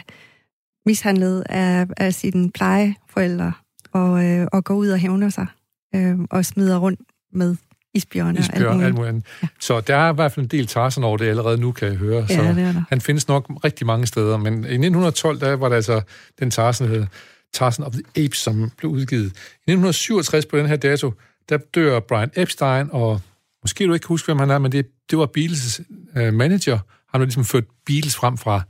mishandlet 0.86 1.43
af, 1.49 1.88
af 1.97 2.13
sine 2.13 2.52
plejeforældre 2.52 3.54
og, 3.93 4.12
uh, 4.12 4.45
og 4.52 4.63
går 4.63 4.75
ud 4.75 4.89
og 4.89 4.97
hævner 4.99 5.30
sig 5.30 5.47
uh, 5.95 6.19
og 6.30 6.45
smider 6.45 6.78
rundt 6.78 6.99
med 7.34 7.56
isbjørne 7.93 8.30
og 8.39 8.43
alt 8.43 8.54
Isbjørn, 8.56 8.73
muligt. 8.73 8.86
alt 8.86 8.95
muligt 8.95 9.10
andet. 9.10 9.25
Så 9.60 9.82
der 9.82 9.95
er 9.95 10.12
i 10.12 10.15
hvert 10.15 10.32
fald 10.32 10.45
en 10.45 10.49
del 10.49 10.67
Tarzan 10.67 11.04
over 11.04 11.17
det 11.17 11.25
allerede 11.25 11.58
nu, 11.58 11.71
kan 11.71 11.88
jeg 11.88 11.95
høre. 11.97 12.28
Så 12.28 12.34
Ja, 12.34 12.54
det 12.54 12.63
er 12.63 12.71
der. 12.71 12.84
han 12.89 13.02
findes 13.02 13.28
nok 13.28 13.52
rigtig 13.63 13.88
mange 13.88 14.08
steder, 14.08 14.38
men 14.38 14.54
i 14.54 14.58
1912, 14.58 15.39
der 15.39 15.56
var 15.56 15.69
der 15.69 15.75
altså 15.75 16.02
den 16.39 16.52
Tarzan, 16.52 16.89
der 16.93 17.06
Tarzan 17.53 17.85
of 17.85 17.93
the 17.93 18.25
Apes, 18.25 18.38
som 18.38 18.71
blev 18.77 18.91
udgivet. 18.91 19.25
I 19.25 19.71
1967 19.71 20.45
på 20.45 20.57
den 20.57 20.65
her 20.65 20.75
dato, 20.75 21.13
der 21.49 21.57
dør 21.57 21.99
Brian 21.99 22.31
Epstein, 22.35 22.88
og 22.91 23.21
måske 23.63 23.85
du 23.88 23.93
ikke 23.93 24.03
kan 24.03 24.07
huske, 24.07 24.25
hvem 24.25 24.39
han 24.39 24.49
er, 24.49 24.57
men 24.57 24.71
det, 24.71 24.85
det 25.09 25.17
var 25.17 25.29
Beatles' 25.38 25.81
uh, 26.21 26.33
manager. 26.33 26.79
Han 27.12 27.21
har 27.21 27.25
ligesom 27.25 27.45
ført 27.45 27.63
Beatles 27.85 28.15
frem 28.15 28.38
fra, 28.38 28.62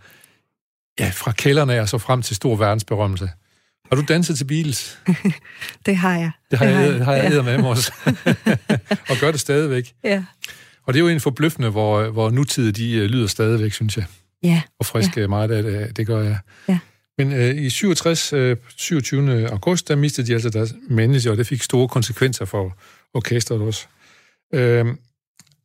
ja, 0.99 1.11
fra 1.13 1.31
kælderne 1.31 1.81
og 1.81 1.89
så 1.89 1.97
frem 1.97 2.21
til 2.21 2.35
stor 2.35 2.55
verdensberømmelse. 2.55 3.29
Har 3.89 3.95
du 3.95 4.03
danset 4.07 4.37
til 4.37 4.45
Beatles? 4.45 4.99
Det 5.85 5.97
har 5.97 6.17
jeg. 6.17 6.31
Det 6.51 6.59
har 6.59 6.65
jeg, 6.65 6.93
det 6.93 7.05
har 7.05 7.13
jeg 7.13 7.23
ja. 7.23 7.31
æder 7.31 7.43
med 7.43 7.57
mig 7.57 7.69
også. 7.75 7.93
og 9.09 9.17
gør 9.19 9.31
det 9.31 9.39
stadigvæk. 9.39 9.93
Ja. 10.03 10.23
Og 10.85 10.93
det 10.93 10.99
er 10.99 11.03
jo 11.03 11.07
en 11.07 11.19
forbløffende, 11.19 11.69
hvor, 11.69 12.09
hvor 12.09 12.29
nutidige 12.29 12.71
de 12.71 12.93
øh, 12.97 13.05
lyder 13.05 13.27
stadigvæk, 13.27 13.73
synes 13.73 13.97
jeg. 13.97 14.05
ja, 14.43 14.61
Og 14.79 14.85
friske 14.85 15.21
ja. 15.21 15.27
meget 15.27 15.51
af 15.51 15.63
det, 15.63 15.97
det 15.97 16.07
gør 16.07 16.21
jeg. 16.21 16.37
Ja. 16.67 16.79
Men 17.19 17.34
øh, 17.34 17.55
i 17.55 17.69
67, 17.69 18.34
øh, 18.34 18.58
27. 18.75 19.49
august, 19.49 19.88
der 19.88 19.95
mistede 19.95 20.27
de 20.27 20.34
altså 20.34 20.49
deres 20.49 20.75
manager, 20.89 21.32
og 21.32 21.38
det 21.38 21.47
fik 21.47 21.62
store 21.62 21.88
konsekvenser 21.88 22.45
for 22.45 22.77
orkestret 23.13 23.62
også. 23.62 23.88
Øhm, 24.53 24.97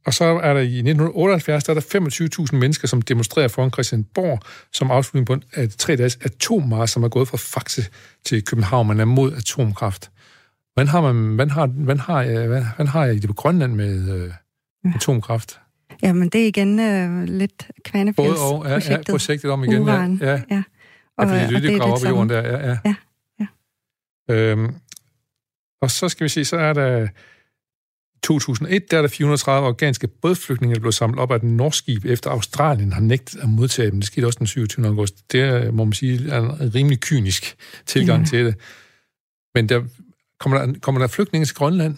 og 0.06 0.14
så 0.14 0.24
er 0.24 0.54
der 0.54 0.60
i 0.60 0.78
1978, 0.78 1.64
der 1.64 1.74
er 1.74 1.80
der 1.80 2.46
25.000 2.52 2.56
mennesker, 2.56 2.88
som 2.88 3.02
demonstrerer 3.02 3.48
foran 3.48 3.70
Christiansborg, 3.72 4.40
som 4.72 4.90
afslutning 4.90 5.26
på 5.26 5.32
en 5.32 5.42
øh, 5.56 5.68
tre 5.78 5.96
dages 5.96 6.18
atommarsch, 6.22 6.94
som 6.94 7.02
er 7.02 7.08
gået 7.08 7.28
fra 7.28 7.36
Faxe 7.36 7.84
til 8.24 8.44
København. 8.44 8.86
Man 8.86 9.00
er 9.00 9.04
mod 9.04 9.32
atomkraft. 9.32 10.10
Hvordan 10.74 10.88
har 10.88 11.12
man, 11.12 11.50
har, 11.50 11.66
hvordan 11.66 12.00
har, 12.00 12.22
jeg, 12.22 12.46
hvordan, 12.46 12.66
hvordan 12.76 12.86
har 12.86 13.04
jeg 13.04 13.14
det 13.14 13.28
på 13.28 13.34
Grønland 13.34 13.74
med 13.74 14.14
øh, 14.14 14.32
atomkraft? 14.94 15.60
Jamen, 16.02 16.28
det 16.28 16.42
er 16.42 16.46
igen 16.46 16.80
øh, 16.80 17.24
lidt 17.24 17.68
Både 18.16 18.28
og, 18.28 18.64
ja, 18.66 18.72
ja, 18.72 18.80
Kvanefjeldsprojektet. 18.80 19.12
projektet 19.12 19.50
om 19.50 19.64
igen. 19.64 19.82
Uran. 19.82 20.18
Ja, 20.22 20.30
ja. 20.30 20.40
ja. 20.50 20.62
Ja, 21.18 21.24
fordi 21.24 21.54
og 21.54 21.62
det, 21.62 21.74
er 21.74 21.78
graver 21.78 21.92
op 21.92 22.04
i 22.04 22.08
jorden 22.08 22.28
der. 22.28 22.42
Ja, 22.42 22.68
ja. 22.68 22.78
Ja, 22.84 22.94
ja. 24.28 24.34
Øhm, 24.34 24.74
og 25.82 25.90
så 25.90 26.08
skal 26.08 26.24
vi 26.24 26.28
se, 26.28 26.44
så 26.44 26.56
er 26.56 26.72
der 26.72 27.08
2001, 28.22 28.90
der 28.90 28.96
er 28.98 29.02
der 29.02 29.08
430 29.08 29.68
afghanske 29.68 30.08
bådflygtninge, 30.08 30.74
der 30.74 30.80
blev 30.80 30.92
samlet 30.92 31.18
op 31.18 31.30
af 31.32 31.36
et 31.36 31.42
norsk 31.42 31.78
skib, 31.78 32.04
efter 32.04 32.30
Australien 32.30 32.92
har 32.92 33.00
nægtet 33.00 33.40
at 33.40 33.48
modtage 33.48 33.90
dem. 33.90 34.00
Det 34.00 34.06
skete 34.06 34.26
også 34.26 34.38
den 34.38 34.46
27. 34.46 34.86
august. 34.86 35.32
Det 35.32 35.74
må 35.74 35.84
man 35.84 35.92
sige, 35.92 36.30
er 36.30 36.38
en 36.38 36.74
rimelig 36.74 37.00
kynisk 37.00 37.56
tilgang 37.86 38.20
Ja. 38.22 38.26
til 38.26 38.44
det. 38.46 38.54
Men 39.54 39.68
der, 39.68 39.84
kommer, 40.40 40.66
der, 40.66 40.74
kommer 40.80 40.98
der 41.00 41.06
flygtninge 41.06 41.44
til 41.46 41.54
Grønland? 41.56 41.96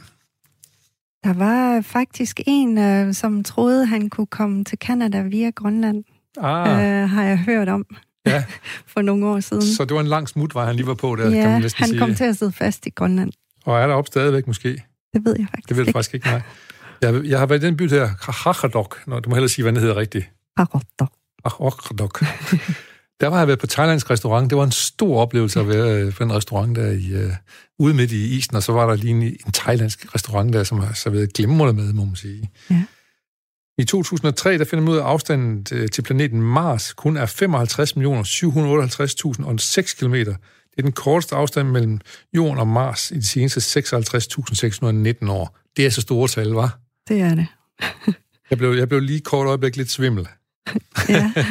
Der 1.24 1.33
var 1.33 1.81
faktisk 1.81 2.40
en, 2.46 2.79
øh, 2.79 3.14
som 3.14 3.44
troede, 3.44 3.87
han 3.87 4.11
kunne 4.11 4.26
komme 4.26 4.64
til 4.64 4.79
Kanada 4.79 5.22
via 5.22 5.50
Grønland, 5.50 6.05
Ah, 6.38 7.02
øh, 7.02 7.09
har 7.09 7.24
jeg 7.24 7.38
hørt 7.38 7.68
om 7.68 7.87
ja. 8.27 8.45
for 8.93 9.03
nogle 9.03 9.27
år 9.27 9.41
siden. 9.41 9.62
Så 9.62 9.85
det 9.85 9.95
var 9.95 10.01
en 10.01 10.07
lang 10.07 10.29
smutvej, 10.29 10.67
han 10.67 10.77
lige 10.77 10.87
var 10.87 10.95
på 10.95 11.17
der, 11.17 11.23
kan 11.23 11.33
man 11.33 11.41
ja, 11.41 11.59
næsten 11.59 11.83
han 11.83 11.89
sige. 11.89 11.99
kom 11.99 12.15
til 12.15 12.25
at 12.25 12.37
sidde 12.37 12.53
fast 12.53 12.87
i 12.87 12.91
Grønland. 12.91 13.33
Og 13.65 13.81
er 13.81 13.87
der 13.87 13.95
op 13.95 14.07
stadigvæk 14.07 14.47
måske? 14.47 14.83
Det 15.15 15.25
ved 15.25 15.37
jeg 15.39 15.47
faktisk 15.51 15.69
Det 15.69 15.77
ved 15.77 15.85
du 15.85 15.93
faktisk 15.93 16.15
ikke, 16.15 16.27
nej. 16.27 16.43
Jeg, 17.03 17.25
jeg 17.25 17.39
har 17.39 17.47
været 17.47 17.62
i 17.62 17.67
den 17.67 17.77
by 17.77 17.85
der, 17.85 18.09
Khachadok. 18.15 19.07
Nå, 19.07 19.21
du 19.21 19.29
må 19.29 19.35
hellere 19.35 19.49
sige, 19.49 19.62
hvad 19.62 19.73
den 19.73 19.81
hedder 19.81 19.97
rigtigt. 19.97 20.31
Arotok. 20.57 21.12
Akrodok. 21.45 22.25
Der 23.21 23.27
var 23.27 23.39
jeg 23.39 23.47
været 23.47 23.59
på 23.59 23.67
thailandsk 23.67 24.11
restaurant. 24.11 24.51
Det 24.51 24.59
var 24.59 24.65
en 24.65 24.73
stor 24.73 25.21
oplevelse 25.21 25.61
at 25.61 25.69
være 25.69 26.03
øh, 26.03 26.12
på 26.12 26.25
en 26.25 26.33
restaurant 26.33 26.77
der 26.77 26.91
i, 26.91 27.25
uh, 27.25 27.33
ude 27.79 27.95
midt 27.95 28.12
i 28.12 28.37
isen, 28.37 28.57
og 28.57 28.62
så 28.62 28.73
var 28.73 28.87
der 28.87 28.95
lige 28.95 29.11
en, 29.11 29.23
en 29.23 29.53
thailandsk 29.55 30.15
restaurant 30.15 30.53
der, 30.53 30.65
som 30.65 30.81
har 30.81 30.93
serveret 30.95 31.33
glimrende 31.33 31.83
med, 31.83 31.93
må 31.93 32.05
man 32.05 32.17
sige. 32.17 32.51
Ja. 32.71 32.83
I 33.79 33.85
2003, 33.85 34.59
der 34.59 34.65
finder 34.65 34.85
man 34.85 34.93
ud 34.93 34.99
af, 34.99 35.03
at 35.03 35.07
afstanden 35.07 35.65
til, 35.65 35.91
til 35.91 36.03
planeten 36.03 36.43
Mars 36.43 36.93
kun 36.93 37.17
er 37.17 37.27
55.758.000 39.37 39.47
og 39.47 39.61
6 39.61 39.95
km. 39.95 40.15
Det 40.15 40.37
er 40.79 40.83
den 40.83 40.93
korteste 40.93 41.35
afstand 41.35 41.69
mellem 41.69 42.01
Jorden 42.33 42.59
og 42.59 42.69
Mars 42.69 43.11
i 43.11 43.15
de 43.15 43.27
seneste 43.27 43.81
56.619 43.81 45.31
år. 45.31 45.59
Det 45.77 45.87
er 45.87 45.91
så 45.91 46.01
store 46.01 46.29
tal, 46.29 46.49
var. 46.49 46.79
Det 47.09 47.21
er 47.21 47.35
det. 47.35 47.47
Jeg 48.51 48.59
blev, 48.59 48.73
jeg 48.73 48.89
blev 48.89 49.01
lige 49.01 49.21
kort 49.21 49.47
øjeblik 49.47 49.77
lidt 49.77 49.91
svimmel. 49.91 50.29
Ja. 51.09 51.33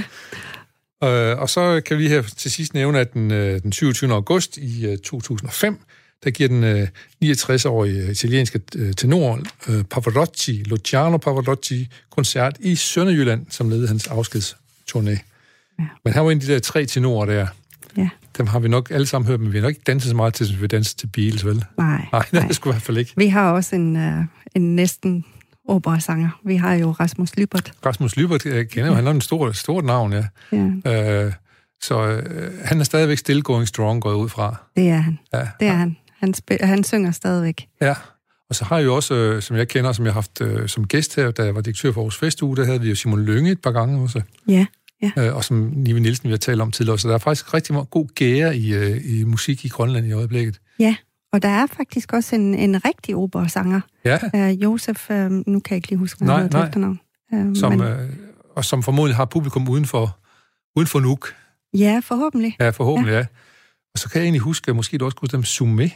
Øh, 1.03 1.39
og 1.39 1.49
så 1.49 1.81
kan 1.85 1.97
vi 1.97 2.07
her 2.07 2.21
til 2.21 2.51
sidst 2.51 2.73
nævne, 2.73 2.99
at 2.99 3.13
den, 3.13 3.31
øh, 3.31 3.61
den 3.61 3.71
27. 3.71 4.13
august 4.13 4.57
i 4.57 4.85
øh, 4.85 4.97
2005, 4.97 5.79
der 6.25 6.31
giver 6.31 6.49
den 6.49 6.63
øh, 6.63 6.87
69-årige 7.23 8.11
italienske 8.11 8.61
øh, 8.75 8.93
tenor 8.93 9.39
øh, 9.67 9.83
Pavarotti, 9.83 10.63
Luciano 10.65 11.17
Pavarotti, 11.17 11.87
koncert 12.09 12.57
i 12.59 12.75
Sønderjylland, 12.75 13.45
som 13.49 13.69
ledede 13.69 13.87
hans 13.87 14.07
afskedsturné. 14.07 15.17
Ja. 15.79 15.85
Men 16.03 16.13
han 16.13 16.25
var 16.25 16.31
en 16.31 16.37
af 16.37 16.41
de 16.41 16.53
der 16.53 16.59
tre 16.59 16.85
tenorer 16.85 17.25
der. 17.25 17.47
Ja. 17.97 18.09
Dem 18.37 18.47
har 18.47 18.59
vi 18.59 18.67
nok 18.67 18.91
alle 18.91 19.07
sammen 19.07 19.27
hørt, 19.27 19.39
men 19.39 19.53
vi 19.53 19.57
har 19.57 19.61
nok 19.61 19.69
ikke 19.69 19.81
danset 19.87 20.09
så 20.09 20.15
meget 20.15 20.33
til, 20.33 20.47
som 20.47 20.61
vi 20.61 20.67
danser 20.67 20.97
til 20.97 21.07
Beatles, 21.07 21.45
vel? 21.45 21.65
Nej, 21.77 22.07
Nej, 22.11 22.25
nej. 22.31 22.47
det 22.47 22.55
skulle 22.55 22.71
i 22.71 22.73
hvert 22.73 22.83
fald 22.83 22.97
ikke. 22.97 23.13
Vi 23.17 23.27
har 23.27 23.51
også 23.51 23.75
en, 23.75 23.95
uh, 23.95 24.25
en 24.55 24.75
næsten 24.75 25.25
operasanger. 25.67 26.29
Vi 26.45 26.55
har 26.55 26.73
jo 26.73 26.91
Rasmus 26.91 27.35
Lybert. 27.35 27.73
Rasmus 27.85 28.15
Lybert, 28.15 28.45
jeg 28.45 28.69
kender 28.69 28.89
jo, 28.89 28.95
han 28.95 29.07
er 29.07 29.11
en 29.11 29.21
stor, 29.21 29.51
stort 29.51 29.85
navn, 29.85 30.13
ja. 30.13 30.25
ja. 30.85 31.23
Øh, 31.25 31.33
så 31.81 32.07
øh, 32.07 32.51
han 32.63 32.79
er 32.79 32.83
stadigvæk 32.83 33.17
still 33.17 33.43
going 33.43 33.67
strong, 33.67 34.01
går 34.01 34.13
ud 34.13 34.29
fra. 34.29 34.55
Det 34.75 34.89
er 34.89 34.97
han. 34.97 35.19
Ja. 35.33 35.47
Det 35.59 35.67
er 35.67 35.73
han. 35.73 35.97
Han, 36.25 36.33
spil- 36.33 36.65
han 36.65 36.83
synger 36.83 37.11
stadigvæk. 37.11 37.67
Ja, 37.81 37.95
og 38.49 38.55
så 38.55 38.65
har 38.65 38.77
jeg 38.77 38.85
jo 38.85 38.95
også, 38.95 39.13
øh, 39.13 39.41
som 39.41 39.57
jeg 39.57 39.67
kender, 39.67 39.91
som 39.91 40.05
jeg 40.05 40.13
har 40.13 40.21
haft 40.21 40.41
øh, 40.41 40.69
som 40.69 40.87
gæst 40.87 41.15
her, 41.15 41.31
da 41.31 41.43
jeg 41.43 41.55
var 41.55 41.61
direktør 41.61 41.91
for 41.91 42.01
vores 42.01 42.17
festuge, 42.17 42.57
der 42.57 42.65
havde 42.65 42.81
vi 42.81 42.89
jo 42.89 42.95
Simon 42.95 43.25
Lønge 43.25 43.51
et 43.51 43.61
par 43.61 43.71
gange 43.71 44.01
også. 44.01 44.21
Ja, 44.47 44.65
ja. 45.01 45.11
Øh, 45.17 45.35
og 45.35 45.43
som 45.43 45.57
Nive 45.57 45.99
Nielsen, 45.99 46.27
vi 46.27 46.31
har 46.31 46.37
talt 46.37 46.61
om 46.61 46.71
tidligere. 46.71 46.99
Så 46.99 47.07
der 47.07 47.13
er 47.13 47.17
faktisk 47.17 47.53
rigtig 47.53 47.73
meget 47.73 47.89
god 47.89 48.07
gære 48.15 48.57
i, 48.57 48.73
øh, 48.73 49.01
i 49.05 49.23
musik 49.23 49.65
i 49.65 49.67
Grønland 49.67 50.05
i 50.05 50.11
øjeblikket. 50.11 50.59
Ja, 50.79 50.95
og 51.33 51.41
der 51.41 51.49
er 51.49 51.67
faktisk 51.67 52.13
også 52.13 52.35
en, 52.35 52.55
en 52.55 52.85
rigtig 52.85 53.15
operasanger. 53.15 53.81
Ja. 54.05 54.19
Uh, 54.33 54.63
Josef, 54.63 55.09
uh, 55.09 55.15
nu 55.15 55.59
kan 55.59 55.61
jeg 55.69 55.75
ikke 55.75 55.89
lige 55.89 55.99
huske, 55.99 56.25
hvad 56.25 56.33
han 56.33 56.43
hedder 56.43 56.65
efternavn. 56.65 56.99
Uh, 57.33 57.55
som, 57.55 57.71
men... 57.71 57.81
øh, 57.81 58.09
og 58.55 58.65
som 58.65 58.83
formodentlig 58.83 59.15
har 59.15 59.25
publikum 59.25 59.69
uden 59.69 59.85
for, 59.85 60.19
uden 60.75 60.87
for 60.87 60.99
Nuuk. 60.99 61.33
Ja, 61.73 62.01
forhåbentlig. 62.03 62.55
Ja, 62.59 62.69
forhåbentlig, 62.69 63.11
ja. 63.11 63.17
ja. 63.17 63.25
Og 63.93 63.99
så 63.99 64.09
kan 64.09 64.19
jeg 64.19 64.23
egentlig 64.23 64.41
huske, 64.41 64.69
at 64.69 64.75
måske 64.75 64.97
du 64.97 65.05
også 65.05 65.17
kunne 65.17 65.29
dem 65.31 65.43
Summe. 65.43 65.91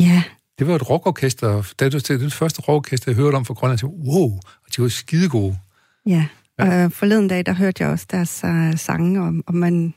Ja. 0.00 0.22
Det 0.58 0.66
var 0.66 0.74
et 0.74 0.90
rockorkester. 0.90 1.72
Det 1.78 1.92
var 1.92 2.00
det, 2.00 2.20
det 2.20 2.32
første 2.32 2.60
rockorkester, 2.60 3.12
jeg 3.12 3.16
hørte 3.16 3.34
om 3.34 3.44
fra 3.44 3.54
Grønland. 3.54 3.80
Jeg 3.82 3.90
tænkte, 3.90 4.08
wow, 4.08 4.30
og 4.34 4.76
de 4.76 4.82
var 4.82 4.88
skide 4.88 5.28
gode. 5.28 5.58
Ja, 6.06 6.26
ja. 6.58 6.84
og 6.84 6.92
forleden 6.92 7.28
dag, 7.28 7.46
der 7.46 7.52
hørte 7.52 7.82
jeg 7.82 7.90
også 7.90 8.06
deres 8.10 8.40
uh, 8.44 8.78
sange, 8.78 9.22
og, 9.22 9.34
og 9.46 9.54
man, 9.54 9.94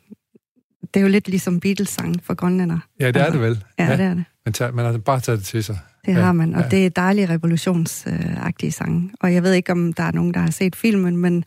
det 0.81 0.99
er 0.99 1.01
jo 1.01 1.08
lidt 1.08 1.27
ligesom 1.27 1.60
Beatles-sange 1.60 2.19
for 2.23 2.34
grønlænder. 2.34 2.79
Ja, 2.99 3.08
det 3.08 3.21
er 3.21 3.31
det 3.31 3.41
vel. 3.41 3.63
Ja, 3.79 3.86
ja. 3.86 3.97
det 3.97 4.05
er 4.05 4.13
det. 4.13 4.23
Man, 4.45 4.53
tager, 4.53 4.71
man 4.71 4.86
har 4.86 4.97
bare 4.97 5.19
taget 5.19 5.39
det 5.39 5.47
til 5.47 5.63
sig. 5.63 5.79
Det 6.05 6.12
ja, 6.12 6.21
har 6.21 6.31
man, 6.31 6.55
og 6.55 6.62
ja. 6.62 6.69
det 6.69 6.86
er 6.86 6.89
dejlige 6.89 7.29
revolutionsagtige 7.29 8.71
sange. 8.71 9.12
Og 9.19 9.34
jeg 9.34 9.43
ved 9.43 9.53
ikke, 9.53 9.71
om 9.71 9.93
der 9.93 10.03
er 10.03 10.12
nogen, 10.12 10.34
der 10.34 10.39
har 10.39 10.51
set 10.51 10.75
filmen, 10.75 11.17
men 11.17 11.45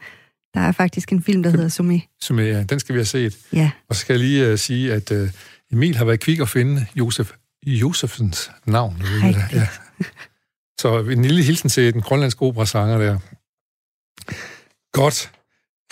der 0.55 0.61
er 0.61 0.73
faktisk 0.73 1.13
en 1.13 1.23
film, 1.23 1.43
der 1.43 1.51
hedder 1.51 1.69
Sumi. 1.69 2.07
Sumi, 2.21 2.43
ja. 2.43 2.63
Den 2.63 2.81
skal 2.81 2.95
vi 2.95 2.99
have 2.99 3.07
set. 3.07 3.39
Ja. 3.53 3.71
Og 3.89 3.95
så 3.95 4.01
skal 4.01 4.15
jeg 4.15 4.21
lige 4.21 4.53
uh, 4.53 4.59
sige, 4.59 4.93
at 4.93 5.11
uh, 5.11 5.29
Emil 5.73 5.97
har 5.97 6.05
været 6.05 6.21
kvik 6.21 6.41
at 6.41 6.49
finde 6.49 6.87
Josef 6.95 7.33
Josefsens 7.67 8.51
navn. 8.67 8.97
Rigtigt. 9.03 9.53
Ja. 9.53 9.67
Så 10.81 10.99
en 10.99 11.23
lille 11.23 11.43
hilsen 11.43 11.69
til 11.69 11.93
den 11.95 12.03
grønlandske 12.03 12.43
operasanger 12.43 12.99
der. 12.99 13.19
Godt. 14.93 15.33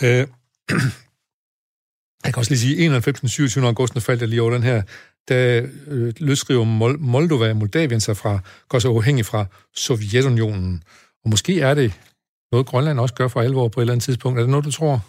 Uh, 0.03 0.09
jeg 2.25 2.35
kan 2.35 2.37
også 2.37 2.51
lige 2.51 2.59
sige, 2.61 2.77
91. 2.77 3.33
27. 3.33 3.67
august, 3.67 3.95
når 3.95 4.01
faldt 4.01 4.21
jeg 4.21 4.29
lige 4.29 4.43
over 4.43 4.53
den 4.53 4.63
her, 4.63 4.83
da 5.29 5.61
øh, 5.87 6.15
løsriver 6.17 6.65
Mol- 6.65 6.99
Moldova 6.99 7.51
og 7.51 7.57
Moldavien 7.57 8.01
sig 8.01 8.17
fra, 8.17 8.39
går 8.69 8.79
så 8.79 8.89
uafhængig 8.89 9.27
fra 9.27 9.47
Sovjetunionen. 9.75 10.83
Og 11.25 11.31
måske 11.31 11.61
er 11.61 11.75
det 11.75 12.01
noget, 12.53 12.67
Grønland 12.67 13.01
også 13.01 13.15
gør 13.15 13.29
for 13.29 13.41
alvor 13.41 13.69
på 13.69 13.81
et 13.81 13.83
eller 13.83 13.93
andet 13.93 14.05
tidspunkt. 14.05 14.39
Er 14.39 14.43
det 14.43 14.51
noget, 14.51 14.65
du 14.65 14.71
tror? 14.71 15.01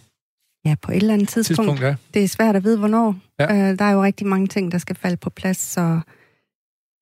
Ja, 0.66 0.76
på 0.82 0.92
et 0.92 0.98
eller 0.98 1.14
andet 1.14 1.30
tidspunkt. 1.30 1.58
tidspunkt 1.58 1.82
ja. 1.82 1.96
Det 2.14 2.24
er 2.24 2.28
svært 2.28 2.56
at 2.56 2.64
vide, 2.64 2.78
hvornår. 2.78 3.16
Ja. 3.40 3.54
Øh, 3.56 3.80
der 3.80 3.86
er 3.86 3.92
jo 3.92 4.04
rigtig 4.04 4.28
mange 4.28 4.48
ting, 4.48 4.72
der 4.72 4.78
skal 4.78 4.96
falde 4.96 5.18
på 5.18 5.30
plads, 5.30 5.58
så 5.58 6.00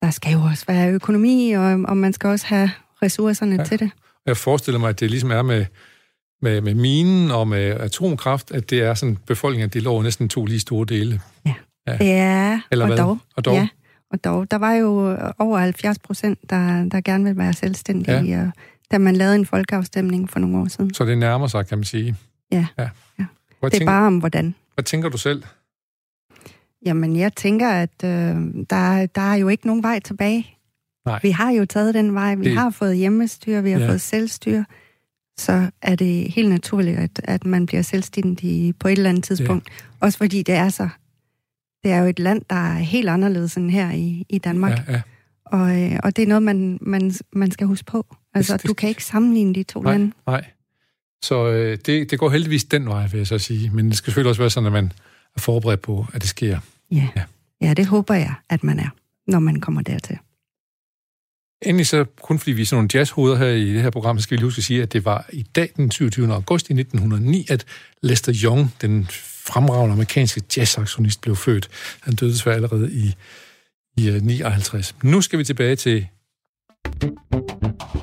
der 0.02 0.10
skal 0.10 0.32
jo 0.32 0.40
også 0.40 0.64
være 0.68 0.92
økonomi, 0.92 1.52
og, 1.52 1.64
og 1.64 1.96
man 1.96 2.12
skal 2.12 2.28
også 2.28 2.46
have 2.46 2.70
ressourcerne 3.02 3.56
ja. 3.56 3.64
til 3.64 3.78
det. 3.78 3.90
Jeg 4.26 4.36
forestiller 4.36 4.78
mig, 4.78 4.88
at 4.88 5.00
det 5.00 5.10
ligesom 5.10 5.30
er 5.30 5.42
med, 5.42 5.66
med, 6.42 6.60
med 6.60 6.74
minen 6.74 7.30
og 7.30 7.48
med 7.48 7.64
atomkraft, 7.64 8.50
at 8.50 8.70
det 8.70 8.82
er 8.82 8.94
sådan, 8.94 9.18
befolkningen 9.26 9.70
deler 9.70 9.90
over 9.90 10.02
næsten 10.02 10.28
to 10.28 10.44
lige 10.44 10.60
store 10.60 10.86
dele. 10.86 11.20
Ja, 11.46 11.54
ja. 12.00 12.60
Eller 12.70 12.84
og, 12.84 12.88
hvad? 12.88 12.98
dog, 12.98 13.18
og 13.36 13.44
dog. 13.44 13.54
Ja, 13.54 13.68
og 14.10 14.24
dog. 14.24 14.50
Der 14.50 14.56
var 14.56 14.72
jo 14.72 15.16
over 15.38 15.58
70 15.58 15.98
procent, 15.98 16.50
der, 16.50 16.84
der 16.84 17.00
gerne 17.00 17.24
vil 17.24 17.36
være 17.36 17.52
selvstændige, 17.52 18.22
ja. 18.22 18.42
og, 18.42 18.50
da 18.90 18.98
man 18.98 19.16
lavede 19.16 19.34
en 19.34 19.46
folkeafstemning 19.46 20.30
for 20.30 20.38
nogle 20.38 20.58
år 20.58 20.68
siden. 20.68 20.94
Så 20.94 21.04
det 21.04 21.18
nærmer 21.18 21.46
sig, 21.46 21.66
kan 21.66 21.78
man 21.78 21.84
sige. 21.84 22.16
Ja, 22.52 22.66
ja. 22.78 22.82
ja. 22.82 22.88
det 23.18 23.26
er 23.62 23.68
tænker, 23.68 23.86
bare 23.86 24.06
om 24.06 24.18
hvordan. 24.18 24.54
Hvad 24.74 24.84
tænker 24.84 25.08
du 25.08 25.18
selv? 25.18 25.42
Jamen, 26.86 27.16
jeg 27.16 27.34
tænker, 27.34 27.68
at 27.68 28.04
øh, 28.04 28.10
der, 28.70 29.06
der 29.06 29.20
er 29.20 29.34
jo 29.34 29.48
ikke 29.48 29.66
nogen 29.66 29.82
vej 29.82 30.00
tilbage. 30.00 30.56
Nej. 31.06 31.20
Vi 31.22 31.30
har 31.30 31.50
jo 31.50 31.64
taget 31.64 31.94
den 31.94 32.14
vej. 32.14 32.34
Vi 32.34 32.44
det... 32.44 32.54
har 32.54 32.70
fået 32.70 32.96
hjemmestyre, 32.96 33.62
vi 33.62 33.70
har 33.70 33.80
ja. 33.80 33.88
fået 33.88 34.00
selvstyre. 34.00 34.64
Så 35.38 35.70
er 35.82 35.96
det 35.96 36.32
helt 36.32 36.48
naturligt, 36.48 36.98
at, 36.98 37.20
at 37.24 37.46
man 37.46 37.66
bliver 37.66 37.82
selvstændig 37.82 38.74
på 38.78 38.88
et 38.88 38.92
eller 38.92 39.10
andet 39.10 39.24
tidspunkt. 39.24 39.68
Ja. 39.68 40.06
Også 40.06 40.18
fordi 40.18 40.42
det 40.42 40.54
er 40.54 40.68
så... 40.68 40.88
Det 41.84 41.92
er 41.92 41.98
jo 41.98 42.06
et 42.06 42.18
land, 42.18 42.42
der 42.50 42.56
er 42.56 42.78
helt 42.78 43.08
anderledes 43.08 43.56
end 43.56 43.70
her 43.70 43.90
i, 43.90 44.26
i 44.28 44.38
Danmark. 44.38 44.72
Ja, 44.88 44.92
ja. 44.92 45.02
Og, 45.44 45.82
øh, 45.82 45.98
og 46.02 46.16
det 46.16 46.22
er 46.22 46.26
noget, 46.26 46.42
man, 46.42 46.78
man, 46.80 47.12
man 47.32 47.50
skal 47.50 47.66
huske 47.66 47.84
på. 47.84 48.16
Altså, 48.34 48.52
det, 48.52 48.62
det, 48.62 48.68
du 48.68 48.74
kan 48.74 48.88
ikke 48.88 49.04
sammenligne 49.04 49.54
de 49.54 49.62
to 49.62 49.82
nej, 49.82 49.92
lande. 49.92 50.12
Nej, 50.26 50.44
så 51.22 51.48
øh, 51.48 51.78
det, 51.86 52.10
det 52.10 52.18
går 52.18 52.30
heldigvis 52.30 52.64
den 52.64 52.86
vej, 52.86 53.06
vil 53.06 53.18
jeg 53.18 53.26
så 53.26 53.38
sige. 53.38 53.70
Men 53.70 53.88
det 53.88 53.96
skal 53.96 54.04
selvfølgelig 54.06 54.28
også 54.28 54.42
være 54.42 54.50
sådan, 54.50 54.66
at 54.66 54.72
man 54.72 54.92
er 55.36 55.40
forberedt 55.40 55.82
på, 55.82 56.06
at 56.12 56.22
det 56.22 56.30
sker. 56.30 56.58
Ja, 56.90 57.08
ja. 57.16 57.22
ja 57.60 57.74
det 57.74 57.86
håber 57.86 58.14
jeg, 58.14 58.34
at 58.48 58.64
man 58.64 58.78
er, 58.78 58.88
når 59.26 59.38
man 59.38 59.60
kommer 59.60 59.82
dertil. 59.82 60.18
Endelig 61.62 61.86
så, 61.86 62.04
kun 62.22 62.38
fordi 62.38 62.52
vi 62.52 62.62
er 62.62 62.66
sådan 62.66 62.76
nogle 62.76 62.90
jazzhoveder 62.94 63.36
her 63.36 63.46
i 63.46 63.72
det 63.74 63.82
her 63.82 63.90
program, 63.90 64.18
skal 64.18 64.30
vi 64.30 64.36
lige 64.36 64.46
huske 64.46 64.58
at 64.58 64.64
sige, 64.64 64.82
at 64.82 64.92
det 64.92 65.04
var 65.04 65.26
i 65.32 65.42
dag, 65.42 65.70
den 65.76 65.90
27. 65.90 66.32
august 66.34 66.70
i 66.70 66.72
1909, 66.72 67.46
at 67.50 67.64
Lester 68.02 68.32
Young, 68.44 68.74
den 68.80 69.06
fremragende 69.46 69.92
amerikanske 69.92 70.42
jazzsaxonist, 70.56 71.20
blev 71.20 71.36
født. 71.36 71.68
Han 72.00 72.14
døde 72.14 72.32
desværre 72.32 72.56
allerede 72.56 72.92
i, 72.92 73.14
i 73.96 74.20
59. 74.22 74.94
Øh, 75.04 75.10
nu 75.10 75.20
skal 75.20 75.38
vi 75.38 75.44
tilbage 75.44 75.76
til... 75.76 76.06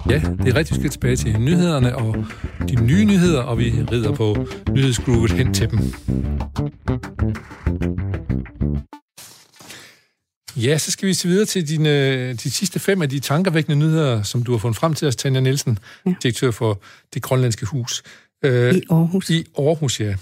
Ja, 0.09 0.21
det 0.43 0.47
er 0.47 0.55
rigtigt, 0.55 0.71
vi 0.71 0.81
skal 0.81 0.89
tilbage 0.89 1.15
til 1.15 1.39
nyhederne 1.39 1.95
og 1.95 2.25
de 2.69 2.85
nye 2.85 3.05
nyheder, 3.05 3.41
og 3.41 3.57
vi 3.59 3.71
rider 3.91 4.11
på 4.11 4.47
nyhedsgroovet 4.69 5.31
hen 5.31 5.53
til 5.53 5.71
dem. 5.71 5.79
Ja, 10.57 10.77
så 10.77 10.91
skal 10.91 11.07
vi 11.07 11.13
se 11.13 11.27
videre 11.27 11.45
til 11.45 11.67
dine, 11.67 12.33
de 12.33 12.51
sidste 12.51 12.79
fem 12.79 13.01
af 13.01 13.09
de 13.09 13.19
tankervækkende 13.19 13.77
nyheder, 13.77 14.23
som 14.23 14.43
du 14.43 14.51
har 14.51 14.59
fundet 14.59 14.77
frem 14.77 14.93
til 14.93 15.07
os, 15.07 15.15
Tanja 15.15 15.39
Nielsen, 15.39 15.79
ja. 16.05 16.13
direktør 16.23 16.51
for 16.51 16.81
det 17.13 17.21
grønlandske 17.21 17.65
hus. 17.65 18.03
Øh, 18.45 18.73
I 18.73 18.81
Aarhus. 18.89 19.29
I 19.29 19.45
Aarhus, 19.57 19.99
ja. 19.99 20.15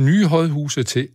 Nye 0.00 0.26
højhuse 0.26 0.82
til 0.82 1.08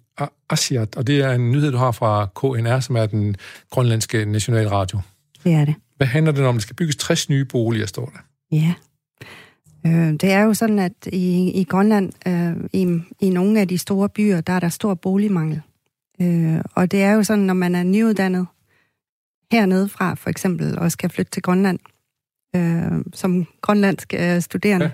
Asiat, 0.50 0.96
og 0.96 1.08
det 1.08 1.20
er 1.20 1.32
en 1.32 1.52
nyhed, 1.52 1.72
du 1.72 1.78
har 1.78 1.92
fra 1.92 2.26
KNR, 2.36 2.80
som 2.80 2.96
er 2.96 3.06
den 3.06 3.36
grønlandske 3.70 4.26
nationalradio. 4.26 5.00
Det 5.44 5.54
er 5.54 5.66
det. 5.66 5.76
Hvad 5.98 6.08
handler 6.08 6.32
det 6.32 6.46
om? 6.46 6.56
Der 6.56 6.62
skal 6.62 6.76
bygges 6.76 6.96
60 6.96 7.30
nye 7.30 7.46
boliger, 7.46 7.86
står 7.86 8.06
der. 8.06 8.20
Ja. 8.58 8.74
Øh, 9.86 10.14
det 10.14 10.24
er 10.24 10.42
jo 10.42 10.54
sådan, 10.54 10.80
at 10.80 10.94
i, 11.08 11.52
i 11.52 11.64
Grønland, 11.64 12.12
øh, 12.28 12.70
i, 12.74 13.00
i 13.20 13.30
nogle 13.30 13.62
af 13.62 13.68
de 13.68 13.78
store 13.78 14.10
byer, 14.10 14.42
der 14.42 14.54
er 14.54 14.60
der 14.60 14.70
stor 14.70 14.94
boligmangel. 14.94 15.62
Øh, 16.22 16.62
og 16.76 16.92
det 16.92 17.04
er 17.04 17.12
jo 17.12 17.24
sådan, 17.24 17.44
når 17.44 17.54
man 17.54 17.76
er 17.76 17.84
nyuddannet 17.84 18.48
hernede 19.52 19.90
fra, 19.90 20.14
for 20.16 20.30
eksempel, 20.30 20.80
og 20.80 20.92
skal 20.92 21.10
flytte 21.10 21.32
til 21.32 21.42
Grønland, 21.42 21.80
øh, 22.56 23.06
som 23.14 23.46
grønlandsk 23.62 24.14
øh, 24.18 24.42
studerende, 24.42 24.86
ja. 24.86 24.92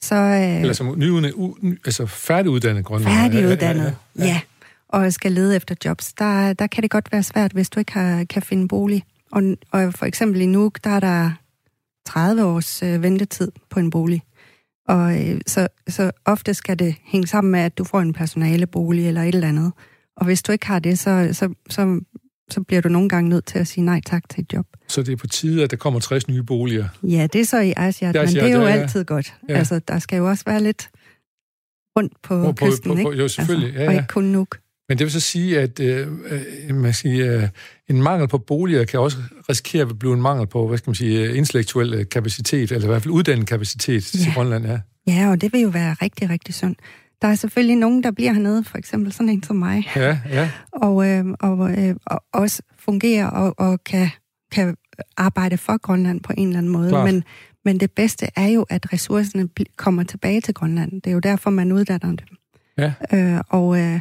så... 0.00 0.14
Øh, 0.14 0.60
Eller 0.60 0.72
som 0.72 0.98
nyuddannet, 0.98 1.78
altså 1.84 2.06
færdiguddannet 2.06 2.84
grønland. 2.84 3.14
Færdiguddannet, 3.14 3.84
ja, 3.84 4.24
ja, 4.24 4.24
ja, 4.24 4.26
ja. 4.26 4.40
Og 4.88 5.12
skal 5.12 5.32
lede 5.32 5.56
efter 5.56 5.74
jobs. 5.84 6.12
Der, 6.12 6.52
der 6.52 6.66
kan 6.66 6.82
det 6.82 6.90
godt 6.90 7.12
være 7.12 7.22
svært, 7.22 7.52
hvis 7.52 7.70
du 7.70 7.78
ikke 7.78 7.92
har, 7.92 8.24
kan 8.24 8.42
finde 8.42 8.68
bolig. 8.68 9.04
Og, 9.32 9.42
og 9.70 9.94
for 9.94 10.06
eksempel 10.06 10.40
i 10.40 10.46
Nuuk, 10.46 10.84
der 10.84 10.90
er 10.90 11.00
der 11.00 11.30
30 12.06 12.44
års 12.44 12.82
øh, 12.82 13.02
ventetid 13.02 13.52
på 13.70 13.80
en 13.80 13.90
bolig. 13.90 14.22
Og 14.88 15.20
øh, 15.20 15.40
så, 15.46 15.68
så 15.88 16.10
ofte 16.24 16.54
skal 16.54 16.78
det 16.78 16.94
hænge 17.04 17.26
sammen 17.26 17.50
med, 17.50 17.60
at 17.60 17.78
du 17.78 17.84
får 17.84 18.00
en 18.00 18.12
personalebolig 18.12 19.08
eller 19.08 19.22
et 19.22 19.34
eller 19.34 19.48
andet. 19.48 19.72
Og 20.16 20.24
hvis 20.24 20.42
du 20.42 20.52
ikke 20.52 20.66
har 20.66 20.78
det, 20.78 20.98
så, 20.98 21.28
så, 21.32 21.54
så, 21.70 22.00
så 22.50 22.62
bliver 22.62 22.82
du 22.82 22.88
nogle 22.88 23.08
gange 23.08 23.30
nødt 23.30 23.46
til 23.46 23.58
at 23.58 23.66
sige 23.66 23.84
nej 23.84 24.00
tak 24.06 24.28
til 24.28 24.42
et 24.42 24.52
job. 24.52 24.66
Så 24.88 25.02
det 25.02 25.12
er 25.12 25.16
på 25.16 25.26
tide, 25.26 25.64
at 25.64 25.70
der 25.70 25.76
kommer 25.76 26.00
60 26.00 26.28
nye 26.28 26.42
boliger? 26.42 26.88
Ja, 27.02 27.26
det 27.32 27.40
er 27.40 27.44
så 27.44 27.60
i 27.60 27.72
Asiat, 27.76 28.14
men 28.14 28.28
det 28.28 28.42
er 28.42 28.48
jo 28.48 28.62
ja, 28.62 28.68
ja. 28.68 28.80
altid 28.80 29.04
godt. 29.04 29.34
Ja. 29.48 29.54
Altså, 29.54 29.80
der 29.88 29.98
skal 29.98 30.16
jo 30.16 30.28
også 30.28 30.44
være 30.46 30.62
lidt 30.62 30.90
rundt 31.96 32.12
på, 32.22 32.42
på 32.42 32.66
kysten, 32.66 32.90
på, 32.90 32.94
på, 32.94 33.10
ikke? 33.10 33.22
Jo, 33.22 33.28
selvfølgelig. 33.28 33.68
Altså, 33.68 33.80
ja, 33.80 33.84
ja. 33.84 33.88
Og 33.88 33.94
ikke 33.94 34.08
kun 34.08 34.24
Nuuk. 34.24 34.58
Men 34.88 34.98
det 34.98 35.04
vil 35.04 35.12
så 35.12 35.20
sige, 35.20 35.60
at 35.60 35.80
øh, 35.80 36.08
øh 36.68 36.76
man 36.76 36.92
siger, 36.92 37.42
øh, 37.42 37.48
en 37.88 38.02
mangel 38.02 38.28
på 38.28 38.38
boliger 38.38 38.84
kan 38.84 39.00
også 39.00 39.16
risikere 39.50 39.82
at 39.82 39.98
blive 39.98 40.14
en 40.14 40.22
mangel 40.22 40.46
på, 40.46 40.68
hvad 40.68 40.78
skal 40.78 40.90
man 40.90 40.94
sige, 40.94 41.28
øh, 41.28 41.36
intellektuel 41.36 42.06
kapacitet, 42.06 42.72
eller 42.72 42.84
i 42.84 42.90
hvert 42.90 43.02
fald 43.02 43.14
uddannet 43.14 43.46
kapacitet 43.46 44.14
ja. 44.14 44.24
til 44.24 44.34
Grønland, 44.34 44.66
ja. 44.66 44.78
Ja, 45.06 45.30
og 45.30 45.40
det 45.40 45.52
vil 45.52 45.60
jo 45.60 45.68
være 45.68 45.96
rigtig, 46.02 46.30
rigtig 46.30 46.54
sundt. 46.54 46.78
Der 47.22 47.28
er 47.28 47.34
selvfølgelig 47.34 47.76
nogen, 47.76 48.02
der 48.02 48.10
bliver 48.10 48.32
hernede, 48.32 48.64
for 48.64 48.78
eksempel 48.78 49.12
sådan 49.12 49.28
en 49.28 49.42
som 49.42 49.56
mig. 49.56 49.88
Ja, 49.96 50.18
ja. 50.30 50.50
Og, 50.72 51.08
øh, 51.08 51.24
og, 51.40 51.78
øh, 51.78 51.94
og 52.06 52.24
også 52.32 52.62
fungerer 52.78 53.26
og, 53.26 53.54
og 53.58 53.84
kan, 53.84 54.08
kan 54.52 54.76
arbejde 55.16 55.56
for 55.56 55.78
Grønland 55.78 56.20
på 56.20 56.32
en 56.36 56.46
eller 56.46 56.58
anden 56.58 56.72
måde. 56.72 56.92
Men, 57.04 57.24
men 57.64 57.80
det 57.80 57.90
bedste 57.90 58.26
er 58.36 58.46
jo, 58.46 58.66
at 58.70 58.92
ressourcerne 58.92 59.48
kommer 59.76 60.02
tilbage 60.02 60.40
til 60.40 60.54
Grønland. 60.54 60.92
Det 60.92 61.06
er 61.06 61.14
jo 61.14 61.20
derfor, 61.20 61.50
man 61.50 61.72
uddanner 61.72 62.16
dem. 62.16 62.36
Ja. 62.78 62.92
Øh, 63.12 63.40
og, 63.48 63.80
øh, 63.80 64.00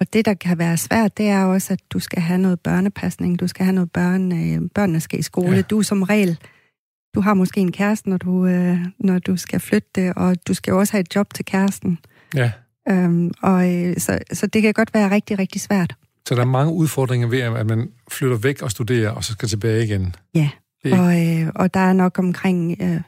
og 0.00 0.12
det, 0.12 0.24
der 0.24 0.34
kan 0.34 0.58
være 0.58 0.76
svært, 0.76 1.18
det 1.18 1.28
er 1.28 1.44
også, 1.44 1.72
at 1.72 1.80
du 1.90 1.98
skal 1.98 2.22
have 2.22 2.38
noget 2.38 2.60
børnepasning. 2.60 3.40
Du 3.40 3.46
skal 3.46 3.64
have 3.64 3.74
noget 3.74 3.92
børn, 3.92 4.32
øh, 4.32 4.70
børnene 4.74 5.00
skal 5.00 5.18
i 5.18 5.22
skole. 5.22 5.56
Ja. 5.56 5.62
Du 5.62 5.82
som 5.82 6.02
regel 6.02 6.38
du 7.14 7.20
har 7.20 7.34
måske 7.34 7.60
en 7.60 7.72
kæreste, 7.72 8.10
når 8.10 8.16
du, 8.16 8.46
øh, 8.46 8.78
når 8.98 9.18
du 9.18 9.36
skal 9.36 9.60
flytte, 9.60 10.12
og 10.16 10.36
du 10.48 10.54
skal 10.54 10.70
jo 10.70 10.78
også 10.78 10.92
have 10.92 11.00
et 11.00 11.14
job 11.14 11.34
til 11.34 11.44
kæresten. 11.44 11.98
Ja. 12.34 12.52
Øhm, 12.88 13.32
og 13.42 13.74
øh, 13.74 13.96
så, 13.98 14.18
så 14.32 14.46
det 14.46 14.62
kan 14.62 14.72
godt 14.72 14.94
være 14.94 15.10
rigtig, 15.10 15.38
rigtig 15.38 15.60
svært. 15.60 15.94
Så 16.28 16.34
der 16.34 16.40
er 16.40 16.44
mange 16.46 16.72
udfordringer 16.72 17.28
ved, 17.28 17.40
at 17.40 17.66
man 17.66 17.90
flytter 18.10 18.36
væk 18.36 18.62
og 18.62 18.70
studerer, 18.70 19.10
og 19.10 19.24
så 19.24 19.32
skal 19.32 19.48
tilbage 19.48 19.84
igen. 19.84 20.14
Ja, 20.34 20.50
og, 20.84 21.28
øh, 21.28 21.48
og 21.54 21.74
der 21.74 21.80
er 21.80 21.92
nok 21.92 22.18
omkring, 22.18 22.76
øh, 22.80 23.00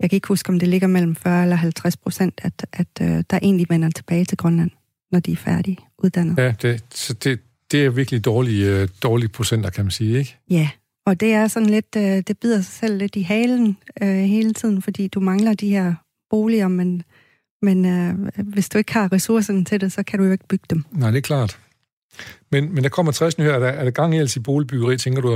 jeg 0.00 0.10
kan 0.10 0.16
ikke 0.16 0.28
huske, 0.28 0.48
om 0.48 0.58
det 0.58 0.68
ligger 0.68 0.88
mellem 0.88 1.16
40 1.16 1.42
eller 1.42 1.56
50 1.56 1.96
procent, 1.96 2.40
at, 2.42 2.66
at 2.72 2.86
øh, 3.00 3.24
der 3.30 3.38
egentlig 3.42 3.66
vender 3.70 3.90
tilbage 3.90 4.24
til 4.24 4.38
Grønland, 4.38 4.70
når 5.12 5.20
de 5.20 5.32
er 5.32 5.36
færdige 5.36 5.78
uddannet. 5.98 6.38
Ja, 6.38 6.54
det, 6.62 6.84
så 6.94 7.14
det, 7.14 7.40
det 7.72 7.84
er 7.84 7.90
virkelig 7.90 8.24
dårlige, 8.24 8.80
øh, 8.80 8.88
dårlige 9.02 9.28
procenter, 9.28 9.70
kan 9.70 9.84
man 9.84 9.90
sige, 9.90 10.18
ikke? 10.18 10.36
Ja, 10.50 10.68
og 11.06 11.20
det 11.20 11.32
er 11.32 11.48
sådan 11.48 11.70
lidt, 11.70 11.96
øh, 11.96 12.02
det 12.02 12.38
bider 12.38 12.60
sig 12.60 12.72
selv 12.72 12.98
lidt 12.98 13.16
i 13.16 13.22
halen 13.22 13.76
øh, 14.02 14.08
hele 14.08 14.52
tiden, 14.52 14.82
fordi 14.82 15.08
du 15.08 15.20
mangler 15.20 15.54
de 15.54 15.68
her 15.68 15.94
boliger, 16.30 16.68
men, 16.68 17.02
men 17.64 17.84
øh, 17.84 18.42
hvis 18.44 18.68
du 18.68 18.78
ikke 18.78 18.92
har 18.92 19.12
ressourcerne 19.12 19.64
til 19.64 19.80
det, 19.80 19.92
så 19.92 20.02
kan 20.02 20.18
du 20.18 20.24
jo 20.24 20.32
ikke 20.32 20.48
bygge 20.48 20.64
dem. 20.70 20.84
Nej, 20.90 21.10
det 21.10 21.18
er 21.18 21.22
klart. 21.22 21.58
Men, 22.52 22.74
men 22.74 22.84
der 22.84 22.90
kommer 22.90 23.12
60 23.12 23.34
her. 23.34 23.52
Er 23.52 23.58
der, 23.58 23.66
er 23.66 23.84
der 23.84 23.90
gang 23.90 24.14
i 24.14 24.18
altså 24.18 24.40
i 24.40 24.42
boligbyggeri, 24.42 24.98
tænker 24.98 25.22
du? 25.22 25.28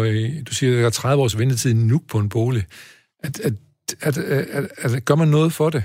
Du 0.43 0.55
siger, 0.55 0.72
at 0.72 0.79
der 0.79 0.87
er 0.87 0.91
30 0.91 1.22
års 1.22 1.39
ventetid 1.39 1.74
nu 1.74 2.01
på 2.09 2.18
en 2.18 2.29
bolig. 2.29 2.64
At, 3.24 3.41
at, 3.41 3.55
at, 4.01 4.18
at, 4.18 4.68
at, 4.79 5.05
gør 5.05 5.14
man 5.14 5.29
noget 5.29 5.53
for 5.53 5.70
det? 5.70 5.85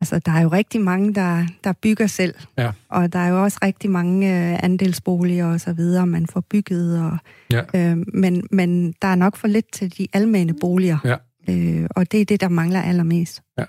Altså, 0.00 0.18
der 0.18 0.32
er 0.32 0.40
jo 0.40 0.48
rigtig 0.48 0.80
mange, 0.80 1.14
der, 1.14 1.46
der 1.64 1.72
bygger 1.72 2.06
selv. 2.06 2.34
Ja. 2.58 2.72
Og 2.88 3.12
der 3.12 3.18
er 3.18 3.28
jo 3.28 3.42
også 3.42 3.58
rigtig 3.62 3.90
mange 3.90 4.26
øh, 4.26 4.58
andelsboliger 4.62 5.46
og 5.46 5.60
så 5.60 5.72
videre, 5.72 6.06
man 6.06 6.26
får 6.26 6.40
bygget. 6.40 7.00
Og, 7.04 7.18
ja. 7.50 7.62
øh, 7.74 7.98
men, 8.14 8.46
men 8.50 8.94
der 9.02 9.08
er 9.08 9.14
nok 9.14 9.36
for 9.36 9.48
lidt 9.48 9.72
til 9.72 9.98
de 9.98 10.06
almene 10.12 10.54
boliger. 10.60 10.98
Ja. 11.04 11.16
Øh, 11.48 11.86
og 11.90 12.12
det 12.12 12.20
er 12.20 12.24
det, 12.24 12.40
der 12.40 12.48
mangler 12.48 12.82
allermest. 12.82 13.42
Ja. 13.58 13.64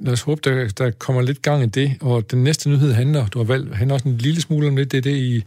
Lad 0.00 0.12
os 0.12 0.22
håbe, 0.22 0.40
der, 0.44 0.68
der 0.68 0.90
kommer 0.90 1.22
lidt 1.22 1.42
gang 1.42 1.62
i 1.62 1.66
det. 1.66 1.96
Og 2.00 2.30
den 2.30 2.44
næste 2.44 2.70
nyhed 2.70 2.92
handler, 2.92 3.26
du 3.26 3.38
har 3.38 3.44
valgt, 3.44 3.76
handler 3.76 3.94
også 3.94 4.08
en 4.08 4.18
lille 4.18 4.40
smule 4.40 4.68
om 4.68 4.76
det, 4.76 4.92
det 4.92 4.98
er 4.98 5.02
det 5.02 5.16
i 5.16 5.44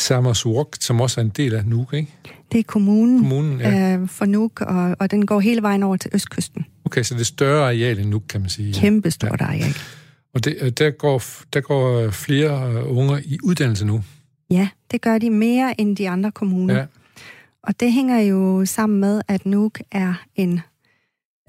Samasurk, 0.00 0.66
som 0.80 1.00
også 1.00 1.20
er 1.20 1.24
en 1.24 1.30
del 1.30 1.54
af 1.54 1.64
Nuuk, 1.64 1.94
ikke? 1.94 2.14
Det 2.52 2.58
er 2.58 2.62
kommunen, 2.62 3.18
kommunen 3.18 3.60
ja. 3.60 3.96
øh, 3.96 4.08
for 4.08 4.24
Nuuk, 4.24 4.60
og, 4.60 4.96
og 4.98 5.10
den 5.10 5.26
går 5.26 5.40
hele 5.40 5.62
vejen 5.62 5.82
over 5.82 5.96
til 5.96 6.10
østkysten. 6.14 6.66
Okay, 6.84 7.02
så 7.02 7.14
det 7.14 7.20
er 7.20 7.24
større 7.24 7.64
areal 7.64 7.98
end 7.98 8.08
Nuuk, 8.08 8.22
kan 8.28 8.40
man 8.40 8.50
sige. 8.50 8.74
Kæmpe 8.74 9.10
stort 9.10 9.40
ja. 9.40 9.46
areal. 9.46 9.74
Og 10.34 10.44
det, 10.44 10.56
øh, 10.60 10.70
der, 10.70 10.90
går, 10.90 11.22
der 11.52 11.60
går 11.60 12.10
flere 12.10 12.72
øh, 12.72 12.96
unger 12.96 13.18
i 13.24 13.38
uddannelse 13.42 13.86
nu. 13.86 14.02
Ja, 14.50 14.68
det 14.90 15.00
gør 15.00 15.18
de 15.18 15.30
mere 15.30 15.80
end 15.80 15.96
de 15.96 16.08
andre 16.08 16.30
kommuner. 16.30 16.74
Ja. 16.74 16.84
Og 17.62 17.80
det 17.80 17.92
hænger 17.92 18.18
jo 18.18 18.64
sammen 18.64 19.00
med, 19.00 19.22
at 19.28 19.46
Nuuk 19.46 19.78
er 19.92 20.14
en, 20.36 20.60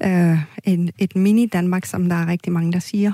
øh, 0.04 0.38
en, 0.64 0.92
et 0.98 1.16
mini-Danmark, 1.16 1.86
som 1.86 2.10
der 2.10 2.16
er 2.16 2.28
rigtig 2.28 2.54
mange, 2.54 2.72
der 2.72 2.80
siger. 2.80 3.14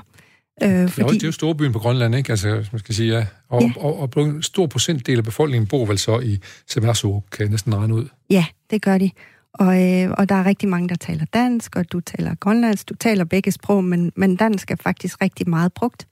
Øh, 0.63 0.89
fordi... 0.89 1.13
Det 1.13 1.23
er 1.23 1.27
jo 1.27 1.31
storbyen 1.31 1.71
på 1.71 1.79
Grønland, 1.79 2.15
ikke? 2.15 2.31
Altså, 2.31 2.65
man 2.71 2.79
skal 2.79 2.95
sige, 2.95 3.13
ja. 3.13 3.25
Og, 3.49 3.61
ja. 3.61 3.71
og, 3.77 3.99
og, 3.99 4.09
og 4.15 4.23
en 4.23 4.43
stor 4.43 4.67
procentdel 4.67 5.17
af 5.17 5.23
befolkningen 5.23 5.67
bor 5.67 5.85
vel 5.85 5.97
så 5.97 6.19
i 6.19 6.39
Semersuk, 6.67 7.23
kan 7.31 7.43
jeg 7.43 7.49
næsten 7.49 7.75
regne 7.75 7.93
ud. 7.93 8.07
Ja, 8.29 8.45
det 8.69 8.81
gør 8.81 8.97
de. 8.97 9.11
Og, 9.53 9.83
øh, 9.83 10.11
og 10.17 10.29
der 10.29 10.35
er 10.35 10.45
rigtig 10.45 10.69
mange, 10.69 10.89
der 10.89 10.95
taler 10.95 11.25
dansk, 11.25 11.75
og 11.75 11.91
du 11.91 11.99
taler 11.99 12.35
grønlandsk, 12.35 12.89
du 12.89 12.93
taler 12.93 13.23
begge 13.23 13.51
sprog, 13.51 13.83
men, 13.83 14.11
men 14.15 14.35
dansk 14.35 14.71
er 14.71 14.75
faktisk 14.75 15.21
rigtig 15.21 15.49
meget 15.49 15.73
brugt. 15.73 16.07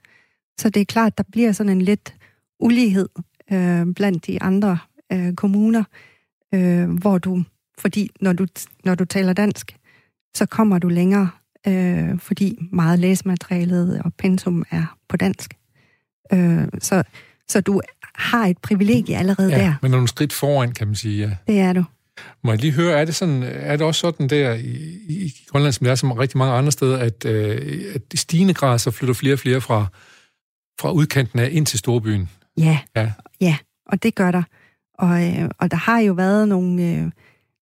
Så 0.60 0.70
det 0.70 0.82
er 0.82 0.86
klart, 0.86 1.18
der 1.18 1.24
bliver 1.32 1.52
sådan 1.52 1.72
en 1.72 1.82
lidt 1.82 2.16
ulighed 2.60 3.10
øh, 3.52 3.86
blandt 3.96 4.28
de 4.28 4.42
andre 4.42 4.78
øh, 5.12 5.34
kommuner, 5.34 5.84
øh, 6.54 6.90
hvor 6.90 7.18
du, 7.18 7.44
fordi 7.80 8.10
når 8.22 8.34
du, 8.34 8.48
når 8.86 8.96
du 8.96 9.06
taler 9.06 9.34
dansk, 9.34 9.76
så 10.36 10.46
kommer 10.46 10.80
du 10.80 10.88
længere 10.88 11.30
øh, 11.68 12.20
fordi 12.20 12.68
meget 12.72 13.00
læsematerialet 13.00 14.02
og 14.06 14.14
pensum 14.14 14.66
er 14.72 14.98
på 15.10 15.18
dansk. 15.18 15.54
Øh, 16.34 16.68
så, 16.80 17.04
så 17.48 17.62
du 17.62 17.82
har 18.16 18.46
et 18.46 18.58
privilegie 18.58 19.18
allerede 19.18 19.50
ja, 19.50 19.58
der. 19.58 19.76
men 19.82 19.92
nogle 19.92 20.08
skridt 20.08 20.34
foran, 20.34 20.72
kan 20.72 20.88
man 20.88 20.96
sige. 20.96 21.28
Ja. 21.28 21.54
Det 21.54 21.60
er 21.60 21.74
du. 21.74 21.84
Må 22.44 22.52
jeg 22.52 22.62
lige 22.62 22.74
høre, 22.74 23.00
er 23.00 23.06
det, 23.06 23.16
sådan, 23.16 23.44
er 23.44 23.78
det 23.78 23.88
også 23.88 24.00
sådan 24.00 24.30
der 24.30 24.54
i, 24.54 24.76
i 25.10 25.34
Grønland, 25.48 25.74
som 25.74 25.86
det 25.86 25.92
er 25.92 25.96
som 25.96 26.12
rigtig 26.12 26.38
mange 26.38 26.54
andre 26.54 26.72
steder, 26.72 26.98
at, 26.98 27.26
øh, 27.26 27.96
at 27.96 28.02
i 28.14 28.18
stigende 28.18 28.54
grad 28.54 28.80
så 28.80 28.92
flytter 28.92 29.14
flere 29.14 29.34
og 29.34 29.40
flere 29.40 29.62
fra, 29.62 29.86
fra 30.80 30.92
udkanten 30.92 31.40
af 31.40 31.50
ind 31.52 31.66
til 31.66 31.80
storbyen? 31.80 32.30
Ja, 32.58 32.80
ja. 32.96 33.12
ja 33.42 33.58
og 33.86 34.04
det 34.04 34.16
gør 34.16 34.32
der. 34.32 34.44
Og, 34.94 35.24
øh, 35.24 35.50
og 35.58 35.72
der 35.72 35.78
har 35.78 36.00
jo 36.00 36.14
været 36.14 36.48
nogle... 36.48 36.84
Øh, 36.84 37.12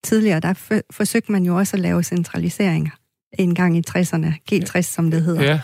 tidligere, 0.04 0.40
der 0.40 0.54
for, 0.54 0.82
forsøgte 0.92 1.32
man 1.32 1.44
jo 1.44 1.56
også 1.56 1.78
at 1.78 1.82
lave 1.82 2.04
centraliseringer 2.04 2.92
en 3.40 3.56
gang 3.56 3.78
i 3.78 3.82
60'erne, 3.90 4.34
G60 4.52 4.82
som 4.82 5.12
det 5.12 5.24
hedder. 5.24 5.44
Ja. 5.44 5.60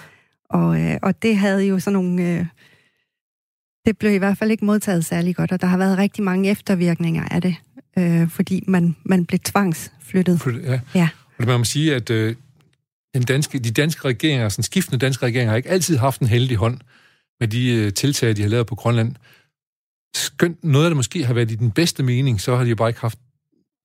Og, 0.50 0.82
øh, 0.82 0.98
og 1.02 1.22
det 1.22 1.38
havde 1.38 1.66
jo 1.66 1.80
sådan 1.80 1.94
nogle... 1.94 2.24
Øh, 2.24 2.46
det 3.86 3.98
blev 3.98 4.14
i 4.14 4.18
hvert 4.18 4.38
fald 4.38 4.52
ikke 4.52 4.66
modtaget 4.66 5.06
særlig 5.06 5.36
godt, 5.36 5.52
og 5.52 5.62
der 5.62 5.68
har 5.68 5.78
været 5.78 5.98
rigtig 5.98 6.24
mange 6.24 6.50
eftervirkninger 6.50 7.24
af 7.32 7.42
det, 7.42 7.56
øh, 7.98 8.30
fordi 8.30 8.64
man, 8.68 8.96
man 9.04 9.26
blev 9.26 9.40
tvangsflyttet. 9.40 10.42
Ja. 10.64 10.80
ja. 10.96 11.10
Og 11.38 11.38
det 11.38 11.48
må 11.48 11.58
man 11.58 11.66
sige, 11.66 11.96
at 11.96 12.10
øh, 12.10 12.36
den 13.14 13.24
danske, 13.24 13.60
de 13.60 13.72
danske 13.72 14.08
regeringer, 14.08 14.50
sådan 14.50 14.64
skiftende 14.64 15.06
danske 15.06 15.26
regeringer, 15.26 15.50
har 15.50 15.58
ikke 15.58 15.70
altid 15.70 15.98
haft 15.98 16.22
en 16.22 16.28
heldig 16.28 16.58
hånd 16.58 16.80
med 17.40 17.48
de 17.48 17.74
øh, 17.74 17.94
tiltag, 17.94 18.36
de 18.36 18.42
har 18.42 18.50
lavet 18.50 18.68
på 18.68 18.76
Grønland. 18.76 19.16
Skønt 20.16 20.64
noget 20.64 20.86
af 20.86 20.90
det 20.90 20.96
måske 20.96 21.26
har 21.26 21.34
været 21.34 21.52
i 21.52 21.56
den 21.56 21.72
bedste 21.72 22.04
mening, 22.04 22.42
så 22.42 22.56
har 22.56 22.64
de 22.64 22.76
bare 22.76 22.90
ikke 22.90 23.02
haft 23.02 23.20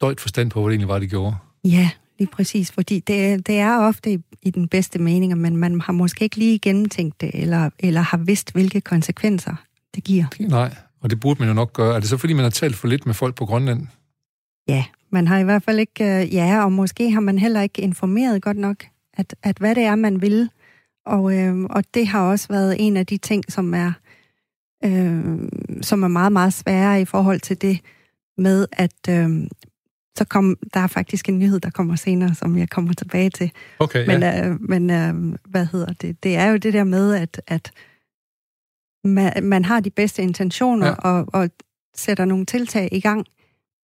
døjt 0.03 0.21
forstand 0.21 0.51
på, 0.51 0.61
hvad 0.61 0.71
det 0.71 0.75
egentlig 0.75 0.89
var, 0.89 0.99
de 0.99 1.07
gjorde. 1.07 1.37
Ja, 1.65 1.91
lige 2.19 2.29
præcis, 2.33 2.73
fordi 2.73 3.01
det, 3.01 3.47
det 3.47 3.59
er 3.59 3.79
ofte 3.79 4.13
i, 4.13 4.19
i 4.43 4.51
den 4.51 4.69
bedste 4.69 4.99
mening, 4.99 5.39
men 5.39 5.57
man 5.57 5.81
har 5.81 5.93
måske 5.93 6.25
ikke 6.25 6.37
lige 6.37 6.59
gennemtænkt 6.59 7.21
det, 7.21 7.31
eller, 7.35 7.71
eller 7.79 8.01
har 8.01 8.17
vidst, 8.17 8.53
hvilke 8.53 8.81
konsekvenser 8.81 9.55
det 9.95 10.05
giver. 10.05 10.25
Nej, 10.41 10.75
og 11.01 11.11
det 11.11 11.21
burde 11.21 11.39
man 11.39 11.49
jo 11.49 11.55
nok 11.55 11.73
gøre. 11.73 11.97
Er 11.97 12.01
det 12.01 12.09
så, 12.09 12.17
fordi 12.17 12.33
man 12.33 12.43
har 12.43 12.51
talt 12.51 12.77
for 12.77 12.89
lidt 12.89 13.07
med 13.07 13.15
folk 13.15 13.35
på 13.35 13.47
Grønland? 13.47 13.87
Ja, 14.69 14.85
man 15.11 15.29
har 15.29 15.39
i 15.39 15.45
hvert 15.45 15.63
fald 15.63 15.79
ikke... 15.79 16.05
Øh, 16.05 16.35
ja, 16.35 16.65
og 16.65 16.73
måske 16.73 17.11
har 17.11 17.21
man 17.21 17.39
heller 17.39 17.63
ikke 17.63 17.83
informeret 17.83 18.43
godt 18.43 18.57
nok, 18.57 18.85
at, 19.15 19.35
at 19.43 19.59
hvad 19.59 19.75
det 19.75 19.83
er, 19.83 19.97
man 19.97 20.23
vil. 20.23 20.51
Og, 21.07 21.39
øh, 21.39 21.65
og 21.65 21.85
det 21.95 22.07
har 22.07 22.31
også 22.31 22.49
været 22.49 22.77
en 22.79 22.97
af 22.97 23.07
de 23.07 23.17
ting, 23.17 23.45
som 23.49 23.75
er, 23.75 23.93
øh, 24.85 25.49
som 25.83 26.03
er 26.03 26.09
meget, 26.09 26.33
meget 26.33 26.53
svære 26.53 27.01
i 27.01 27.05
forhold 27.05 27.41
til 27.41 27.63
det 27.63 27.81
med, 28.39 28.67
at 28.73 29.09
øh, 29.09 29.47
så 30.19 30.25
kom 30.25 30.57
der 30.75 30.81
er 30.81 30.87
faktisk 30.87 31.29
en 31.29 31.39
nyhed, 31.39 31.61
der 31.61 31.71
kommer 31.71 31.97
senere, 31.97 32.35
som 32.35 32.59
jeg 32.59 32.71
kommer 32.71 32.93
tilbage 32.93 33.31
til. 33.31 33.51
Okay, 33.79 34.07
men 34.07 34.23
ja. 34.23 34.49
øh, 34.49 34.61
men 34.61 34.91
øh, 34.91 35.39
hvad 35.45 35.67
hedder 35.67 35.93
det? 35.93 36.23
Det 36.23 36.37
er 36.37 36.47
jo 36.47 36.57
det 36.57 36.73
der 36.73 36.85
med, 36.85 37.15
at, 37.15 37.41
at 37.47 37.73
man, 39.05 39.45
man 39.45 39.65
har 39.65 39.81
de 39.81 39.91
bedste 39.91 40.23
intentioner 40.23 40.87
ja. 40.87 40.95
og, 40.95 41.27
og 41.33 41.51
sætter 41.95 42.25
nogle 42.25 42.47
tiltag 42.47 42.89
i 42.93 43.01
gang, 43.01 43.27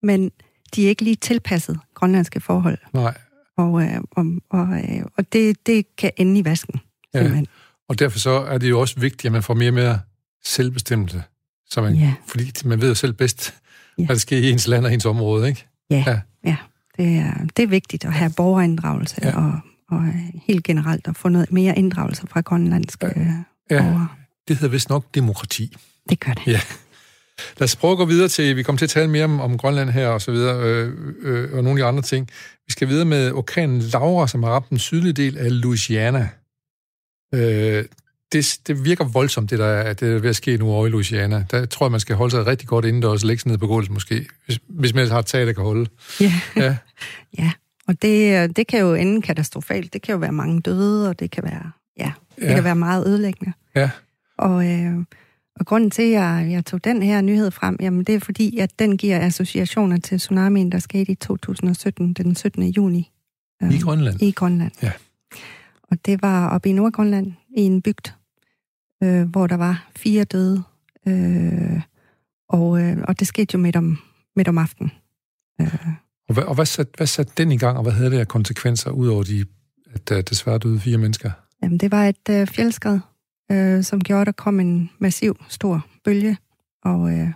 men 0.03 0.31
de 0.75 0.85
er 0.85 0.89
ikke 0.89 1.03
lige 1.03 1.17
tilpasset 1.17 1.81
grønlandske 1.95 2.41
forhold. 2.41 2.79
Nej. 2.93 3.19
Og, 3.57 3.83
øh, 3.83 4.01
og, 4.11 4.27
og, 4.51 4.69
øh, 4.69 5.03
og 5.17 5.33
det, 5.33 5.67
det 5.67 5.97
kan 5.97 6.11
ende 6.17 6.41
i 6.41 6.45
vasken. 6.45 6.81
Ja. 7.15 7.43
Og 7.89 7.99
derfor 7.99 8.19
så 8.19 8.31
er 8.31 8.59
det 8.59 8.71
jo 8.71 8.81
også 8.81 9.01
vigtigt, 9.01 9.25
at 9.25 9.33
man 9.33 9.43
får 9.43 9.55
mere 9.55 9.71
og 9.71 9.75
mere 9.75 10.01
selvbestemmelse. 10.45 11.23
Så 11.71 11.83
man, 11.83 11.95
ja. 11.95 12.15
Fordi 12.27 12.53
man 12.65 12.81
ved 12.81 12.89
jo 12.89 12.95
selv 12.95 13.13
bedst, 13.13 13.55
ja. 13.99 14.07
hvad 14.07 14.17
der 14.17 14.21
sker 14.21 14.39
i 14.39 14.51
ens 14.51 14.67
land 14.67 14.87
og 14.87 14.93
ens 14.93 15.05
område, 15.05 15.49
ikke? 15.49 15.67
Ja, 15.91 16.05
ja. 16.07 16.21
ja. 16.45 16.57
Det, 16.97 17.17
er, 17.17 17.45
det 17.57 17.63
er 17.63 17.67
vigtigt 17.67 18.05
at 18.05 18.13
have 18.13 18.33
borgerinddragelse 18.37 19.17
ja. 19.23 19.37
og, 19.37 19.61
og 19.91 20.05
helt 20.47 20.65
generelt 20.65 21.09
at 21.09 21.17
få 21.17 21.29
noget 21.29 21.53
mere 21.53 21.79
inddragelse 21.79 22.27
fra 22.27 22.41
grønlandske 22.41 23.07
ja. 23.07 23.77
ja. 23.77 23.83
borgere. 23.83 24.09
Det 24.49 24.57
hedder 24.57 24.73
vist 24.73 24.89
nok 24.89 25.05
demokrati. 25.15 25.77
Det 26.09 26.21
gør 26.21 26.33
det. 26.33 26.47
Ja. 26.47 26.61
Lad 27.59 27.65
os 27.65 27.77
prøve 27.77 27.93
at 27.93 27.99
gå 27.99 28.05
videre 28.05 28.29
til, 28.29 28.57
vi 28.57 28.63
kommer 28.63 28.79
til 28.79 28.87
at 28.87 28.91
tale 28.91 29.11
mere 29.11 29.25
om, 29.25 29.41
om 29.41 29.59
Grønland 29.59 29.91
her 29.91 30.09
og 30.09 30.21
så 30.21 30.31
videre, 30.31 30.63
øh, 30.65 30.93
øh, 31.21 31.53
og 31.53 31.65
nogle 31.65 31.71
af 31.71 31.77
de 31.77 31.85
andre 31.85 32.03
ting. 32.03 32.29
Vi 32.67 32.73
skal 32.73 32.89
videre 32.89 33.05
med 33.05 33.33
orkanen 33.33 33.81
Laura, 33.81 34.29
som 34.29 34.43
har 34.43 34.51
ramt 34.51 34.71
den 34.71 34.79
sydlige 34.79 35.13
del 35.13 35.39
af 35.39 35.61
Louisiana. 35.63 36.29
Øh, 37.35 37.85
det, 38.33 38.59
det 38.67 38.85
virker 38.85 39.05
voldsomt, 39.05 39.51
det 39.51 39.59
der, 39.59 39.67
er, 39.67 39.93
det 39.93 40.09
er 40.13 40.19
ved 40.19 40.31
at 40.31 40.37
ske 40.37 40.57
nu 40.57 40.71
over 40.71 40.87
i 40.87 40.91
Louisiana. 40.91 41.45
Der 41.51 41.67
tror 41.67 41.87
jeg, 41.87 41.91
man 41.91 42.01
skal 42.01 42.17
holde 42.17 42.31
sig 42.31 42.47
rigtig 42.47 42.69
godt 42.69 42.85
indendørs 42.85 43.23
og 43.23 43.27
lægge 43.27 43.41
sig 43.41 43.51
ned 43.51 43.59
på 43.59 43.67
gulvet 43.67 43.91
måske, 43.91 44.27
hvis, 44.45 44.61
hvis 44.69 44.95
man 44.95 45.09
har 45.09 45.19
et 45.19 45.27
tag, 45.27 45.47
der 45.47 45.53
kan 45.53 45.65
holde. 45.65 45.91
Ja, 46.21 46.33
ja. 46.57 46.77
ja. 47.39 47.53
og 47.87 48.03
det, 48.03 48.57
det 48.57 48.67
kan 48.67 48.81
jo 48.81 48.95
ende 48.95 49.23
katastrofalt. 49.23 49.93
Det 49.93 50.03
kan 50.03 50.13
jo 50.13 50.19
være 50.19 50.33
mange 50.33 50.61
døde, 50.61 51.09
og 51.09 51.21
det 51.21 51.31
kan 51.31 51.45
være, 51.45 51.71
ja, 51.99 52.13
det 52.37 52.43
ja. 52.43 52.55
kan 52.55 52.65
være 52.65 52.77
meget 52.77 53.07
ødelæggende. 53.07 53.53
Ja. 53.77 53.91
Og, 54.39 54.67
øh, 54.67 54.99
og 55.61 55.67
grunden 55.67 55.91
til, 55.91 56.03
at 56.03 56.11
jeg, 56.11 56.49
jeg 56.51 56.65
tog 56.67 56.85
den 56.85 57.03
her 57.03 57.21
nyhed 57.21 57.51
frem, 57.51 57.77
jamen 57.81 58.05
det 58.05 58.15
er 58.15 58.21
fordi, 58.21 58.59
at 58.59 58.79
den 58.79 58.97
giver 58.97 59.27
associationer 59.27 59.99
til 59.99 60.19
tsunamien, 60.19 60.73
der 60.73 60.79
skete 60.79 61.13
i 61.13 61.15
2017, 61.15 62.13
den 62.13 62.37
17. 62.37 62.63
juni. 62.63 63.11
Øh, 63.63 63.75
I 63.75 63.79
Grønland? 63.79 64.23
I 64.23 64.31
Grønland. 64.31 64.73
Ja. 64.83 64.93
Og 65.91 66.07
det 66.07 66.23
var 66.23 66.49
oppe 66.49 66.69
i 66.69 66.73
Nordgrønland, 66.73 67.33
i 67.57 67.61
en 67.61 67.83
bygd, 67.83 68.13
øh, 69.03 69.29
hvor 69.29 69.47
der 69.47 69.57
var 69.57 69.89
fire 69.97 70.25
døde. 70.25 70.63
Øh, 71.07 71.81
og, 72.49 72.83
øh, 72.83 72.97
og 73.09 73.19
det 73.21 73.27
skete 73.27 73.55
jo 73.55 73.59
midt 73.59 73.77
om, 73.77 73.99
midt 74.37 74.49
om 74.49 74.59
aftenen. 74.59 74.93
Øh. 75.61 75.89
Og 76.29 76.35
hvad, 76.35 76.45
og 76.45 76.55
hvad, 76.55 76.67
satte, 76.67 76.93
hvad 76.97 77.07
satte 77.07 77.33
den 77.37 77.53
i 77.53 77.57
gang, 77.57 77.77
og 77.77 77.83
hvad 77.83 77.93
havde 77.93 78.11
det 78.11 78.19
af 78.19 78.29
konsekvenser, 78.29 78.91
udover 78.91 79.23
de, 79.23 79.45
at 79.95 80.11
uh, 80.11 80.21
desværre 80.31 80.59
døde 80.59 80.81
fire 80.81 80.99
mennesker? 80.99 81.31
Jamen, 81.63 81.79
det 81.79 81.91
var 81.91 82.07
et 82.07 82.29
øh, 82.31 82.47
fjeldskred, 82.47 82.99
øh, 83.53 83.85
som 83.85 84.01
gjorde, 84.01 84.21
at 84.21 84.27
der 84.27 84.33
kom 84.33 84.61
en 84.61 84.91
massiv, 84.99 85.37
stor 85.49 85.87
bølge, 86.05 86.37
og, 86.85 87.13
øh, 87.13 87.29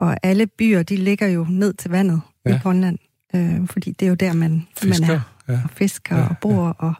og 0.00 0.16
alle 0.22 0.46
byer, 0.46 0.82
de 0.82 0.96
ligger 0.96 1.26
jo 1.26 1.46
ned 1.50 1.74
til 1.74 1.90
vandet 1.90 2.20
ja. 2.46 2.56
i 2.56 2.58
Grønland, 2.58 2.98
øh, 3.34 3.68
fordi 3.68 3.92
det 3.92 4.06
er 4.06 4.08
jo 4.08 4.14
der, 4.14 4.32
man, 4.32 4.66
fisker, 4.76 5.06
man 5.06 5.16
er, 5.16 5.52
ja. 5.52 5.60
og 5.64 5.70
fisker 5.70 6.16
ja, 6.16 6.28
og 6.28 6.36
bor, 6.40 6.66
ja. 6.66 6.72
og 6.78 6.94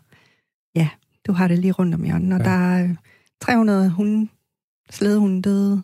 ja, 0.74 0.88
du 1.26 1.32
har 1.32 1.48
det 1.48 1.58
lige 1.58 1.72
rundt 1.72 1.94
om 1.94 2.04
hjørnet, 2.04 2.32
og 2.32 2.38
ja. 2.38 2.44
der 2.44 2.56
er 2.56 2.84
øh, 2.84 2.90
300 3.42 3.90
hunde, 3.90 4.28
slædehunde 4.90 5.42
døde, 5.42 5.82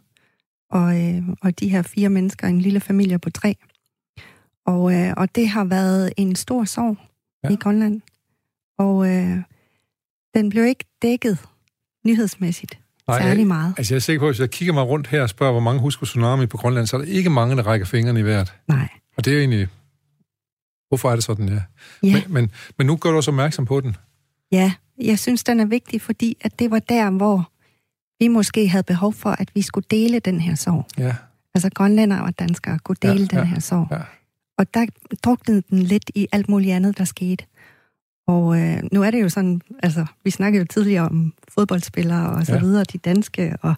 og, 0.71 1.01
øh, 1.01 1.23
og 1.43 1.61
de 1.61 1.69
her 1.69 1.83
fire 1.83 2.09
mennesker, 2.09 2.49
en 2.49 2.61
lille 2.61 2.81
familie 2.81 3.19
på 3.19 3.31
tre. 3.31 3.57
Og, 4.67 4.95
øh, 4.95 5.15
og 5.17 5.35
det 5.35 5.49
har 5.49 5.65
været 5.65 6.13
en 6.17 6.37
stor 6.37 6.65
sorg 6.65 6.97
ja. 7.45 7.49
i 7.49 7.57
Grønland. 7.57 8.01
Og 8.79 9.09
øh, 9.09 9.39
den 10.35 10.51
blev 10.51 10.65
ikke 10.65 10.85
dækket 11.03 11.39
nyhedsmæssigt 12.07 12.79
Nej, 13.09 13.23
særlig 13.23 13.47
meget. 13.47 13.75
Altså 13.79 13.95
jeg 13.95 13.97
er 13.97 14.01
sikker 14.01 14.21
på, 14.21 14.27
at 14.27 14.35
hvis 14.35 14.41
jeg 14.41 14.51
kigger 14.51 14.75
mig 14.75 14.83
rundt 14.83 15.07
her 15.07 15.23
og 15.23 15.29
spørger, 15.29 15.53
hvor 15.53 15.61
mange 15.61 15.81
husker 15.81 16.07
tsunami 16.07 16.47
på 16.47 16.57
Grønland, 16.57 16.87
så 16.87 16.97
er 16.97 17.01
der 17.01 17.09
ikke 17.09 17.31
mange, 17.31 17.57
der 17.57 17.63
rækker 17.63 17.87
fingrene 17.87 18.21
i 18.21 18.23
hvert. 18.23 18.55
Nej. 18.69 18.89
Og 19.17 19.25
det 19.25 19.35
er 19.35 19.39
egentlig... 19.39 19.69
Hvorfor 20.89 21.11
er 21.11 21.15
det 21.15 21.25
sådan, 21.25 21.49
ja? 21.49 21.61
Ja. 22.03 22.13
Men, 22.13 22.23
men, 22.33 22.51
men 22.79 22.87
nu 22.87 22.97
gør 22.97 23.11
du 23.11 23.17
også 23.17 23.31
opmærksom 23.31 23.65
på 23.65 23.81
den. 23.81 23.97
Ja, 24.53 24.73
jeg 25.01 25.19
synes, 25.19 25.45
den 25.45 25.61
er 25.61 25.65
vigtig, 25.65 26.01
fordi 26.03 26.37
at 26.41 26.59
det 26.59 26.71
var 26.71 26.79
der, 26.79 27.11
hvor 27.11 27.51
vi 28.25 28.29
måske 28.29 28.69
havde 28.69 28.83
behov 28.83 29.13
for, 29.13 29.31
at 29.31 29.51
vi 29.55 29.63
skulle 29.63 29.87
dele 29.91 30.19
den 30.21 30.41
her 30.41 30.55
sorg. 30.55 30.87
Ja. 30.99 31.15
Altså 31.55 31.71
grønlændere 31.75 32.23
og 32.25 32.39
danskere 32.39 32.79
kunne 32.79 32.97
dele 33.03 33.15
Ja, 33.15 33.25
den 33.25 33.39
ja, 33.39 33.45
her 33.45 33.61
sorg. 33.61 33.89
ja. 33.91 33.99
Og 34.59 34.75
der 34.75 34.87
druknede 35.25 35.63
den 35.71 35.79
lidt 35.79 36.11
i 36.15 36.27
alt 36.33 36.49
muligt 36.49 36.73
andet, 36.75 36.99
der 36.99 37.05
skete. 37.05 37.45
Og 38.27 38.61
øh, 38.61 38.83
nu 38.93 39.03
er 39.03 39.11
det 39.11 39.23
jo 39.23 39.29
sådan, 39.29 39.61
altså, 39.83 40.07
vi 40.25 40.31
snakkede 40.31 40.61
jo 40.61 40.67
tidligere 40.67 41.05
om 41.09 41.35
fodboldspillere 41.49 42.29
og 42.31 42.47
så 42.47 42.53
Ja. 42.55 42.61
videre, 42.61 42.85
de 42.85 42.99
danske 42.99 43.57
og 43.63 43.75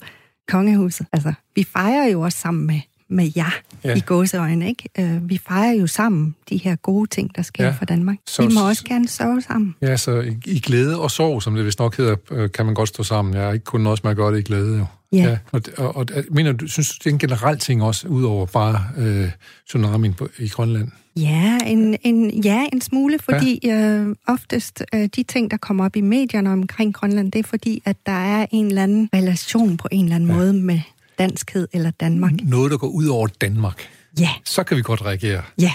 kongehuset. 0.48 1.06
Altså, 1.12 1.32
vi 1.54 1.64
fejrer 1.64 2.04
jo 2.06 2.20
også 2.20 2.38
sammen 2.38 2.66
med, 2.66 2.80
med 3.10 3.30
jer 3.36 3.54
Ja. 3.84 3.88
ja. 3.90 3.96
i 3.96 4.00
gåseøjne, 4.00 4.68
ikke? 4.68 4.88
Øh, 4.98 5.28
vi 5.28 5.40
fejrer 5.48 5.72
jo 5.72 5.86
sammen 5.86 6.34
de 6.50 6.56
her 6.56 6.76
gode 6.76 7.06
ting, 7.10 7.36
der 7.36 7.42
sker 7.42 7.64
Ja. 7.64 7.70
ja. 7.70 7.76
for 7.78 7.84
Danmark. 7.84 8.16
Så- 8.26 8.46
vi 8.46 8.54
må 8.54 8.68
også 8.68 8.84
gerne 8.84 9.08
sørge 9.08 9.42
sammen. 9.42 9.74
Ja, 9.82 9.96
så 9.96 10.20
i, 10.20 10.36
i 10.46 10.60
glæde 10.60 11.00
og 11.00 11.10
sorg, 11.10 11.42
som 11.42 11.54
det 11.54 11.64
vist 11.64 11.78
nok 11.78 11.96
hedder, 11.96 12.16
øh, 12.30 12.50
kan 12.52 12.66
man 12.66 12.74
godt 12.74 12.88
stå 12.88 13.02
sammen. 13.02 13.34
Jeg 13.34 13.44
er 13.48 13.52
ikke 13.52 13.64
kun 13.64 13.86
også 13.86 14.00
med 14.04 14.10
at 14.10 14.16
gøre 14.16 14.32
det 14.32 14.38
i 14.38 14.42
glæde, 14.42 14.78
jo. 14.78 14.84
Ja. 15.12 15.38
og, 15.52 15.62
og, 15.76 15.96
og 15.96 16.06
mener 16.30 16.52
du, 16.52 16.66
synes 16.68 16.88
du, 16.90 16.94
det 17.04 17.06
er 17.10 17.14
en 17.14 17.18
generel 17.18 17.58
ting 17.58 17.82
også, 17.82 18.08
udover 18.08 18.46
bare 18.46 18.80
øh, 18.98 19.30
tsunamien 19.68 20.14
på, 20.14 20.28
i 20.38 20.48
Grønland? 20.48 20.88
Ja, 21.16 21.58
en, 21.66 21.96
en, 22.02 22.30
ja, 22.44 22.66
en 22.72 22.80
smule, 22.80 23.18
fordi 23.18 23.60
ja. 23.64 23.76
øh, 23.76 24.16
oftest 24.28 24.82
øh, 24.94 25.08
de 25.16 25.22
ting, 25.22 25.50
der 25.50 25.56
kommer 25.56 25.84
op 25.84 25.96
i 25.96 26.00
medierne 26.00 26.52
omkring 26.52 26.94
Grønland, 26.94 27.32
det 27.32 27.38
er 27.38 27.42
fordi, 27.48 27.82
at 27.84 27.96
der 28.06 28.12
er 28.12 28.46
en 28.50 28.66
eller 28.66 28.82
anden 28.82 29.08
relation 29.14 29.76
på 29.76 29.88
en 29.90 30.04
eller 30.04 30.16
anden 30.16 30.30
ja. 30.30 30.36
måde 30.36 30.52
med 30.52 30.80
danskhed 31.24 31.68
eller 31.72 31.90
Danmark. 31.90 32.32
Noget, 32.42 32.70
der 32.70 32.78
går 32.78 32.88
ud 32.88 33.06
over 33.06 33.26
Danmark. 33.26 33.80
Ja, 34.20 34.28
Så 34.44 34.62
kan 34.62 34.76
vi 34.76 34.82
godt 34.82 35.02
reagere. 35.02 35.42
ja, 35.60 35.72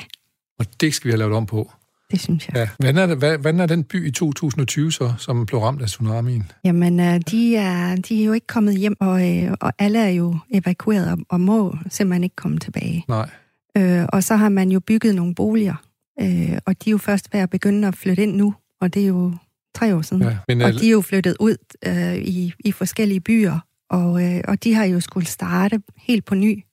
Og 0.59 0.65
det 0.81 0.93
skal 0.93 1.07
vi 1.07 1.11
have 1.11 1.19
lavet 1.19 1.33
om 1.33 1.45
på. 1.45 1.71
det 2.11 2.19
synes 2.21 2.47
jeg. 2.47 2.55
Ja. 2.55 2.69
Hvordan 2.79 2.97
er, 2.97 3.05
det, 3.05 3.17
hvad, 3.17 3.37
hvordan 3.37 3.59
er 3.59 3.65
den 3.65 3.83
by 3.83 4.07
i 4.07 4.11
2020 4.11 4.91
så, 4.91 5.13
som 5.17 5.45
blev 5.45 5.59
ramt 5.59 5.81
af 5.81 5.87
tsunamien? 5.87 6.51
Jamen, 6.63 6.99
øh, 6.99 7.19
de, 7.31 7.55
er, 7.55 7.95
de 7.95 8.21
er 8.21 8.25
jo 8.25 8.33
ikke 8.33 8.47
kommet 8.47 8.77
hjem, 8.77 8.95
og, 8.99 9.37
øh, 9.37 9.51
og 9.61 9.73
alle 9.79 9.99
er 9.99 10.09
jo 10.09 10.37
evakueret 10.53 11.11
og, 11.11 11.17
og 11.29 11.41
må 11.41 11.77
simpelthen 11.89 12.23
ikke 12.23 12.35
komme 12.35 12.57
tilbage. 12.59 13.05
Nej. 13.07 13.29
Øh, 13.77 14.05
og 14.13 14.23
så 14.23 14.35
har 14.35 14.49
man 14.49 14.71
jo 14.71 14.79
bygget 14.79 15.15
nogle 15.15 15.35
boliger, 15.35 15.75
øh, 16.21 16.57
og 16.65 16.83
de 16.85 16.89
er 16.89 16.91
jo 16.91 16.97
først 16.97 17.33
ved 17.33 17.39
at 17.39 17.49
begynde 17.49 17.87
at 17.87 17.95
flytte 17.95 18.23
ind 18.23 18.35
nu, 18.35 18.55
og 18.81 18.93
det 18.93 19.03
er 19.03 19.07
jo 19.07 19.33
tre 19.75 19.95
år 19.95 20.01
siden. 20.01 20.23
Ja, 20.23 20.37
men 20.47 20.61
Og 20.61 20.67
al- 20.67 20.79
de 20.79 20.87
er 20.87 20.91
jo 20.91 21.01
flyttet 21.01 21.35
ud 21.39 21.55
øh, 21.85 22.15
i, 22.15 22.53
i 22.59 22.71
forskellige 22.71 23.19
byer, 23.19 23.59
og, 23.89 24.23
øh, 24.23 24.41
og 24.47 24.63
de 24.63 24.73
har 24.73 24.85
jo 24.85 24.99
skulle 24.99 25.27
starte 25.27 25.81
helt 25.97 26.25
på 26.25 26.35
ny. 26.35 26.63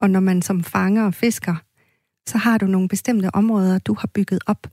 Og 0.00 0.10
når 0.10 0.20
man 0.20 0.42
som 0.42 0.64
fanger 0.64 1.04
og 1.06 1.14
fisker, 1.14 1.54
så 2.28 2.38
har 2.38 2.58
du 2.58 2.66
nogle 2.66 2.88
bestemte 2.88 3.34
områder, 3.34 3.78
du 3.78 3.94
har 3.98 4.06
bygget 4.14 4.38
op, 4.46 4.66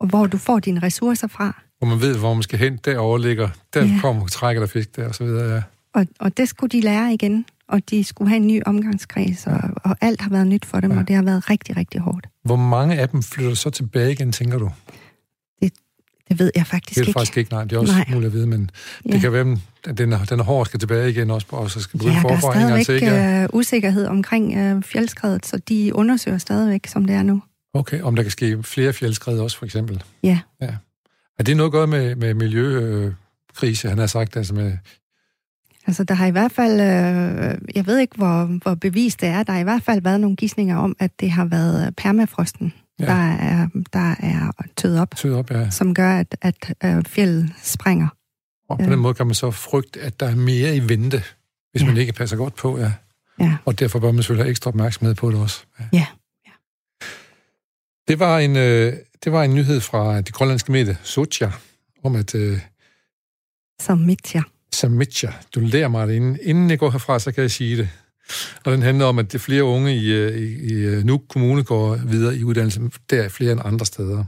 og 0.00 0.06
hvor 0.06 0.26
du 0.26 0.38
får 0.38 0.58
dine 0.58 0.80
ressourcer 0.82 1.26
fra. 1.28 1.62
hvor 1.78 1.88
man 1.88 2.00
ved, 2.00 2.18
hvor 2.18 2.34
man 2.34 2.42
skal 2.42 2.58
hen, 2.58 2.76
derovre 2.84 3.22
ligger, 3.22 3.48
der 3.74 3.84
Ja. 3.84 3.98
kommer 4.00 4.26
trækker 4.26 4.60
der 4.60 4.66
fisk 4.66 4.96
der, 4.96 5.08
og 5.08 5.14
så 5.14 5.24
videre. 5.24 5.54
Ja. 5.54 5.62
Og, 5.94 6.06
og 6.20 6.36
det 6.36 6.48
skulle 6.48 6.70
de 6.70 6.80
lære 6.80 7.14
igen, 7.14 7.44
og 7.68 7.90
de 7.90 8.04
skulle 8.04 8.28
have 8.28 8.36
en 8.36 8.46
ny 8.46 8.62
omgangskreds, 8.66 9.46
og, 9.46 9.60
og 9.84 9.96
alt 10.00 10.20
har 10.20 10.30
været 10.30 10.46
nyt 10.46 10.64
for 10.64 10.80
dem, 10.80 10.92
ja. 10.92 10.98
og 10.98 11.08
det 11.08 11.16
har 11.16 11.22
været 11.22 11.50
rigtig, 11.50 11.76
rigtig 11.76 12.00
hårdt. 12.00 12.26
Hvor 12.44 12.56
mange 12.56 12.94
af 12.98 13.08
dem 13.08 13.22
flytter 13.22 13.54
så 13.54 13.70
tilbage 13.70 14.12
igen, 14.12 14.32
tænker 14.32 14.58
du? 14.58 14.70
Det 16.28 16.38
ved 16.38 16.50
jeg 16.56 16.66
faktisk 16.66 16.88
Det 16.94 16.96
er 17.00 17.02
det 17.04 17.08
ikke. 17.08 17.18
faktisk 17.18 17.36
ikke, 17.38 17.52
nej. 17.52 17.64
Det 17.64 17.72
er 17.72 17.78
også 17.80 17.92
Nej. 17.94 18.04
muligt 18.10 18.26
at 18.26 18.32
vide, 18.32 18.46
men 18.46 18.70
ja. 19.06 19.08
det 19.08 19.14
Ja. 19.14 19.20
kan 19.20 19.32
være, 19.32 19.56
at 19.88 19.98
den 19.98 20.12
er, 20.12 20.24
den 20.24 20.40
er 20.40 20.44
hård 20.44 20.66
skal 20.66 20.80
tilbage 20.80 21.10
igen 21.10 21.30
også, 21.30 21.46
og 21.50 21.70
så 21.70 21.80
skal 21.80 21.98
begynde 21.98 22.14
Ja, 22.16 22.22
der 22.22 22.28
er 22.34 22.40
forfra 22.40 22.60
en 22.60 22.68
gang 22.68 22.76
til. 22.76 22.84
stadigvæk 22.84 23.12
Ikke? 23.28 23.42
øh, 23.42 23.48
usikkerhed 23.52 24.06
omkring 24.06 24.56
øh, 24.58 24.82
fjeldskredet, 24.82 25.46
så 25.46 25.56
de 25.68 25.94
undersøger 25.94 26.38
stadigvæk, 26.38 26.86
som 26.86 27.04
det 27.04 27.14
er 27.16 27.22
nu. 27.22 27.42
Okay, 27.74 28.00
om 28.00 28.16
der 28.16 28.22
kan 28.22 28.30
ske 28.32 28.62
flere 28.62 28.92
fjeldskred 28.92 29.38
også, 29.38 29.58
for 29.58 29.64
eksempel. 29.64 30.02
Ja. 30.22 30.38
ja. 30.60 30.74
Er 31.38 31.42
det 31.44 31.56
noget 31.56 31.72
gøre 31.72 31.86
med, 31.86 32.14
med 32.16 32.34
miljøkrise, 32.34 33.88
han 33.88 33.98
har 33.98 34.06
sagt, 34.06 34.36
altså 34.36 34.54
med... 34.54 34.72
Altså, 35.86 36.04
der 36.04 36.14
har 36.14 36.26
i 36.26 36.30
hvert 36.30 36.52
fald, 36.52 36.72
øh, 36.72 37.58
jeg 37.76 37.86
ved 37.86 37.98
ikke, 37.98 38.16
hvor, 38.16 38.44
hvor 38.62 38.74
bevist 38.74 39.20
det 39.20 39.28
er, 39.28 39.42
der 39.42 39.52
har 39.52 39.60
i 39.60 39.62
hvert 39.62 39.82
fald 39.82 40.02
været 40.02 40.20
nogle 40.20 40.36
gissninger 40.36 40.76
om, 40.76 40.96
at 40.98 41.10
det 41.20 41.30
har 41.30 41.44
været 41.44 41.96
permafrosten, 41.96 42.72
Ja. 43.00 43.04
ja. 43.04 43.10
der, 43.12 43.32
er, 43.32 43.68
der 43.92 44.14
er 44.20 44.52
tøet 44.76 45.00
op, 45.00 45.10
Tød 45.16 45.34
op, 45.34 45.50
ja. 45.50 45.70
som 45.70 45.94
gør, 45.94 46.10
at, 46.18 46.36
at 46.42 46.74
øh, 46.84 47.04
fjellet 47.04 47.52
springer. 47.62 48.08
Og 48.68 48.78
på 48.78 48.84
Ja. 48.84 48.90
den 48.90 48.98
måde 48.98 49.14
kan 49.14 49.26
man 49.26 49.34
så 49.34 49.50
frygte, 49.50 50.00
at 50.00 50.20
der 50.20 50.26
er 50.26 50.34
mere 50.34 50.76
i 50.76 50.88
vente, 50.88 51.22
hvis 51.72 51.82
Ja. 51.82 51.86
man 51.86 51.96
ikke 51.96 52.12
passer 52.12 52.36
godt 52.36 52.54
på, 52.56 52.78
ja. 52.78 52.92
Ja. 53.40 53.56
Og 53.64 53.78
derfor 53.80 53.98
bør 53.98 54.12
man 54.12 54.22
selvfølgelig 54.22 54.44
have 54.44 54.50
ekstra 54.50 54.68
opmærksomhed 54.68 55.14
på 55.14 55.30
det 55.30 55.40
også. 55.40 55.64
Ja. 55.80 55.86
Ja. 55.92 56.06
Det 58.08 58.18
var 58.18 58.38
en, 58.38 58.56
øh, 58.56 58.92
det 59.24 59.32
var 59.32 59.42
en 59.44 59.54
nyhed 59.54 59.80
fra 59.80 60.20
det 60.20 60.32
grønlandske 60.34 60.72
medie 60.72 60.98
Socha, 61.02 61.50
om 62.04 62.14
at 62.16 62.34
øh, 62.34 62.60
Som 63.82 63.98
Mitja. 63.98 64.42
Samitja, 64.72 65.32
du 65.54 65.60
lærer 65.60 65.88
mig 65.88 66.08
det 66.08 66.14
inden, 66.14 66.38
inden 66.42 66.70
jeg 66.70 66.78
går 66.78 66.90
herfra, 66.90 67.18
så 67.18 67.32
kan 67.32 67.42
jeg 67.42 67.50
sige 67.50 67.76
det. 67.76 67.88
Og 68.64 68.72
den 68.72 68.82
handler 68.82 69.04
om, 69.04 69.18
at 69.18 69.32
det 69.32 69.40
flere 69.40 69.64
unge 69.64 69.96
i, 69.96 70.12
øh, 70.12 70.36
i, 70.38 70.72
i 70.72 70.72
øh, 70.72 71.04
Nuuk 71.04 71.22
Kommune 71.28 71.64
går 71.64 71.96
videre 71.96 72.36
i 72.36 72.44
uddannelse, 72.44 72.80
der 73.10 73.22
er 73.22 73.28
flere 73.28 73.52
end 73.52 73.60
andre 73.64 73.86
steder. 73.86 74.24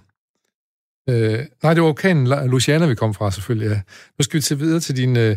Øh, 1.08 1.44
nej, 1.62 1.74
det 1.74 1.82
var 1.82 1.88
orkanen 1.88 2.48
Luciana, 2.50 2.86
vi 2.86 2.94
kom 2.94 3.14
fra 3.14 3.30
selvfølgelig, 3.30 3.68
ja. 3.68 3.80
Nu 4.18 4.22
skal 4.22 4.36
vi 4.36 4.42
til 4.42 4.60
videre 4.60 4.80
til 4.80 4.96
din 4.96 5.16
øh, 5.16 5.36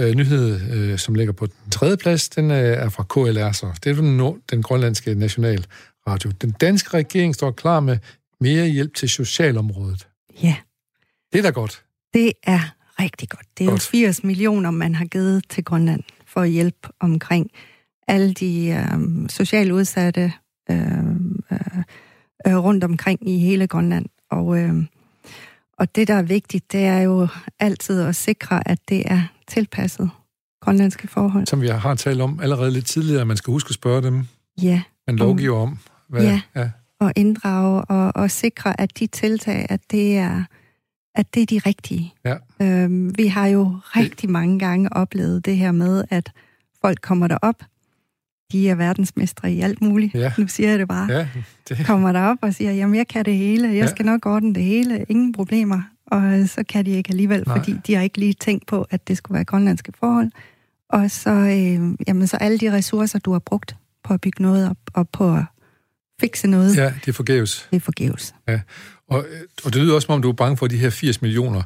øh, 0.00 0.14
nyhed, 0.14 0.60
øh, 0.72 0.98
som 0.98 1.14
ligger 1.14 1.32
på 1.32 1.46
den 1.46 1.70
tredje 1.70 1.96
plads. 1.96 2.28
Den 2.28 2.50
øh, 2.50 2.56
er 2.56 2.88
fra 2.88 3.02
KLR, 3.04 3.52
så 3.52 3.66
det 3.84 3.90
er 3.90 3.94
den, 3.94 4.16
nord- 4.16 4.38
den 4.50 4.62
grønlandske 4.62 5.14
nationalradio. 5.14 6.30
Den 6.42 6.50
danske 6.50 6.96
regering 6.96 7.34
står 7.34 7.50
klar 7.50 7.80
med 7.80 7.98
mere 8.40 8.66
hjælp 8.68 8.94
til 8.94 9.08
socialområdet. 9.08 10.06
Ja, 10.42 10.56
Det 11.32 11.38
er 11.38 11.42
da 11.42 11.50
godt. 11.50 11.82
det 12.14 12.32
er 12.42 12.60
rigtig 13.00 13.28
godt. 13.28 13.46
Det 13.58 13.64
er 13.66 13.70
Godt. 13.70 13.86
jo 13.94 13.98
80 13.98 14.24
millioner, 14.24 14.70
man 14.70 14.94
har 14.94 15.04
givet 15.04 15.44
til 15.48 15.64
Grønland 15.64 16.02
for 16.26 16.40
at 16.40 16.50
hjælpe 16.50 16.88
omkring 17.00 17.50
alle 18.08 18.34
de 18.34 18.68
øh, 18.68 19.28
socialt 19.28 19.72
udsatte 19.72 20.32
øh, 20.70 20.98
øh, 21.52 21.58
øh, 22.46 22.56
rundt 22.56 22.84
omkring 22.84 23.28
i 23.28 23.38
hele 23.38 23.66
Grønland. 23.66 24.06
Og, 24.30 24.58
øh, 24.58 24.74
og 25.78 25.96
det, 25.96 26.08
der 26.08 26.14
er 26.14 26.22
vigtigt, 26.22 26.72
det 26.72 26.84
er 26.84 27.00
jo 27.00 27.28
altid 27.58 28.00
at 28.02 28.16
sikre, 28.16 28.68
at 28.68 28.78
det 28.88 29.12
er 29.12 29.22
tilpasset 29.48 30.10
grønlandske 30.60 31.08
forhold. 31.08 31.46
Som 31.46 31.60
vi 31.62 31.68
har 31.68 31.94
talt 31.94 32.20
om 32.20 32.40
allerede 32.42 32.70
lidt 32.70 32.86
tidligere, 32.86 33.24
man 33.24 33.36
skal 33.36 33.52
huske 33.52 33.68
at 33.68 33.74
spørge 33.74 34.02
dem, 34.02 34.26
Ja, 34.62 34.82
man 35.06 35.16
lovgiver 35.16 35.58
om. 35.58 35.78
Hvad, 36.08 36.22
Ja. 36.22 36.40
ja. 36.56 36.70
og 37.00 37.12
inddrage 37.16 37.84
og, 37.84 38.12
og 38.14 38.30
sikre, 38.30 38.80
at 38.80 38.98
de 38.98 39.06
tiltag, 39.06 39.66
at 39.68 39.80
det 39.90 40.16
er, 40.16 40.44
at 41.14 41.34
det 41.34 41.42
er 41.42 41.46
de 41.46 41.58
rigtige. 41.66 42.14
Ja. 42.24 42.36
Øhm, 42.62 43.18
vi 43.18 43.26
har 43.26 43.46
jo 43.46 43.76
rigtig 43.96 44.30
mange 44.30 44.58
gange 44.58 44.92
oplevet 44.92 45.44
det 45.44 45.56
her 45.56 45.72
med, 45.72 46.04
at 46.10 46.32
folk 46.80 46.98
kommer 47.00 47.28
derop, 47.28 47.62
de 48.52 48.68
er 48.68 48.74
verdensmestre 48.74 49.52
i 49.52 49.60
alt 49.60 49.80
muligt. 49.82 50.14
Ja. 50.14 50.32
Nu 50.38 50.48
siger 50.48 50.70
jeg 50.70 50.78
det 50.78 50.88
bare. 50.88 51.12
ja, 51.12 51.26
det, 51.68 51.86
Kommer 51.86 52.12
derop 52.12 52.38
og 52.42 52.54
siger, 52.54 52.72
jamen 52.72 52.94
jeg 52.96 53.08
kan 53.08 53.24
det 53.24 53.36
hele, 53.36 53.68
jeg 53.68 53.74
Ja. 53.76 53.86
skal 53.86 54.06
nok 54.06 54.26
ordne 54.26 54.54
det 54.54 54.62
hele, 54.64 55.04
ingen 55.08 55.32
problemer. 55.32 55.82
Og 56.06 56.48
så 56.48 56.64
kan 56.68 56.86
de 56.86 56.90
ikke 56.90 57.10
alligevel, 57.10 57.42
Nej. 57.46 57.58
fordi 57.58 57.74
de 57.86 57.94
har 57.94 58.02
ikke 58.02 58.18
lige 58.18 58.32
tænkt 58.32 58.66
på, 58.66 58.86
at 58.90 59.08
det 59.08 59.16
skulle 59.16 59.34
være 59.34 59.44
grønlandske 59.44 59.92
forhold. 60.00 60.30
Og 60.88 61.10
så, 61.10 61.30
øh, 61.30 61.96
jamen, 62.08 62.26
så 62.26 62.36
alle 62.36 62.58
de 62.58 62.72
ressourcer, 62.72 63.18
du 63.18 63.32
har 63.32 63.38
brugt 63.38 63.76
på 64.04 64.14
at 64.14 64.20
bygge 64.20 64.42
noget 64.42 64.70
op, 64.70 64.76
og 64.94 65.08
på 65.08 65.34
at 65.36 65.44
fikse 66.20 66.48
noget, 66.48 66.76
ja, 66.76 66.92
det 67.04 67.08
er 67.08 67.12
forgæves. 67.12 67.68
det 67.70 67.76
er 67.76 67.80
forgæves. 67.80 68.34
Og, 69.08 69.18
øh, 69.18 69.40
og 69.64 69.72
det 69.74 69.82
lyder 69.82 69.94
også, 69.94 70.06
som 70.06 70.14
om 70.14 70.22
du 70.22 70.28
er 70.28 70.32
bange 70.32 70.56
for, 70.56 70.64
at 70.66 70.70
de 70.70 70.76
her 70.78 70.90
80 70.90 71.22
millioner, 71.22 71.62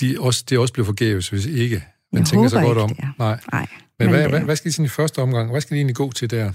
de 0.00 0.16
også, 0.20 0.44
det 0.50 0.58
også 0.58 0.72
bliver 0.72 0.86
forgæves, 0.86 1.28
hvis 1.28 1.46
ikke 1.46 1.84
man 2.12 2.20
Jeg 2.20 2.26
tænker 2.26 2.48
sig 2.48 2.62
godt 2.62 2.70
ikke, 2.76 2.82
om. 2.82 2.88
det 2.88 2.98
er. 2.98 3.12
Nej. 3.18 3.38
Nej. 3.52 3.66
Men, 4.04 4.14
hvad, 4.14 4.28
hvad, 4.28 4.40
hvad 4.40 4.56
skal 4.56 4.68
de 4.68 4.72
sådan 4.72 4.84
i 4.84 4.88
første 4.88 5.22
omgang? 5.22 5.50
Hvad 5.50 5.60
skal 5.60 5.74
de 5.74 5.78
egentlig 5.78 5.96
gå 5.96 6.12
til 6.12 6.30
der? 6.30 6.52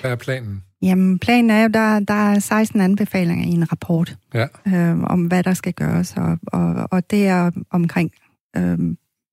Hvad 0.00 0.10
er 0.10 0.16
planen? 0.16 0.62
Jamen, 0.82 1.18
planen 1.18 1.50
er 1.50 1.62
jo, 1.62 1.68
der, 1.68 2.00
der 2.00 2.14
er 2.14 2.38
16 2.38 2.80
anbefalinger 2.80 3.46
i 3.46 3.50
en 3.50 3.72
rapport 3.72 4.16
Ja. 4.34 4.46
øh, 4.66 5.00
om, 5.02 5.26
hvad 5.26 5.42
der 5.42 5.54
skal 5.54 5.72
gøres, 5.72 6.14
og, 6.16 6.38
og, 6.46 6.88
og 6.90 7.10
det 7.10 7.26
er 7.26 7.50
omkring 7.70 8.12
øh, 8.56 8.78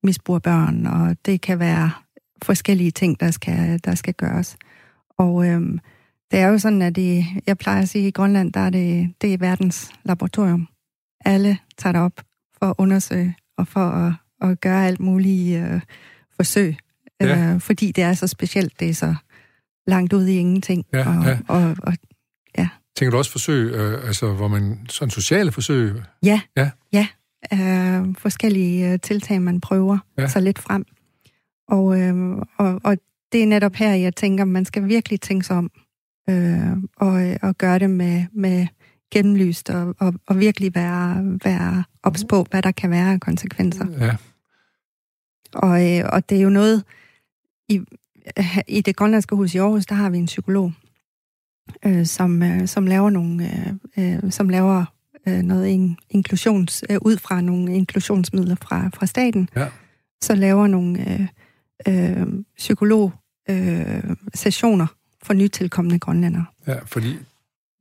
misbrug 0.02 0.34
af 0.36 0.42
børn, 0.42 0.86
og 0.86 1.16
det 1.26 1.40
kan 1.40 1.58
være 1.58 1.90
forskellige 2.42 2.90
ting, 2.90 3.20
der 3.20 3.30
skal, 3.30 3.80
der 3.84 3.94
skal 3.94 4.14
gøres. 4.14 4.56
Og 5.18 5.46
øh, 5.46 5.78
det 6.30 6.38
er 6.38 6.46
jo 6.46 6.58
sådan, 6.58 6.82
at 6.82 6.96
det, 6.96 7.24
jeg 7.46 7.58
plejer 7.58 7.82
at 7.82 7.88
sige, 7.88 8.04
at 8.04 8.08
i 8.08 8.10
Grønland, 8.10 8.52
der 8.52 8.60
er 8.60 8.70
det, 8.70 9.14
det 9.22 9.34
er 9.34 9.38
verdens 9.38 9.90
laboratorium. 10.04 10.68
Alle 11.24 11.58
tager 11.78 11.92
det 11.92 12.00
op 12.02 12.20
for 12.58 12.66
at 12.66 12.74
undersøge 12.78 13.36
og 13.58 13.68
for 13.68 13.80
at, 13.80 14.12
at 14.50 14.60
gøre 14.60 14.86
alt 14.86 15.00
muligt 15.00 15.62
øh, 15.62 15.80
forsøg, 16.36 16.76
Ja. 17.20 17.52
øh, 17.54 17.60
fordi 17.60 17.92
det 17.92 18.04
er 18.04 18.12
så 18.12 18.26
specielt, 18.26 18.80
det 18.80 18.88
er 18.90 18.94
så 18.94 19.14
langt 19.86 20.12
ude 20.12 20.34
i 20.34 20.36
ingenting. 20.36 20.84
Ja, 20.92 21.18
og, 21.18 21.24
ja. 21.24 21.38
Og, 21.48 21.76
og, 21.82 21.94
Tænker 22.96 23.10
du 23.10 23.16
også 23.18 23.30
forsøg, 23.30 23.72
øh, 23.72 24.06
altså 24.06 24.32
hvor 24.32 24.48
man, 24.48 24.78
sådan 24.88 25.10
sociale 25.10 25.52
forsøg? 25.52 26.02
ja, 26.22 26.40
Ja. 26.56 26.70
ja 26.92 27.06
øh, 27.52 28.14
forskellige 28.18 28.92
øh, 28.92 28.98
tiltag, 29.02 29.42
man 29.42 29.60
prøver 29.60 29.98
Ja. 30.18 30.22
ja. 30.22 30.28
så 30.28 30.40
lidt 30.40 30.58
frem. 30.58 30.84
Og, 31.68 32.00
øh, 32.00 32.36
og, 32.58 32.80
og 32.84 32.96
det 33.32 33.42
er 33.42 33.46
netop 33.46 33.74
her, 33.74 33.94
jeg 33.94 34.16
tænker, 34.16 34.44
man 34.44 34.64
skal 34.64 34.88
virkelig 34.88 35.20
tænke 35.20 35.46
sig 35.46 35.56
om 35.56 35.70
øh, 36.30 36.70
og, 36.96 37.36
og 37.42 37.58
gøre 37.58 37.78
det 37.78 37.90
med, 37.90 38.24
med 38.32 38.66
gennemlyst 39.12 39.70
og, 39.70 39.94
og, 39.98 40.14
og 40.26 40.38
virkelig 40.38 40.74
være, 40.74 41.38
være 41.44 41.84
ops 42.02 42.24
på, 42.28 42.46
hvad 42.50 42.62
der 42.62 42.72
kan 42.72 42.90
være 42.90 43.12
af 43.12 43.20
konsekvenser. 43.20 43.86
Ja, 43.98 44.16
Og, 45.54 45.98
øh, 45.98 46.04
og 46.12 46.28
det 46.30 46.38
er 46.38 46.42
jo 46.42 46.48
noget, 46.50 46.84
i, 47.68 47.80
i 48.68 48.80
det 48.80 48.96
grønlandske 48.96 49.36
hus 49.36 49.54
i 49.54 49.58
Aarhus, 49.58 49.86
der 49.86 49.94
har 49.94 50.10
vi 50.10 50.18
en 50.18 50.26
psykolog, 50.26 50.72
øh, 51.86 52.06
som, 52.06 52.42
øh, 52.42 52.68
som 52.68 52.86
laver 52.86 53.10
nogle, 53.10 53.50
øh, 53.98 54.14
øh, 54.24 54.32
som 54.32 54.48
laver 54.48 54.84
øh, 55.28 55.38
noget 55.42 55.66
in, 55.66 55.96
inklusions, 56.10 56.84
øh, 56.90 56.98
ud 57.02 57.16
fra 57.16 57.40
nogle 57.40 57.74
inklusionsmidler 57.74 58.56
fra, 58.62 58.90
fra 58.94 59.06
staten, 59.06 59.48
Ja. 59.56 59.68
så 60.22 60.34
laver 60.34 60.66
nogle 60.66 61.12
øh, 61.88 62.20
øh, 62.20 62.26
psykolog 62.56 63.12
øh, 63.50 64.02
sessioner 64.34 64.86
for 65.22 65.34
nytilkommende 65.34 65.98
grønlændere. 65.98 66.44
ja, 66.66 66.76
fordi 66.86 67.16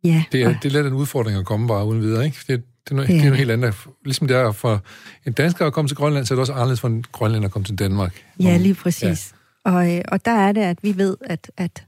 Ja, 0.04 0.24
det 0.32 0.42
er, 0.44 0.48
og- 0.50 0.56
det 0.64 0.70
er 0.70 0.74
lidt 0.74 0.88
en 0.88 0.94
udfordring 0.94 1.38
at 1.40 1.46
komme 1.46 1.68
bare 1.68 1.86
uden 1.86 2.02
videre, 2.02 2.26
ikke? 2.26 2.38
Det, 2.48 2.48
det 2.84 2.92
er 2.92 2.96
noget, 2.96 3.08
Det 3.08 3.14
det 3.14 3.20
er 3.22 3.26
noget 3.26 3.38
helt 3.38 3.52
andet. 3.52 3.76
Ligesom 4.06 4.28
det 4.28 4.38
er 4.38 4.52
for 4.52 4.82
en 5.26 5.34
dansker 5.34 5.66
at 5.68 5.74
komme 5.74 5.88
til 5.90 5.98
Grønland, 5.98 6.26
så 6.26 6.34
er 6.34 6.36
det 6.36 6.40
også 6.42 6.54
anderledes 6.54 6.80
for 6.82 6.88
en 6.88 7.04
grønlænder 7.12 7.48
at 7.48 7.52
komme 7.52 7.66
til 7.66 7.76
Danmark. 7.80 8.24
Ja, 8.40 8.58
lige 8.58 8.74
præcis. 8.74 9.04
Ja. 9.34 9.38
Og, 9.66 9.96
øh, 9.96 10.02
og 10.08 10.26
der 10.26 10.32
er 10.32 10.52
det, 10.52 10.62
at 10.62 10.84
vi 10.84 10.98
ved, 10.98 11.18
at, 11.22 11.52
at 11.58 11.86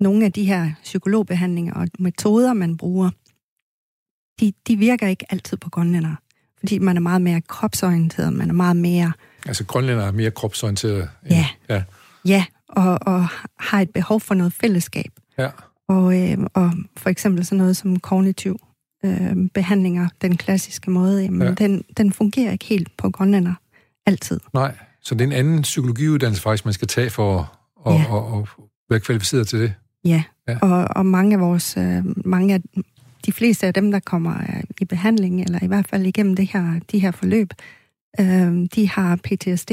nogle 0.00 0.24
af 0.24 0.32
de 0.32 0.44
her 0.44 0.70
psykologbehandlinger 0.82 1.74
og 1.74 1.88
metoder, 1.98 2.52
man 2.52 2.76
bruger, 2.76 3.10
de, 4.40 4.52
de 4.66 4.76
virker 4.76 5.06
ikke 5.06 5.26
altid 5.32 5.56
på 5.56 5.70
grønlændere. 5.70 6.16
Fordi 6.58 6.78
man 6.78 6.96
er 6.96 7.00
meget 7.00 7.22
mere 7.22 7.40
kropsorienteret, 7.40 8.32
man 8.32 8.48
er 8.48 8.54
meget 8.54 8.76
mere, 8.76 9.12
Altså 9.46 9.64
grønlænder 9.64 10.04
er 10.04 10.10
mere 10.12 10.30
kropsorienteret. 10.30 11.02
end- 11.22 11.30
Ja. 11.30 11.46
ja. 11.68 11.82
ja, 12.24 12.44
og, 12.68 12.98
og 13.02 13.26
har 13.60 13.80
et 13.80 13.90
behov 13.90 14.20
for 14.20 14.34
noget 14.34 14.52
fællesskab. 14.52 15.12
Ja. 15.38 15.50
Og, 15.88 16.20
øh, 16.30 16.38
og 16.54 16.72
for 16.96 17.10
eksempel 17.10 17.44
sådan 17.44 17.58
noget 17.58 17.76
som 17.76 18.00
kognitiv 18.00 18.58
øh, 19.04 19.36
behandlinger, 19.54 20.08
den 20.22 20.36
klassiske 20.36 20.90
måde, 20.90 21.22
jamen, 21.22 21.42
Ja. 21.42 21.48
ja. 21.48 21.54
den, 21.54 21.84
den 21.96 22.12
fungerer 22.12 22.52
ikke 22.52 22.64
helt 22.64 22.96
på 22.96 23.10
grønlænder 23.10 23.54
altid. 24.06 24.40
Nej, 24.54 24.74
så 25.06 25.14
det 25.14 25.20
er 25.20 25.26
en 25.26 25.32
anden 25.32 25.62
psykologiuddannelse 25.62 26.42
faktisk, 26.42 26.64
man 26.64 26.74
skal 26.74 26.88
tage 26.88 27.10
for 27.10 27.38
at 27.38 27.46
og, 27.76 27.94
Ja. 27.94 28.12
og, 28.12 28.26
og 28.26 28.48
være 28.90 29.00
kvalificeret 29.00 29.48
til 29.48 29.60
det. 29.60 29.74
Ja, 30.04 30.22
Ja. 30.48 30.58
Og, 30.62 30.88
og 30.96 31.06
mange 31.06 31.34
af 31.34 31.40
vores, 31.40 31.76
øh, 31.76 32.04
mange 32.26 32.54
af 32.54 32.62
de 33.26 33.32
fleste 33.32 33.66
af 33.66 33.74
dem, 33.74 33.90
der 33.90 33.98
kommer 34.00 34.40
øh, 34.40 34.62
i 34.80 34.84
behandling, 34.84 35.42
eller 35.42 35.58
i 35.62 35.66
hvert 35.66 35.88
fald 35.88 36.06
igennem 36.06 36.36
det 36.36 36.46
her, 36.52 36.80
de 36.92 36.98
her 36.98 37.10
forløb, 37.10 37.52
øh, 38.20 38.68
de 38.74 38.88
har 38.88 39.16
PTSD, 39.16 39.70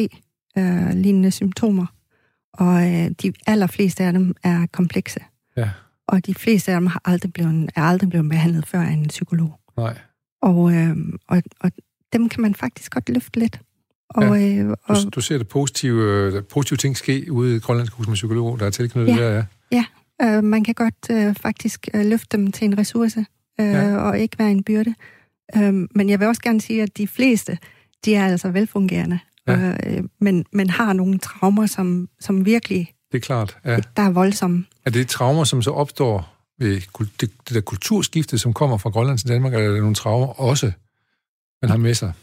øh, 0.58 0.90
lignende 0.90 1.32
symptomer, 1.32 1.86
og 2.54 2.94
øh, 2.94 3.10
de 3.10 3.34
allerfleste 3.48 4.04
af 4.04 4.14
dem 4.14 4.36
er 4.44 4.66
komplekse. 4.72 5.20
Ja. 5.58 5.70
Og 6.08 6.26
de 6.26 6.34
fleste 6.34 6.72
af 6.72 6.80
dem 6.80 6.88
har 6.88 7.02
aldrig 7.06 7.34
blevet, 7.34 7.72
er 7.76 7.82
aldrig 7.82 8.10
blevet 8.10 8.30
behandlet 8.30 8.68
før 8.68 8.82
af 8.82 8.92
en 8.92 9.08
psykolog. 9.08 9.60
Nej. 9.78 9.98
Og, 10.42 10.74
øh, 10.74 10.98
og, 11.28 11.44
og 11.60 11.72
dem 12.14 12.30
kan 12.30 12.42
man 12.42 12.56
faktisk 12.56 12.92
godt 12.92 13.10
løfte 13.10 13.40
lidt. 13.40 13.60
Og, 14.14 14.24
ja. 14.42 14.56
øh, 14.56 14.76
og, 14.84 14.96
Du, 14.96 15.10
du 15.10 15.22
ser 15.22 15.38
det 15.38 15.48
positive, 15.48 16.04
øh, 16.04 16.44
positive 16.44 16.78
ting 16.78 16.98
ske 16.98 17.32
ude 17.32 17.56
i 17.56 17.60
Grønlandsk 17.60 17.94
Hus 17.94 18.08
med 18.08 18.16
psykolog, 18.16 18.60
der 18.60 18.66
er 18.66 18.70
tilknyttet 18.70 19.16
Ja. 19.16 19.24
der, 19.24 19.44
ja. 19.72 19.86
Øh, 20.22 20.44
man 20.44 20.64
kan 20.64 20.74
godt 20.74 20.96
øh, 21.12 21.36
faktisk 21.36 21.88
øh, 21.94 22.06
løfte 22.06 22.38
dem 22.38 22.52
til 22.52 22.66
en 22.66 22.78
ressource, 22.78 23.26
øh, 23.60 23.66
Ja. 23.68 23.88
ja. 23.88 23.98
og 23.98 24.20
ikke 24.20 24.40
være 24.40 24.52
en 24.52 24.64
byrde. 24.64 24.94
Øh, 25.56 25.74
men 25.96 26.10
jeg 26.10 26.20
vil 26.20 26.28
også 26.28 26.42
gerne 26.42 26.62
sige, 26.62 26.84
at 26.84 26.98
de 26.98 27.08
fleste, 27.08 27.58
de 28.06 28.16
er 28.16 28.26
altså 28.28 28.50
velfungerende, 28.50 29.20
Ja. 29.48 29.74
øh, 29.88 30.04
men, 30.22 30.46
men 30.52 30.70
har 30.70 30.94
nogle 30.94 31.18
traumer, 31.20 31.66
som, 31.66 32.10
som 32.20 32.46
virkelig, 32.46 32.94
Det 33.12 33.18
er 33.18 33.22
klart. 33.22 33.58
Ja. 33.66 33.80
der 33.98 34.04
er 34.04 34.10
voldsomme. 34.10 34.66
Er 34.86 34.90
det 34.90 35.08
traumer, 35.08 35.44
som 35.44 35.62
så 35.62 35.72
opstår 35.72 36.30
ved 36.60 36.82
det, 37.20 37.22
det 37.22 37.56
der 37.56 37.62
kulturskifte, 37.62 38.38
som 38.38 38.54
kommer 38.54 38.78
fra 38.78 38.90
Grønland 38.90 39.18
til 39.18 39.28
Danmark, 39.28 39.54
eller 39.54 39.68
er 39.68 39.72
det 39.72 39.80
nogle 39.82 39.96
traumer 39.96 40.28
også, 40.42 40.72
man 41.62 41.70
har 41.72 41.78
med 41.78 41.94
sig? 41.94 42.14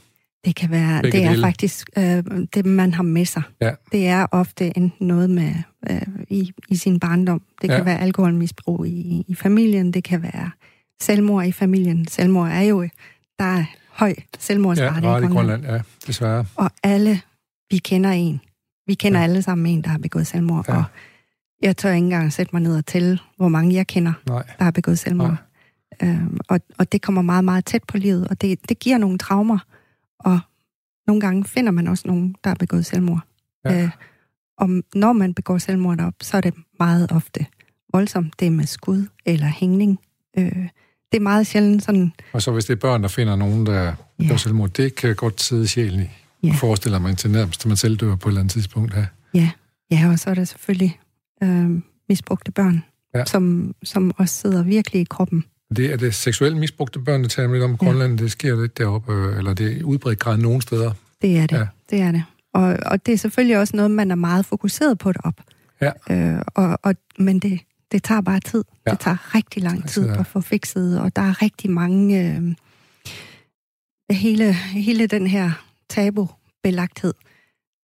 Det 0.45 0.57
kan 0.57 0.70
være, 0.70 1.03
Begge 1.03 1.18
det 1.18 1.24
er 1.26 1.30
dele. 1.30 1.43
faktisk 1.43 1.88
øh, 1.99 2.24
det, 2.55 2.66
man 2.66 2.95
har 2.95 3.03
med 3.03 3.24
sig. 3.24 3.43
Ja. 3.61 3.70
Det 3.93 4.07
er 4.07 4.26
ofte 4.32 4.76
enten 4.76 5.07
noget 5.07 5.30
med 5.30 5.53
øh, 5.91 6.03
i, 6.28 6.53
i 6.68 6.76
sin 6.76 7.01
barndom. 7.01 7.43
Det 7.62 7.70
kan 7.70 7.78
Ja. 7.78 7.84
være 7.84 8.01
alkoholmisbrug 8.01 8.86
i, 8.86 9.24
i 9.28 9.34
familien. 9.34 9.93
Det 9.93 10.05
kan 10.05 10.22
være 10.22 10.51
selvmord 11.01 11.47
i 11.47 11.53
familien. 11.53 12.07
Selvmord 12.09 12.49
er 12.49 12.61
jo, 12.62 12.82
der 13.38 13.45
er 13.45 13.64
høj 13.91 14.09
Ja, 14.09 14.14
selvmordsrate 14.38 14.95
ret 14.95 15.03
i 15.03 15.07
Grønland. 15.26 15.32
Grønland, 15.32 15.64
ja, 15.64 15.80
desværre. 16.07 16.45
Og 16.57 16.70
alle, 16.82 17.20
vi 17.70 17.78
kender 17.78 18.11
en. 18.11 18.41
Vi 18.86 18.95
kender 18.95 19.18
Ja. 19.18 19.24
ja. 19.24 19.28
alle 19.30 19.43
sammen 19.43 19.66
en, 19.66 19.82
der 19.82 19.88
har 19.91 19.99
begået 19.99 20.26
selvmord. 20.26 20.64
Ja. 20.68 20.72
Ja. 20.74 20.78
Og 20.78 20.84
jeg 21.62 21.76
tør 21.76 21.93
ikke 21.93 22.05
engang 22.05 22.32
sætte 22.32 22.51
mig 22.53 22.62
ned 22.62 22.76
og 22.76 22.86
tælle, 22.86 23.18
hvor 23.36 23.49
mange 23.49 23.74
jeg 23.74 23.86
kender, 23.86 24.12
Nej. 24.28 24.43
der 24.59 24.64
har 24.64 24.70
begået 24.70 24.99
selvmord. 24.99 25.36
Øhm, 26.03 26.38
og, 26.49 26.61
og 26.78 26.93
det 26.93 27.03
kommer 27.03 27.22
meget, 27.22 27.45
meget 27.45 27.64
tæt 27.64 27.82
på 27.88 27.97
livet, 27.99 28.28
og 28.28 28.41
det, 28.41 28.68
det 28.68 28.78
giver 28.78 28.99
nogle 28.99 29.18
traumer. 29.18 29.59
Og 30.20 30.40
nogle 31.06 31.20
gange 31.20 31.44
finder 31.44 31.70
man 31.72 31.86
også 31.88 32.08
nogen, 32.08 32.34
der 32.44 32.50
har 32.50 32.54
begået 32.54 32.86
selvmord. 32.86 33.20
Ja. 33.64 33.82
Øh, 33.82 33.90
og 34.58 34.68
når 34.94 35.12
man 35.12 35.34
begår 35.34 35.58
selvmord 35.58 36.00
op, 36.00 36.14
så 36.22 36.36
er 36.36 36.40
det 36.40 36.54
meget 36.78 37.12
ofte 37.12 37.46
voldsomt. 37.92 38.40
Det 38.40 38.46
er 38.46 38.50
med 38.50 38.66
skud 38.66 39.06
eller 39.26 39.46
hængning. 39.46 39.98
Øh, 40.38 40.44
det 41.12 41.16
er 41.16 41.20
meget 41.20 41.46
sjældent 41.46 41.82
sådan, 41.82 42.12
Og 42.32 42.42
så 42.42 42.52
hvis 42.52 42.64
det 42.64 42.72
er 42.72 42.80
børn, 42.80 43.02
der 43.02 43.08
finder 43.08 43.36
nogen, 43.36 43.66
der 43.66 43.94
Ja. 44.20 44.28
gør 44.28 44.36
selvmord, 44.36 44.70
det 44.70 44.94
kan 44.94 45.16
godt 45.16 45.40
sidde 45.42 45.64
i 45.64 45.66
sjælen 45.66 46.00
i. 46.00 46.06
Ja. 46.46 46.52
Forestiller 46.52 46.98
man 46.98 47.16
til 47.16 47.30
nærmest, 47.30 47.60
at 47.62 47.66
man 47.66 47.76
selv 47.76 47.96
dør 47.96 48.16
på 48.16 48.28
et 48.28 48.30
eller 48.30 48.40
andet 48.40 48.52
tidspunkt. 48.52 48.94
Ja. 48.94 49.06
ja, 49.34 49.50
ja 49.90 50.08
og 50.08 50.18
så 50.18 50.30
er 50.30 50.34
der 50.34 50.44
selvfølgelig 50.44 51.00
øh, 51.42 51.70
misbrugte 52.08 52.52
børn, 52.52 52.84
Ja. 53.14 53.18
ja. 53.18 53.24
som, 53.24 53.74
som 53.84 54.12
også 54.16 54.34
sidder 54.34 54.62
virkelig 54.62 55.00
i 55.00 55.04
kroppen. 55.04 55.44
Det 55.76 55.92
er 55.92 55.96
det 55.96 56.14
seksuelt 56.14 56.56
misbrugte 56.56 56.98
børn, 56.98 57.22
der 57.22 57.28
taler 57.28 57.52
lidt 57.52 57.62
om 57.62 57.72
i 57.74 57.76
Grønland. 57.76 58.18
Det 58.18 58.32
sker 58.32 58.60
lidt 58.60 58.78
deroppe, 58.78 59.12
øh, 59.12 59.38
eller 59.38 59.54
det 59.54 59.78
er 59.78 59.84
udbredt 59.84 60.18
grad 60.18 60.36
nogle 60.36 60.62
steder. 60.62 60.92
Det 61.22 61.38
er 61.38 61.46
det. 61.46 61.56
Ja. 61.56 61.58
Ja. 61.58 61.66
Det 61.90 62.00
er 62.00 62.12
det. 62.12 62.24
Og, 62.54 62.76
og 62.86 63.06
det 63.06 63.14
er 63.14 63.18
selvfølgelig 63.18 63.58
også 63.58 63.76
noget, 63.76 63.90
man 63.90 64.10
er 64.10 64.14
meget 64.14 64.46
fokuseret 64.46 64.98
på 64.98 65.12
det 65.12 65.20
op. 65.24 65.40
Ja. 65.80 65.90
Øh, 66.10 66.42
og, 66.54 66.78
og, 66.82 66.94
men 67.18 67.38
det, 67.38 67.60
det 67.92 68.02
tager 68.02 68.20
bare 68.20 68.40
tid. 68.40 68.64
Ja. 68.68 68.90
Ja. 68.90 68.94
Det 68.94 69.00
tager 69.00 69.34
rigtig 69.34 69.62
lang 69.62 69.88
tid 69.88 70.06
ja. 70.06 70.20
at 70.20 70.26
få 70.26 70.40
fikset, 70.40 71.00
og 71.00 71.16
der 71.16 71.22
er 71.22 71.42
rigtig 71.42 71.70
mange... 71.70 72.26
Øh, 72.26 72.54
hele, 74.10 74.52
hele 74.54 75.06
den 75.06 75.26
her 75.26 75.50
tabubelagthed, 75.88 77.14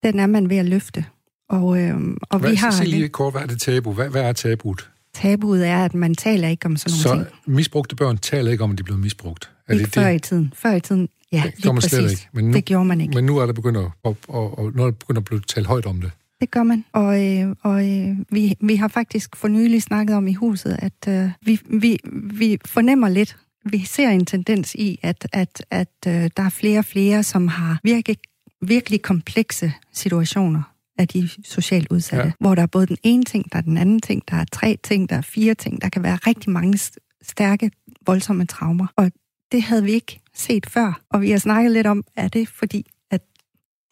den 0.02 0.20
er 0.20 0.26
man 0.26 0.50
ved 0.50 0.56
at 0.56 0.64
løfte. 0.64 1.04
Og, 1.48 1.80
øh, 1.80 2.00
og 2.30 2.38
Hvad, 2.38 2.50
vi 2.50 2.56
har... 2.56 2.70
sig 2.70 2.86
lige 2.86 3.08
kort, 3.08 3.32
hvad 3.32 3.42
er 3.42 3.46
det 3.46 3.60
tabu? 3.60 3.92
Hvad, 3.92 4.08
hvad 4.08 4.22
er 4.22 4.32
tabuet? 4.32 4.90
Tabuet 5.22 5.68
er, 5.68 5.84
at 5.84 5.94
man 5.94 6.14
taler 6.14 6.48
ikke 6.48 6.66
om 6.66 6.76
sådan 6.76 6.90
nogle 7.08 7.24
Så 7.26 7.30
ting. 7.46 7.54
misbrugte 7.56 7.96
børn 7.96 8.18
taler 8.18 8.50
ikke 8.52 8.64
om, 8.64 8.70
at 8.72 8.78
de 8.78 8.82
blevet 8.82 9.00
misbrugt. 9.00 9.50
Er 9.68 9.72
Ikke 9.72 9.84
det 9.84 9.94
før 9.94 10.08
det? 10.08 10.14
i 10.14 10.18
tiden. 10.18 10.52
Før 10.56 10.72
i 10.72 10.80
tiden, 10.80 11.08
ja, 11.32 11.42
Det 11.46 11.54
gjorde 11.62 11.74
man 11.74 11.80
præcis. 11.80 11.90
slet 11.98 12.10
ikke. 12.10 12.28
Men 12.32 12.44
nu, 12.44 12.52
Det 12.52 12.64
gjorde 12.64 12.84
man 12.84 13.00
ikke. 13.00 13.14
men 13.14 13.24
nu 13.24 13.38
er 13.38 13.46
der 13.46 13.52
begyndt 13.52 13.78
at, 13.78 13.84
og, 14.04 14.16
og, 14.28 14.58
og, 14.58 14.72
nu 14.74 14.82
er 14.82 14.86
der 14.86 14.92
begyndt 14.92 15.18
at 15.18 15.24
blive 15.24 15.40
talt 15.40 15.66
højt 15.66 15.86
om 15.86 16.00
det. 16.00 16.10
Det 16.40 16.50
gør 16.50 16.62
man, 16.62 16.84
og, 16.92 17.24
øh, 17.24 17.54
og 17.62 17.90
øh, 17.92 18.16
vi, 18.30 18.54
vi 18.60 18.76
har 18.76 18.88
faktisk 18.88 19.36
for 19.36 19.48
nylig 19.48 19.82
snakket 19.82 20.16
om 20.16 20.28
i 20.28 20.34
huset, 20.34 20.76
at 20.78 21.08
øh, 21.08 21.30
vi, 21.42 21.60
vi, 21.70 21.98
vi 22.32 22.58
fornemmer 22.64 23.08
lidt, 23.08 23.36
vi 23.64 23.84
ser 23.84 24.08
en 24.10 24.26
tendens 24.26 24.74
i, 24.74 24.98
at, 25.02 25.28
at, 25.32 25.64
at 25.70 25.88
øh, 26.06 26.12
der 26.36 26.42
er 26.42 26.48
flere 26.50 26.78
og 26.78 26.84
flere, 26.84 27.22
som 27.22 27.48
har 27.48 27.80
virkelig, 27.84 28.16
virkelig 28.62 29.02
komplekse 29.02 29.72
situationer 29.92 30.62
af 30.98 31.08
de 31.08 31.28
socialt 31.44 31.86
udsatte, 31.90 32.24
Ja. 32.26 32.32
hvor 32.40 32.54
der 32.54 32.62
er 32.62 32.66
både 32.66 32.86
den 32.86 32.96
ene 33.02 33.24
ting, 33.24 33.52
der 33.52 33.58
er 33.58 33.62
den 33.62 33.76
anden 33.78 34.00
ting, 34.00 34.22
der 34.30 34.36
er 34.36 34.44
tre 34.52 34.78
ting, 34.82 35.08
der 35.08 35.16
er 35.16 35.20
fire 35.20 35.54
ting, 35.54 35.82
der 35.82 35.88
kan 35.88 36.02
være 36.02 36.16
rigtig 36.16 36.50
mange 36.50 36.78
stærke, 37.22 37.70
voldsomme 38.06 38.46
traumer. 38.46 38.86
Og 38.96 39.12
det 39.52 39.62
havde 39.62 39.84
vi 39.84 39.90
ikke 39.92 40.20
set 40.34 40.66
før, 40.66 41.00
og 41.10 41.20
vi 41.20 41.30
har 41.30 41.38
snakket 41.38 41.72
lidt 41.72 41.86
om, 41.86 42.04
er 42.16 42.28
det 42.28 42.48
fordi, 42.48 42.86
at 43.10 43.20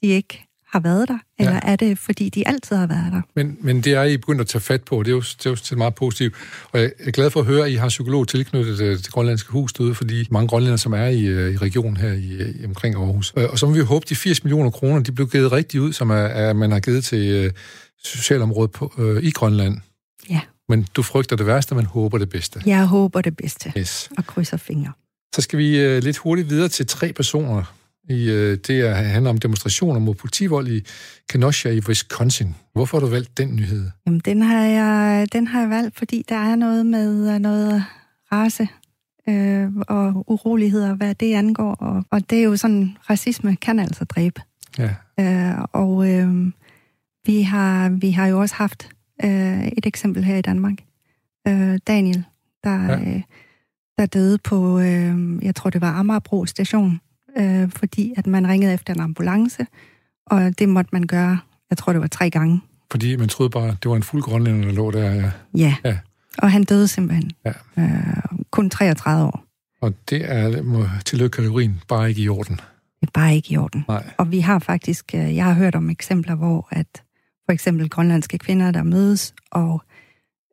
de 0.03 0.09
ikke 0.09 0.47
har 0.75 0.81
været 0.81 1.09
der, 1.09 1.19
eller 1.39 1.53
ja. 1.53 1.61
er 1.63 1.77
det, 1.77 1.99
fordi 1.99 2.29
de 2.29 2.49
altid 2.49 2.77
har 2.77 2.87
været 2.87 3.13
der? 3.13 3.21
Men, 3.37 3.57
men 3.61 3.81
det 3.81 3.93
er 3.93 4.03
I 4.03 4.17
begyndt 4.17 4.41
at 4.41 4.47
tage 4.47 4.63
fat 4.63 4.83
på, 4.83 5.03
det 5.03 5.09
er 5.09 5.13
jo, 5.13 5.21
det 5.21 5.47
er 5.47 5.69
jo 5.73 5.77
meget 5.77 5.95
positivt. 5.95 6.35
Og 6.73 6.81
jeg 6.81 6.91
er 6.99 7.11
glad 7.11 7.31
for 7.31 7.41
at 7.41 7.47
høre, 7.47 7.65
at 7.65 7.73
I 7.73 7.75
har 7.75 7.89
psykolog 7.89 8.29
tilknyttet 8.29 8.79
til 8.79 8.87
det 8.87 9.11
grønlandske 9.11 9.53
hus 9.53 9.73
derude, 9.73 9.95
fordi 9.95 10.29
mange 10.31 10.49
grønlænder, 10.49 10.77
som 10.77 10.93
er 10.93 11.07
i, 11.07 11.25
øh, 11.25 11.55
i 11.55 11.57
regionen 11.57 11.97
her 11.97 12.13
i, 12.13 12.53
i 12.63 12.65
omkring 12.65 12.95
Aarhus. 12.95 13.31
Og 13.31 13.59
så 13.59 13.67
må 13.67 13.73
vi 13.73 13.81
håbe, 13.81 14.07
de 14.09 14.15
80 14.15 14.45
millioner 14.45 14.71
kroner, 14.71 15.03
de 15.03 15.13
blev 15.13 15.29
givet 15.29 15.53
rigtigt 15.53 15.81
ud, 15.81 15.93
som 15.93 16.11
er, 16.11 16.15
er, 16.15 16.53
man 16.53 16.73
har 16.73 16.81
givet 16.81 17.05
til 17.05 17.47
uh, 17.47 17.53
socialområdet 18.05 18.71
på, 18.71 18.93
uh, 18.99 19.23
i 19.23 19.31
Grønland. 19.31 19.79
Ja. 20.31 20.41
Men 20.69 20.87
du 20.97 21.03
frygter 21.03 21.37
det 21.37 21.47
værste, 21.47 21.75
men 21.75 21.85
håber 21.87 22.19
det 22.19 22.29
bedste. 22.29 22.63
Jeg 22.67 22.87
håber 22.87 23.21
det 23.21 23.37
bedste. 23.37 23.73
Yes. 23.79 24.11
Og 24.19 24.27
krydser 24.27 24.57
fingre. 24.57 24.93
Så 25.35 25.41
skal 25.41 25.59
vi 25.59 25.97
uh, 25.97 26.03
lidt 26.03 26.17
hurtigt 26.17 26.51
videre 26.51 26.69
til 26.69 26.87
tre 26.87 27.13
personer, 27.13 27.75
i, 28.09 28.31
øh, 28.31 28.59
det 28.67 28.97
handler 28.97 29.31
om 29.31 29.39
demonstrationer 29.39 30.01
mod 30.01 30.15
politivold 30.15 30.69
i 30.69 30.87
Kenosha 31.29 31.69
i 31.69 31.81
Wisconsin. 31.89 32.55
Hvorfor 32.73 32.99
har 32.99 33.07
du 33.07 33.11
valgt 33.11 33.39
den 33.39 33.57
nyhed? 33.57 33.91
Jamen, 34.07 34.21
den 34.25 34.43
har 34.43 34.65
jeg, 34.65 35.27
den 35.33 35.47
har 35.47 35.61
jeg 35.61 35.71
valgt, 35.71 35.99
fordi 35.99 36.25
der 36.29 36.37
er 36.37 36.57
noget 36.57 36.87
med 36.87 37.35
øh, 37.35 37.39
noget 37.39 37.85
race 38.33 38.69
øh, 39.29 39.69
og 39.89 40.25
uroligheder, 40.31 40.95
hvad 40.95 41.15
det 41.15 41.35
angår. 41.35 41.75
Og, 41.75 42.05
og 42.11 42.31
det 42.31 42.39
er 42.39 42.43
jo 42.43 42.57
sådan, 42.57 42.97
racisme 43.11 43.57
kan 43.57 43.79
altså 43.79 44.05
dræbe. 44.05 44.41
Ja. 44.79 44.95
Øh, 45.21 45.65
og 45.73 46.11
øh, 46.11 46.53
vi, 47.27 47.43
har, 47.43 47.89
vi 47.89 48.11
har 48.11 48.27
jo 48.27 48.41
også 48.41 48.55
haft 48.55 48.89
øh, 49.25 49.67
et 49.67 49.87
eksempel 49.87 50.25
her 50.25 50.37
i 50.37 50.43
Danmark. 50.43 50.75
Øh, 51.49 51.79
Daniel, 51.87 52.25
der, 52.65 52.85
ja. 52.85 53.01
øh, 53.01 53.23
der 53.99 54.07
døde 54.07 54.39
på, 54.39 54.79
øh, 54.79 55.45
jeg 55.45 55.55
tror 55.55 55.71
det 55.71 55.81
var 55.81 55.93
Amagerbro 55.93 56.47
station, 56.47 57.01
øh, 57.39 57.71
fordi 57.71 58.15
at 58.17 58.27
man 58.27 58.49
ringede 58.49 58.75
efter 58.75 58.95
en 58.95 59.01
ambulance, 59.01 59.67
og 60.27 60.59
det 60.59 60.69
måtte 60.69 60.89
man 60.93 61.03
gøre, 61.03 61.39
jeg 61.71 61.79
tror 61.79 61.93
det 61.93 62.03
var 62.03 62.09
tre 62.09 62.31
gange. 62.31 62.61
Fordi 62.91 63.17
man 63.17 63.29
troede 63.29 63.51
bare, 63.51 63.77
det 63.83 63.91
var 63.91 63.97
en 63.97 64.03
fuld 64.03 64.23
grønlænder, 64.23 64.67
der 64.69 64.75
lå 64.75 64.91
der, 64.91 65.15
ja. 65.15 65.31
Ja, 65.55 65.77
ja. 65.85 65.99
og 66.39 66.53
han 66.53 66.65
døde 66.65 66.89
simpelthen. 66.89 67.31
Ja. 67.45 67.53
Øh, 67.79 68.23
kun 68.51 68.71
33 68.71 69.25
år. 69.25 69.45
Og 69.81 69.95
det 70.11 70.23
er 70.25 70.89
tillykke 71.05 71.35
kategorien 71.35 71.83
bare 71.89 72.09
ikke 72.09 72.23
i 72.23 72.29
orden. 72.29 72.57
Det 73.01 73.07
er 73.07 73.11
bare 73.15 73.35
ikke 73.35 73.53
i 73.53 73.57
orden. 73.57 73.85
Nej. 73.89 74.11
Og 74.19 74.31
vi 74.31 74.41
har 74.41 74.59
faktisk, 74.59 75.15
øh, 75.15 75.37
jeg 75.37 75.45
har 75.45 75.53
hørt 75.53 75.75
om 75.75 75.91
eksempler, 75.91 76.35
hvor 76.35 76.69
at 76.71 77.03
for 77.45 77.53
eksempel 77.53 77.91
grønlandske 77.91 78.39
kvinder, 78.39 78.71
der 78.71 78.83
mødes 78.83 79.35
og 79.51 79.83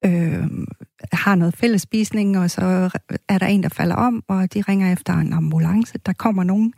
øh, 0.05 0.43
har 1.11 1.35
noget 1.35 1.55
fælles 1.57 1.81
spisning, 1.81 2.37
og 2.39 2.51
så 2.51 2.89
er 3.29 3.37
der 3.37 3.45
en, 3.45 3.63
der 3.63 3.69
falder 3.69 3.95
om, 3.95 4.23
og 4.27 4.53
de 4.53 4.61
ringer 4.61 4.93
efter 4.93 5.13
en 5.13 5.33
ambulance. 5.33 5.93
Der 6.05 6.13
kommer 6.13 6.43
nogen, 6.43 6.73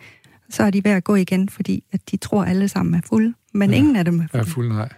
så 0.50 0.64
er 0.64 0.70
de 0.70 0.84
ved 0.84 0.92
at 0.92 1.04
gå 1.04 1.16
igen, 1.16 1.50
fordi 1.50 1.84
at 1.92 2.12
de 2.12 2.18
tror 2.18 2.44
alle 2.44 2.68
sammen 2.68 2.94
er 2.94 3.02
fulde, 3.06 3.34
men 3.54 3.70
ja, 3.70 3.76
ingen 3.76 3.96
af 3.96 4.06
dem 4.06 4.20
er 4.20 4.28
fulde. 4.28 4.42
Er 4.42 4.50
fuld, 4.50 4.70
nej. 4.70 4.90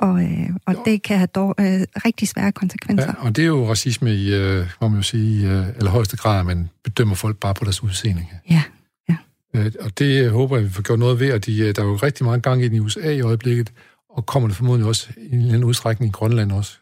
Og, 0.00 0.22
øh, 0.22 0.50
og 0.66 0.76
det 0.84 1.02
kan 1.02 1.16
have 1.16 1.26
dog, 1.26 1.54
øh, 1.60 1.80
rigtig 2.04 2.28
svære 2.28 2.52
konsekvenser. 2.52 3.14
Ja, 3.18 3.26
og 3.26 3.36
det 3.36 3.42
er 3.42 3.46
jo 3.46 3.68
racisme 3.68 4.14
i, 4.14 4.34
øh, 4.34 4.66
må 4.80 4.88
man 4.88 4.96
jo 4.96 5.02
sige, 5.02 5.40
i 5.40 5.44
øh, 5.44 5.68
allerhøjeste 5.68 6.16
grad, 6.16 6.40
at 6.40 6.46
man 6.46 6.70
bedømmer 6.84 7.14
folk 7.14 7.36
bare 7.36 7.54
på 7.54 7.64
deres 7.64 7.82
udseende. 7.82 8.26
Ja, 8.50 8.62
ja. 9.08 9.16
Øh, 9.54 9.72
og 9.80 9.98
det 9.98 10.30
håber 10.30 10.56
jeg, 10.56 10.64
vi 10.64 10.70
får 10.70 10.82
gjort 10.82 10.98
noget 10.98 11.20
ved, 11.20 11.32
og 11.32 11.46
de, 11.46 11.58
øh, 11.58 11.74
der 11.76 11.82
er 11.82 11.86
jo 11.86 11.96
rigtig 11.96 12.26
mange 12.26 12.40
gange 12.40 12.76
i 12.76 12.80
USA 12.80 13.10
i 13.10 13.20
øjeblikket, 13.20 13.72
og 14.10 14.26
kommer 14.26 14.48
det 14.48 14.56
formodentlig 14.56 14.88
også 14.88 15.08
i 15.16 15.26
en 15.26 15.34
eller 15.34 15.48
anden 15.48 15.64
udstrækning 15.64 16.10
i 16.10 16.12
Grønland 16.12 16.52
også. 16.52 16.78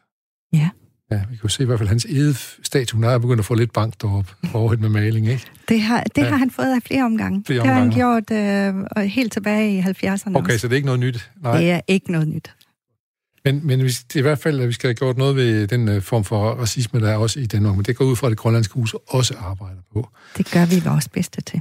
Ja. 0.53 0.69
Ja, 1.11 1.17
vi 1.17 1.37
kan 1.37 1.41
jo 1.45 1.49
se 1.49 1.63
i 1.63 1.67
hvert 1.67 1.79
fald, 1.79 1.89
hans 1.89 2.05
edestatue, 2.05 2.97
hun 2.97 3.05
er 3.05 3.19
begyndt 3.19 3.39
at 3.39 3.45
få 3.45 3.55
lidt 3.55 3.73
bank 3.73 3.95
deroppe, 4.01 4.33
overhovedet 4.55 4.81
med 4.81 4.89
maling, 4.89 5.29
ikke? 5.29 5.47
Det 5.69 5.81
har, 5.81 6.03
det 6.03 6.23
ja. 6.23 6.29
har 6.29 6.37
han 6.37 6.51
fået 6.51 6.75
af 6.75 6.83
flere 6.83 7.05
omgange. 7.05 7.43
Flere 7.47 7.63
det 7.63 7.69
har 7.69 7.81
han 7.81 7.91
gjort 7.91 8.31
øh, 8.31 9.03
helt 9.05 9.33
tilbage 9.33 9.79
i 9.79 9.81
70'erne 9.81 10.37
Okay, 10.37 10.53
også. 10.53 10.59
så 10.59 10.69
det 10.69 10.73
er 10.73 10.77
ikke 10.77 10.87
noget 10.87 11.01
nyt? 11.01 11.31
Nej. 11.43 11.61
Det 11.61 11.71
er 11.71 11.81
ikke 11.89 12.13
noget 12.13 12.29
nyt. 12.29 12.55
Men, 13.45 13.67
men 13.67 13.81
det 13.81 14.15
er 14.15 14.19
i 14.19 14.23
hvert 14.23 14.39
fald, 14.39 14.61
at 14.61 14.69
vi 14.69 14.73
skal 14.73 14.89
have 14.89 14.95
gjort 14.95 15.19
noget 15.19 15.37
ved 15.37 15.67
den 15.67 15.89
uh, 15.89 16.03
form 16.03 16.25
for 16.25 16.51
racisme, 16.51 17.01
der 17.01 17.11
er 17.11 17.17
også 17.17 17.41
i 17.41 17.47
Danmark. 17.47 17.77
Men 17.77 17.85
det 17.85 17.97
går 17.97 18.05
ud 18.05 18.17
fra, 18.17 18.27
at 18.27 18.31
det 18.31 18.39
grønlandske 18.39 18.75
hus 18.75 18.95
også 19.09 19.35
arbejder 19.39 19.81
på. 19.93 20.09
Det 20.37 20.51
gør 20.51 20.67
vi 20.67 20.81
vores 20.85 21.09
bedste 21.09 21.41
til. 21.41 21.61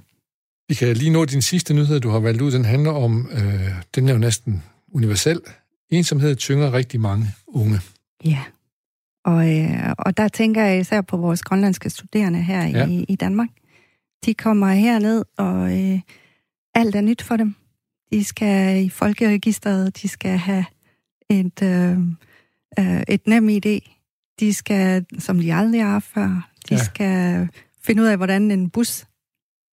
Vi 0.67 0.73
kan 0.73 0.97
lige 0.97 1.11
nå 1.11 1.25
din 1.25 1.41
sidste 1.41 1.73
nyhed, 1.73 1.99
du 1.99 2.09
har 2.09 2.19
valgt 2.19 2.41
ud. 2.41 2.51
Den 2.51 2.65
handler 2.65 2.91
om, 2.91 3.29
øh, 3.31 3.69
den 3.95 4.09
er 4.09 4.13
jo 4.13 4.19
næsten 4.19 4.63
universel. 4.93 5.39
Ensomhed 5.91 6.35
tynger 6.35 6.73
rigtig 6.73 7.01
mange 7.01 7.27
unge. 7.47 7.79
Ja, 8.25 8.39
og, 9.25 9.59
øh, 9.59 9.93
og 9.97 10.17
der 10.17 10.27
tænker 10.27 10.63
jeg 10.63 10.79
især 10.79 11.01
på 11.01 11.17
vores 11.17 11.43
grønlandske 11.43 11.89
studerende 11.89 12.41
her 12.41 12.67
ja. 12.67 12.87
i, 12.87 13.05
i 13.09 13.15
Danmark. 13.15 13.49
De 14.25 14.33
kommer 14.33 14.67
herned, 14.67 15.25
og 15.37 15.79
øh, 15.79 15.99
alt 16.75 16.95
er 16.95 17.01
nyt 17.01 17.21
for 17.21 17.37
dem. 17.37 17.55
De 18.11 18.23
skal 18.23 18.83
i 18.85 18.89
folkeregisteret, 18.89 20.01
de 20.01 20.07
skal 20.07 20.37
have 20.37 20.65
et, 21.29 21.63
øh, 21.63 21.97
øh, 22.79 23.03
et 23.07 23.27
nem 23.27 23.49
idé. 23.49 23.95
De 24.39 24.53
skal, 24.53 25.05
som 25.19 25.39
de 25.39 25.53
aldrig 25.53 25.83
har 25.83 25.91
haft 25.91 26.05
før, 26.05 26.49
de 26.69 26.75
ja. 26.75 26.83
skal 26.83 27.47
finde 27.83 28.01
ud 28.01 28.07
af, 28.07 28.17
hvordan 28.17 28.51
en 28.51 28.69
bus 28.69 29.05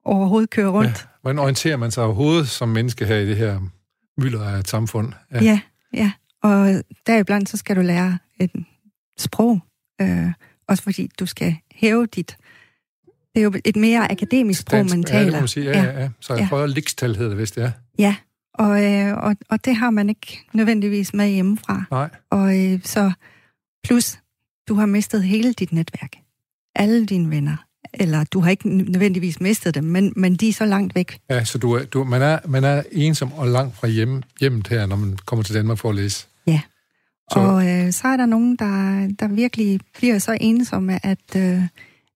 overhovedet 0.05 0.51
kører 0.51 0.69
rundt. 0.69 0.91
Ja. 0.91 1.21
Hvordan 1.23 1.39
orienterer 1.39 1.77
man 1.77 1.91
sig 1.91 2.05
overhovedet 2.05 2.49
som 2.49 2.69
menneske 2.69 3.07
her 3.07 3.17
i 3.17 3.27
det 3.27 3.37
her 3.37 3.61
mylder 4.19 4.49
af 4.49 4.59
et 4.59 4.69
samfund? 4.69 5.13
Ja, 5.33 5.43
ja. 5.43 5.61
ja. 5.95 6.13
Og 6.43 6.83
deriblandt 7.07 7.49
så 7.49 7.57
skal 7.57 7.77
du 7.77 7.81
lære 7.81 8.19
et 8.41 8.51
sprog, 9.19 9.61
øh, 10.01 10.33
også 10.69 10.83
fordi 10.83 11.11
du 11.19 11.27
skal 11.27 11.57
hæve 11.73 12.07
dit... 12.07 12.37
Det 13.35 13.41
er 13.41 13.45
jo 13.45 13.53
et 13.65 13.77
mere 13.77 14.13
akademisk 14.13 14.61
sprog, 14.61 14.87
man 14.87 15.03
taler. 15.03 15.21
Ja, 15.21 15.27
det 15.27 15.33
man 15.33 15.49
sige. 15.49 15.71
Ja, 15.71 15.83
ja, 15.83 16.01
ja. 16.01 16.09
Så 16.21 16.35
jeg 16.35 16.47
prøver 16.49 16.67
likstal 16.67 17.17
hedder 17.17 17.29
det 17.29 17.39
vist, 17.39 17.57
ja. 17.57 17.73
Ja, 17.99 18.17
og, 18.55 18.85
øh, 18.85 19.17
og, 19.17 19.37
og 19.49 19.65
det 19.65 19.77
har 19.77 19.91
man 19.91 20.09
ikke 20.09 20.41
nødvendigvis 20.53 21.15
med 21.15 21.29
hjemmefra. 21.29 21.85
Nej. 21.91 22.11
Og 22.31 22.59
øh, 22.59 22.81
så 22.85 23.13
plus, 23.85 24.19
du 24.69 24.75
har 24.75 24.87
mistet 24.87 25.25
hele 25.25 25.53
dit 25.53 25.73
netværk. 25.73 26.11
Alle 26.75 27.07
dine 27.07 27.31
venner. 27.31 27.57
Eller 27.95 28.25
du 28.25 28.41
har 28.41 28.51
ikke 28.51 28.69
nødvendigvis 28.69 29.41
mistet 29.41 29.75
dem, 29.75 29.85
men, 29.85 30.13
men 30.17 30.35
de 30.35 30.49
er 30.49 30.53
så 30.53 30.65
langt 30.65 30.95
væk. 30.95 31.19
Ja, 31.31 31.45
så 31.45 31.59
du 31.59 31.81
du, 31.93 32.05
man, 32.05 32.23
er, 32.23 32.39
man 32.49 32.65
er 32.65 32.83
ensom 32.93 33.33
og 33.33 33.49
langt 33.49 33.77
fra 33.77 33.89
hjem, 33.89 34.23
hjemmet 34.41 34.69
her, 34.69 34.87
når 34.87 34.97
man 34.97 35.19
kommer 35.25 35.43
til 35.43 35.55
Danmark 35.55 35.79
for 35.79 35.89
at 35.89 35.95
læse. 35.95 36.27
Ja. 36.47 36.61
Så. 37.33 37.39
Og 37.39 37.69
øh, 37.69 37.93
så 37.93 38.09
er 38.09 38.17
der 38.17 38.27
nogen, 38.27 38.57
der, 38.57 39.09
der 39.21 39.29
virkelig 39.29 39.81
bliver 39.99 40.19
så 40.19 40.39
ensomme, 40.41 41.07
at 41.07 41.37
øh, 41.37 41.63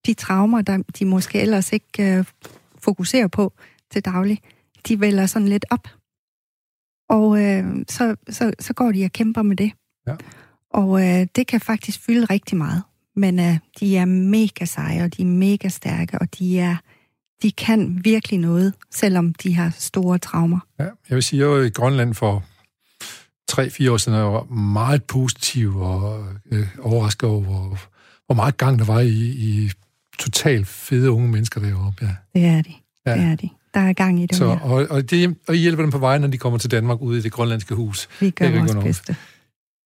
de 0.06 0.14
traumer, 0.14 0.62
der 0.62 0.78
de 0.98 1.04
måske 1.04 1.40
ellers 1.40 1.72
ikke 1.72 2.16
øh, 2.18 2.24
fokuserer 2.78 3.28
på 3.28 3.52
til 3.90 4.04
daglig, 4.04 4.40
de 4.88 5.00
vælger 5.00 5.26
sådan 5.26 5.48
lidt 5.48 5.66
op. 5.70 5.88
Og 7.08 7.44
øh, 7.44 7.64
så, 7.88 8.16
så, 8.28 8.52
så 8.60 8.72
går 8.72 8.92
de 8.92 9.04
og 9.04 9.12
kæmper 9.12 9.42
med 9.42 9.56
det. 9.56 9.72
Ja. 10.06 10.14
Og 10.70 11.02
øh, 11.02 11.26
det 11.36 11.46
kan 11.46 11.60
faktisk 11.60 12.00
fylde 12.00 12.24
rigtig 12.24 12.58
meget. 12.58 12.82
Men 13.16 13.38
øh, 13.38 13.58
de 13.80 13.96
er 13.96 14.04
mega 14.04 14.64
seje, 14.64 15.04
og 15.04 15.16
de 15.16 15.22
er 15.22 15.26
mega 15.26 15.68
stærke, 15.68 16.18
og 16.18 16.38
de 16.38 16.58
er 16.58 16.76
de 17.42 17.52
kan 17.52 18.00
virkelig 18.04 18.38
noget, 18.38 18.74
selvom 18.90 19.34
de 19.34 19.54
har 19.54 19.70
store 19.70 20.18
traumer. 20.18 20.58
Ja, 20.78 20.84
jeg 20.84 21.14
vil 21.14 21.22
sige, 21.22 21.42
at 21.42 21.48
jeg 21.48 21.56
var 21.56 21.64
i 21.64 21.70
Grønland 21.70 22.14
for 22.14 22.44
tre-fire 23.50 23.92
år 23.92 23.96
siden, 23.96 24.18
jeg 24.18 24.26
var 24.26 24.44
meget 24.54 25.04
positiv 25.04 25.76
og 25.76 26.26
øh, 26.52 26.66
overrasket 26.80 27.28
over, 27.28 27.40
hvor, 27.40 27.78
hvor 28.26 28.34
meget 28.34 28.56
gang 28.56 28.78
der 28.78 28.84
var 28.84 29.00
i, 29.00 29.18
i 29.48 29.70
totalt 30.18 30.66
fede 30.66 31.10
unge 31.10 31.28
mennesker 31.28 31.60
deroppe. 31.60 32.04
Ja. 32.34 32.40
Det 32.40 32.48
er 32.48 32.62
de. 32.62 32.72
Ja. 33.06 33.14
Det 33.14 33.24
er 33.32 33.36
de. 33.36 33.48
Der 33.74 33.80
er 33.80 33.92
gang 33.92 34.22
i 34.22 34.26
det. 34.26 34.36
Så, 34.36 34.58
og, 34.62 34.86
og, 34.90 35.10
det, 35.10 35.36
og 35.48 35.56
I 35.56 35.58
hjælper 35.58 35.82
dem 35.82 35.90
på 35.90 35.98
vej, 35.98 36.18
når 36.18 36.28
de 36.28 36.38
kommer 36.38 36.58
til 36.58 36.70
Danmark 36.70 37.00
ude 37.00 37.18
i 37.18 37.22
det 37.22 37.32
grønlandske 37.32 37.74
hus. 37.74 38.08
Vi 38.20 38.30
gør 38.30 38.58
vores 38.58 38.74
bedste. 38.74 39.16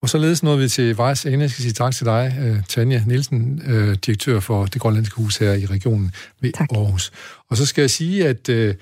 Og 0.03 0.09
således 0.09 0.43
nåede 0.43 0.59
vi 0.59 0.69
til 0.69 0.97
vejs 0.97 1.27
ende. 1.27 1.41
Jeg 1.41 1.51
skal 1.51 1.62
sige 1.62 1.73
tak 1.73 1.95
til 1.95 2.07
dig, 2.07 2.37
uh, 2.39 2.65
Tanja 2.69 3.03
Nielsen, 3.07 3.62
uh, 3.69 3.93
direktør 3.93 4.41
for 4.41 4.67
det 4.67 4.81
grønlandske 4.81 5.17
hus 5.17 5.37
her 5.37 5.53
i 5.53 5.67
regionen 5.67 6.12
ved 6.41 6.53
tak. 6.53 6.69
Aarhus. 6.73 7.12
Og 7.51 7.57
så 7.57 7.67
skal 7.67 7.83
jeg 7.83 7.91
sige, 7.91 8.29
at, 8.29 8.49
uh, 8.49 8.75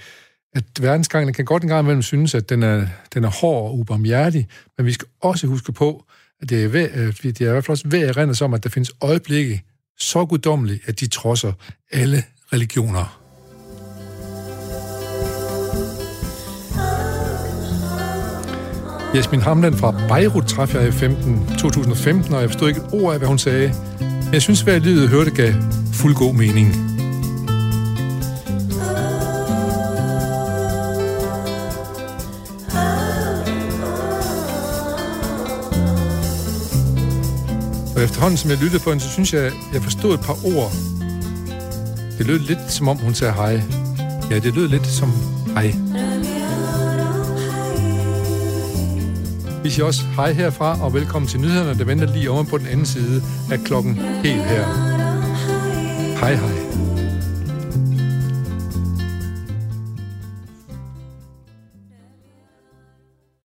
at 0.54 0.64
verdensgangen 0.80 1.34
kan 1.34 1.44
godt 1.44 1.62
en 1.62 1.68
gang 1.68 1.84
imellem 1.84 2.02
synes, 2.02 2.34
at 2.34 2.48
den 2.48 2.62
er, 2.62 2.86
den 3.14 3.24
er 3.24 3.30
hård 3.30 3.70
og 3.70 3.78
ubarmhjertig, 3.78 4.48
men 4.76 4.86
vi 4.86 4.92
skal 4.92 5.08
også 5.20 5.46
huske 5.46 5.72
på, 5.72 6.04
at 6.42 6.50
det 6.50 6.64
er, 6.64 6.68
ved, 6.68 6.90
at 6.90 7.22
det 7.22 7.40
er 7.40 7.48
i 7.48 7.52
hvert 7.52 7.64
fald 7.64 7.72
også 7.72 7.88
ved 7.88 8.00
at 8.00 8.16
rende 8.16 8.44
om, 8.44 8.54
at 8.54 8.64
der 8.64 8.70
findes 8.70 8.92
øjeblikke 9.00 9.62
så 9.98 10.24
guddommelige, 10.24 10.80
at 10.86 11.00
de 11.00 11.06
trodser 11.06 11.52
alle 11.92 12.22
religioner. 12.52 13.18
Jasmin 19.14 19.40
Hamland 19.40 19.74
fra 19.74 19.90
Beirut 20.08 20.46
traf 20.46 20.74
jeg 20.74 20.88
i 20.88 20.90
15, 20.90 21.46
2015, 21.58 22.34
og 22.34 22.40
jeg 22.40 22.50
forstod 22.50 22.68
ikke 22.68 22.80
et 22.80 22.88
ord 22.92 23.12
af, 23.12 23.18
hvad 23.20 23.28
hun 23.28 23.38
sagde. 23.38 23.74
Men 24.00 24.32
jeg 24.32 24.42
synes, 24.42 24.60
hvad 24.60 24.74
jeg 24.74 24.82
lydet 24.82 25.08
hørte 25.08 25.30
gav 25.30 25.52
fuld 25.92 26.14
god 26.14 26.34
mening. 26.34 26.91
Og 38.02 38.06
efterhånden, 38.06 38.36
som 38.38 38.50
jeg 38.50 38.58
lyttede 38.58 38.82
på 38.82 38.90
hende, 38.90 39.04
så 39.04 39.10
synes 39.10 39.32
jeg, 39.32 39.52
jeg 39.72 39.82
forstod 39.82 40.14
et 40.14 40.20
par 40.20 40.36
ord. 40.56 40.72
Det 42.18 42.26
lød 42.26 42.38
lidt, 42.38 42.58
som 42.68 42.88
om 42.88 42.96
hun 42.96 43.14
sagde 43.14 43.34
hej. 43.34 43.62
Ja, 44.30 44.38
det 44.38 44.54
lød 44.54 44.68
lidt 44.68 44.86
som 44.86 45.12
hej. 45.54 45.74
Vi 49.62 49.70
siger 49.70 49.86
også 49.86 50.02
hej 50.16 50.32
herfra, 50.32 50.84
og 50.84 50.94
velkommen 50.94 51.28
til 51.28 51.40
nyhederne, 51.40 51.78
der 51.78 51.84
venter 51.84 52.06
lige 52.06 52.30
over 52.30 52.42
på 52.42 52.58
den 52.58 52.66
anden 52.66 52.86
side 52.86 53.22
af 53.52 53.60
klokken 53.64 53.94
helt 54.24 54.44
her. 54.44 54.64
Hej 56.20 56.34
hej. 56.34 56.91